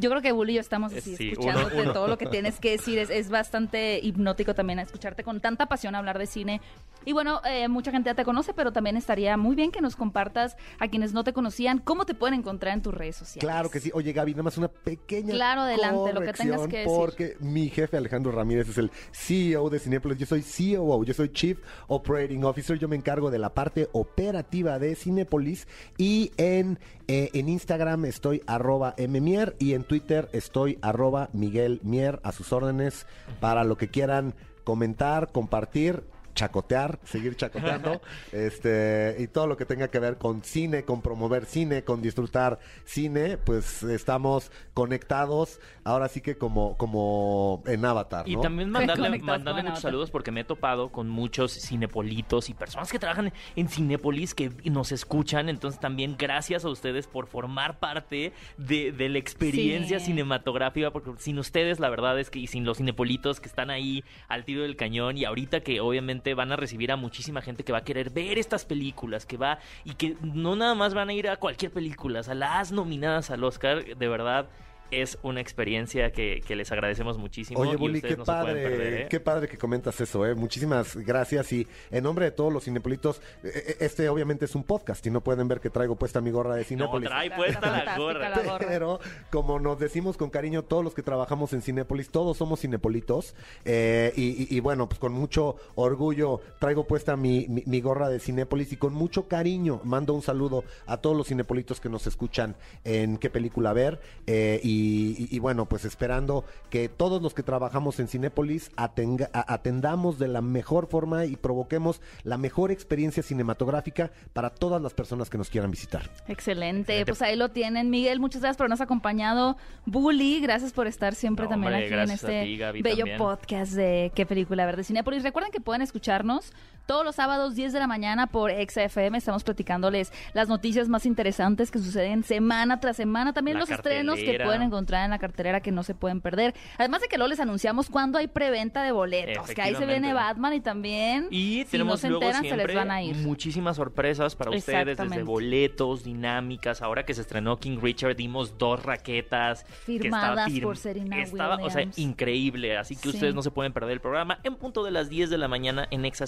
Yo 0.00 0.10
creo 0.10 0.20
que 0.20 0.32
Bully 0.32 0.52
y 0.52 0.54
yo 0.56 0.60
estamos 0.60 0.92
así 0.92 1.14
sí, 1.16 1.30
escuchándote 1.30 1.74
uno- 1.74 1.82
uno. 1.84 1.92
todo 1.92 2.08
lo 2.08 2.18
que 2.18 2.26
tienes 2.26 2.58
que 2.58 2.72
decir. 2.72 2.98
Es, 2.98 3.08
es 3.08 3.30
bastante 3.30 4.00
hipnótico 4.02 4.52
también 4.54 4.80
escucharte 4.80 5.22
con 5.22 5.40
tanta 5.40 5.66
pasión 5.66 5.94
hablar 5.94 6.18
de 6.18 6.26
cine. 6.26 6.60
Y 7.06 7.12
bueno, 7.12 7.40
eh, 7.44 7.68
mucha 7.68 7.92
gente 7.92 8.10
ya 8.10 8.14
te 8.14 8.24
conoce, 8.24 8.52
pero 8.52 8.72
también 8.72 8.96
estaría 8.96 9.36
muy 9.36 9.54
bien 9.54 9.70
que 9.70 9.80
nos 9.80 9.94
compartas 9.94 10.56
a 10.80 10.88
quienes 10.88 11.12
no 11.12 11.22
te 11.22 11.32
conocían 11.32 11.78
cómo 11.78 12.04
te 12.04 12.14
pueden 12.14 12.40
encontrar 12.40 12.74
en 12.74 12.82
tus 12.82 12.92
redes 12.92 13.14
sociales. 13.14 13.48
Claro 13.48 13.70
que 13.70 13.78
sí. 13.78 13.92
Oye, 13.94 14.12
Gaby, 14.12 14.32
nada 14.32 14.42
más 14.42 14.58
una 14.58 14.66
pequeña. 14.66 15.32
Claro, 15.32 15.60
adelante, 15.60 16.12
lo 16.12 16.20
que 16.20 16.32
tengas 16.32 16.66
que 16.66 16.78
decir. 16.78 16.92
Porque 16.92 17.36
mi 17.38 17.68
jefe 17.68 17.96
Alejandro 17.96 18.32
Ramírez 18.32 18.68
es 18.68 18.78
el 18.78 18.90
CEO 19.12 19.70
de 19.70 19.78
Cinepolis. 19.78 20.18
Yo 20.18 20.26
soy 20.26 20.42
COO, 20.42 21.04
yo 21.04 21.14
soy 21.14 21.28
Chief 21.28 21.60
Operating 21.86 22.42
Officer. 22.42 22.76
Yo 22.76 22.88
me 22.88 22.96
encargo 22.96 23.30
de 23.30 23.38
la 23.38 23.54
parte 23.54 23.88
operativa 23.92 24.80
de 24.80 24.96
Cinepolis. 24.96 25.68
Y 25.96 26.32
en, 26.38 26.80
eh, 27.06 27.30
en 27.34 27.48
Instagram 27.48 28.04
estoy 28.06 28.42
arroba 28.48 28.96
mmier 28.98 29.54
y 29.60 29.74
en 29.74 29.84
Twitter 29.84 30.28
estoy 30.32 30.80
arroba 30.82 31.30
Miguel 31.32 31.78
Mier 31.84 32.18
a 32.24 32.32
sus 32.32 32.52
órdenes 32.52 33.06
para 33.38 33.62
lo 33.62 33.76
que 33.76 33.86
quieran 33.86 34.34
comentar, 34.64 35.30
compartir 35.30 36.02
chacotear, 36.36 37.00
seguir 37.02 37.34
chacoteando, 37.34 38.00
este, 38.32 39.16
y 39.18 39.26
todo 39.26 39.48
lo 39.48 39.56
que 39.56 39.64
tenga 39.64 39.88
que 39.88 39.98
ver 39.98 40.18
con 40.18 40.44
cine, 40.44 40.84
con 40.84 41.02
promover 41.02 41.44
cine, 41.46 41.82
con 41.82 42.00
disfrutar 42.02 42.60
cine, 42.84 43.36
pues 43.38 43.82
estamos 43.82 44.52
conectados, 44.74 45.58
ahora 45.82 46.06
sí 46.08 46.20
que 46.20 46.36
como, 46.38 46.76
como 46.76 47.64
en 47.66 47.84
Avatar, 47.84 48.28
Y 48.28 48.36
también 48.40 48.70
mandarle, 48.70 49.18
mandarle 49.18 49.64
muchos 49.64 49.80
saludos 49.80 50.10
porque 50.12 50.30
me 50.30 50.42
he 50.42 50.44
topado 50.44 50.90
con 50.92 51.08
muchos 51.08 51.50
cinepolitos 51.52 52.48
y 52.50 52.54
personas 52.54 52.92
que 52.92 52.98
trabajan 53.00 53.32
en 53.56 53.68
Cinépolis 53.68 54.34
que 54.34 54.52
nos 54.66 54.92
escuchan. 54.92 55.48
Entonces 55.48 55.80
también 55.80 56.16
gracias 56.18 56.64
a 56.64 56.68
ustedes 56.68 57.06
por 57.06 57.26
formar 57.26 57.78
parte 57.78 58.32
de, 58.58 58.92
de 58.92 59.08
la 59.08 59.18
experiencia 59.18 59.98
Sí. 59.98 60.06
cinematográfica. 60.06 60.90
Porque 60.90 61.10
sin 61.18 61.38
ustedes 61.38 61.80
la 61.80 61.88
verdad 61.88 62.20
es 62.20 62.30
que 62.30 62.38
y 62.38 62.46
sin 62.46 62.64
los 62.64 62.76
cinepolitos 62.76 63.40
que 63.40 63.48
están 63.48 63.70
ahí 63.70 64.04
al 64.28 64.44
tiro 64.44 64.62
del 64.62 64.76
cañón 64.76 65.16
y 65.16 65.24
ahorita 65.24 65.60
que 65.60 65.80
obviamente 65.80 66.25
van 66.34 66.52
a 66.52 66.56
recibir 66.56 66.92
a 66.92 66.96
muchísima 66.96 67.42
gente 67.42 67.64
que 67.64 67.72
va 67.72 67.78
a 67.78 67.84
querer 67.84 68.10
ver 68.10 68.38
estas 68.38 68.64
películas, 68.64 69.26
que 69.26 69.36
va 69.36 69.58
y 69.84 69.94
que 69.94 70.16
no 70.22 70.56
nada 70.56 70.74
más 70.74 70.94
van 70.94 71.08
a 71.08 71.12
ir 71.12 71.28
a 71.28 71.36
cualquier 71.36 71.72
película, 71.72 72.20
a 72.26 72.34
las 72.34 72.72
nominadas 72.72 73.30
al 73.30 73.44
Oscar, 73.44 73.84
de 73.84 74.08
verdad 74.08 74.48
es 74.90 75.18
una 75.22 75.40
experiencia 75.40 76.12
que, 76.12 76.42
que, 76.46 76.56
les 76.56 76.70
agradecemos 76.72 77.18
muchísimo. 77.18 77.60
Oye, 77.60 77.76
Bully, 77.76 78.00
qué, 78.00 78.16
no 78.16 78.24
padre, 78.24 78.62
perder, 78.62 78.92
¿eh? 78.94 79.06
qué 79.08 79.20
padre 79.20 79.48
que 79.48 79.58
comentas 79.58 80.00
eso, 80.00 80.24
¿eh? 80.26 80.34
Muchísimas 80.34 80.96
gracias 80.96 81.52
y 81.52 81.66
en 81.90 82.04
nombre 82.04 82.26
de 82.26 82.30
todos 82.30 82.52
los 82.52 82.64
cinepolitos, 82.64 83.20
eh, 83.42 83.50
eh, 83.54 83.76
este 83.80 84.08
obviamente 84.08 84.44
es 84.44 84.54
un 84.54 84.64
podcast 84.64 85.04
y 85.06 85.10
no 85.10 85.20
pueden 85.22 85.48
ver 85.48 85.60
que 85.60 85.70
traigo 85.70 85.96
puesta 85.96 86.20
mi 86.20 86.30
gorra 86.30 86.54
de 86.54 86.64
Cinépolis. 86.64 87.10
No, 87.10 87.16
trae 87.16 87.30
puesta 87.30 87.84
la 87.84 87.98
gorra. 87.98 88.58
Pero, 88.58 89.00
como 89.30 89.58
nos 89.58 89.78
decimos 89.78 90.16
con 90.16 90.30
cariño 90.30 90.62
todos 90.62 90.84
los 90.84 90.94
que 90.94 91.02
trabajamos 91.02 91.52
en 91.52 91.62
Cinépolis, 91.62 92.10
todos 92.10 92.36
somos 92.36 92.60
cinepolitos 92.60 93.34
eh, 93.64 94.12
y, 94.16 94.44
y, 94.44 94.56
y, 94.56 94.60
bueno, 94.60 94.88
pues 94.88 94.98
con 94.98 95.12
mucho 95.12 95.56
orgullo 95.74 96.40
traigo 96.58 96.86
puesta 96.86 97.16
mi, 97.16 97.46
mi, 97.48 97.62
mi, 97.66 97.80
gorra 97.80 98.08
de 98.08 98.20
Cinépolis 98.20 98.72
y 98.72 98.76
con 98.76 98.94
mucho 98.94 99.28
cariño 99.28 99.80
mando 99.84 100.14
un 100.14 100.22
saludo 100.22 100.64
a 100.86 100.98
todos 100.98 101.16
los 101.16 101.26
cinepolitos 101.26 101.80
que 101.80 101.88
nos 101.88 102.06
escuchan 102.06 102.56
en 102.84 103.18
qué 103.18 103.30
película 103.30 103.72
ver 103.72 104.00
y 104.26 104.75
y, 104.76 105.38
bueno, 105.38 105.66
pues 105.66 105.84
esperando 105.84 106.44
que 106.70 106.88
todos 106.88 107.22
los 107.22 107.34
que 107.34 107.42
trabajamos 107.42 108.00
en 108.00 108.08
Cinépolis 108.08 108.70
atenga, 108.76 109.30
atendamos 109.32 110.18
de 110.18 110.28
la 110.28 110.40
mejor 110.40 110.86
forma 110.88 111.24
y 111.24 111.36
provoquemos 111.36 112.00
la 112.24 112.38
mejor 112.38 112.70
experiencia 112.70 113.22
cinematográfica 113.22 114.10
para 114.32 114.50
todas 114.50 114.82
las 114.82 114.94
personas 114.94 115.30
que 115.30 115.38
nos 115.38 115.50
quieran 115.50 115.70
visitar. 115.70 116.10
Excelente, 116.28 117.04
pues 117.06 117.22
ahí 117.22 117.36
lo 117.36 117.50
tienen. 117.50 117.90
Miguel, 117.90 118.20
muchas 118.20 118.42
gracias 118.42 118.56
por 118.56 118.64
habernos 118.64 118.80
acompañado. 118.80 119.56
Bully, 119.84 120.40
gracias 120.40 120.72
por 120.72 120.86
estar 120.86 121.14
siempre 121.14 121.44
no, 121.44 121.50
también 121.50 121.72
hombre, 121.72 121.86
aquí 121.86 121.94
en 121.94 122.10
este 122.10 122.44
ti, 122.44 122.82
bello 122.82 122.96
también. 122.98 123.18
podcast 123.18 123.72
de 123.72 124.12
qué 124.14 124.26
película 124.26 124.66
ver 124.66 124.76
de 124.76 124.84
Cinépolis. 124.84 125.22
Recuerden 125.22 125.52
que 125.52 125.60
pueden 125.60 125.82
escucharnos 125.82 126.52
todos 126.86 127.04
los 127.04 127.16
sábados 127.16 127.54
10 127.54 127.72
de 127.72 127.78
la 127.80 127.86
mañana 127.86 128.26
por 128.28 128.50
XFM. 128.50 129.18
Estamos 129.18 129.44
platicándoles 129.44 130.12
las 130.34 130.48
noticias 130.48 130.88
más 130.88 131.04
interesantes 131.06 131.70
que 131.70 131.78
suceden 131.78 132.22
semana 132.22 132.80
tras 132.80 132.96
semana. 132.96 133.32
También 133.32 133.56
La 133.56 133.60
los 133.60 133.70
estrenos 133.70 134.16
que 134.16 134.40
pueden 134.42 134.62
encontrar 134.62 135.04
en 135.04 135.10
la 135.10 135.18
cartelera 135.18 135.60
que 135.60 135.72
no 135.72 135.82
se 135.82 135.94
pueden 135.94 136.20
perder. 136.20 136.54
Además 136.78 137.02
de 137.02 137.08
que 137.08 137.16
luego 137.18 137.28
les 137.30 137.40
anunciamos 137.40 137.90
cuando 137.90 138.18
hay 138.18 138.28
preventa 138.28 138.82
de 138.82 138.92
boletos, 138.92 139.50
que 139.50 139.62
ahí 139.62 139.74
se 139.74 139.84
viene. 139.86 140.06
Batman 140.16 140.54
y 140.54 140.60
también 140.60 141.26
Y 141.30 141.64
si 141.64 141.72
tenemos 141.72 141.94
no 141.94 141.96
se 141.98 142.06
enteran 142.06 142.42
se 142.44 142.56
les 142.56 142.74
van 142.74 142.90
a 142.90 143.02
ir. 143.02 143.16
muchísimas 143.16 143.76
sorpresas 143.76 144.36
para 144.36 144.50
ustedes, 144.56 144.96
desde 144.96 145.22
boletos, 145.24 146.04
dinámicas. 146.04 146.80
Ahora 146.82 147.04
que 147.04 147.12
se 147.14 147.20
estrenó 147.22 147.58
King 147.58 147.78
Richard, 147.82 148.14
dimos 148.16 148.56
dos 148.58 148.82
raquetas. 148.84 149.64
que 149.64 149.98
Firmadas 149.98 150.50
por 150.62 150.76
Serena 150.76 151.20
estaba, 151.20 151.56
O 151.56 151.70
sea, 151.70 151.78
Williams. 151.80 151.98
increíble. 151.98 152.76
Así 152.76 152.94
que 152.94 153.02
Sí. 153.02 153.08
ustedes 153.08 153.34
no 153.34 153.42
se 153.42 153.50
pueden 153.50 153.72
perder 153.72 153.92
el 153.92 154.00
programa 154.00 154.38
en 154.44 154.54
punto 154.56 154.84
de 154.84 154.90
las 154.92 155.08
10 155.08 155.28
de 155.30 155.38
la 155.38 155.48
mañana 155.48 155.86
en 155.90 156.04
Exa 156.04 156.26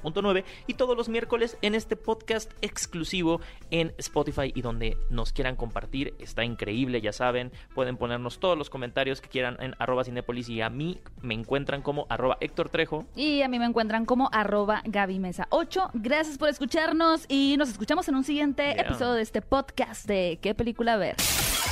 94.9 0.00 0.44
y 0.66 0.74
todos 0.74 0.96
los 0.96 1.08
miércoles 1.08 1.56
en 1.62 1.74
este 1.74 1.96
podcast 1.96 2.52
exclusivo 2.62 3.40
en 3.70 3.94
Spotify 3.98 4.52
y 4.54 4.62
donde 4.62 4.96
nos 5.10 5.32
quieran 5.32 5.56
compartir. 5.56 6.14
Está 6.18 6.44
increíble, 6.44 7.00
ya 7.00 7.12
saben. 7.12 7.52
Pueden 7.74 7.96
ponernos 7.96 8.38
todos 8.38 8.56
los 8.56 8.70
comentarios 8.70 9.20
que 9.20 9.28
quieran 9.28 9.56
en 9.60 9.74
arroba 9.78 10.04
Cinepolis 10.04 10.48
y 10.48 10.60
a 10.60 10.70
mí 10.70 11.00
me 11.22 11.34
encuentran 11.34 11.82
como 11.82 12.06
arroba 12.08 12.38
Héctor 12.40 12.68
Trejo. 12.68 13.06
Y 13.14 13.42
a 13.42 13.48
mí 13.48 13.58
me 13.58 13.66
encuentran 13.66 14.04
como 14.04 14.28
arroba 14.32 14.82
Gaby 14.84 15.18
Mesa 15.18 15.46
8. 15.50 15.90
Gracias 15.94 16.38
por 16.38 16.48
escucharnos 16.48 17.24
y 17.28 17.56
nos 17.58 17.68
escuchamos 17.68 18.08
en 18.08 18.16
un 18.16 18.24
siguiente 18.24 18.80
episodio 18.80 19.12
de 19.12 19.22
este 19.22 19.42
podcast 19.42 20.06
de 20.06 20.38
¿Qué 20.40 20.54
película 20.54 20.96
ver? 20.96 21.16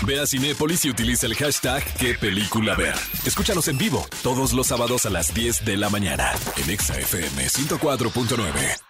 Ve 0.07 0.21
a 0.21 0.27
Cinépolis 0.27 0.85
y 0.85 0.91
utiliza 0.91 1.27
el 1.27 1.35
hashtag 1.35 1.83
¿Qué 1.99 2.15
película 2.15 2.75
ver? 2.75 2.95
Escúchanos 3.25 3.69
en 3.69 3.79
vivo 3.79 4.07
todos 4.23 4.53
los 4.53 4.67
sábados 4.67 5.07
a 5.07 5.11
las 5.11 5.33
10 5.33 5.65
de 5.65 5.77
la 5.77 5.89
mañana 5.89 6.33
en 6.57 6.71
ExaFM 6.71 7.49
104. 7.49 8.11
94.9. 8.17 8.86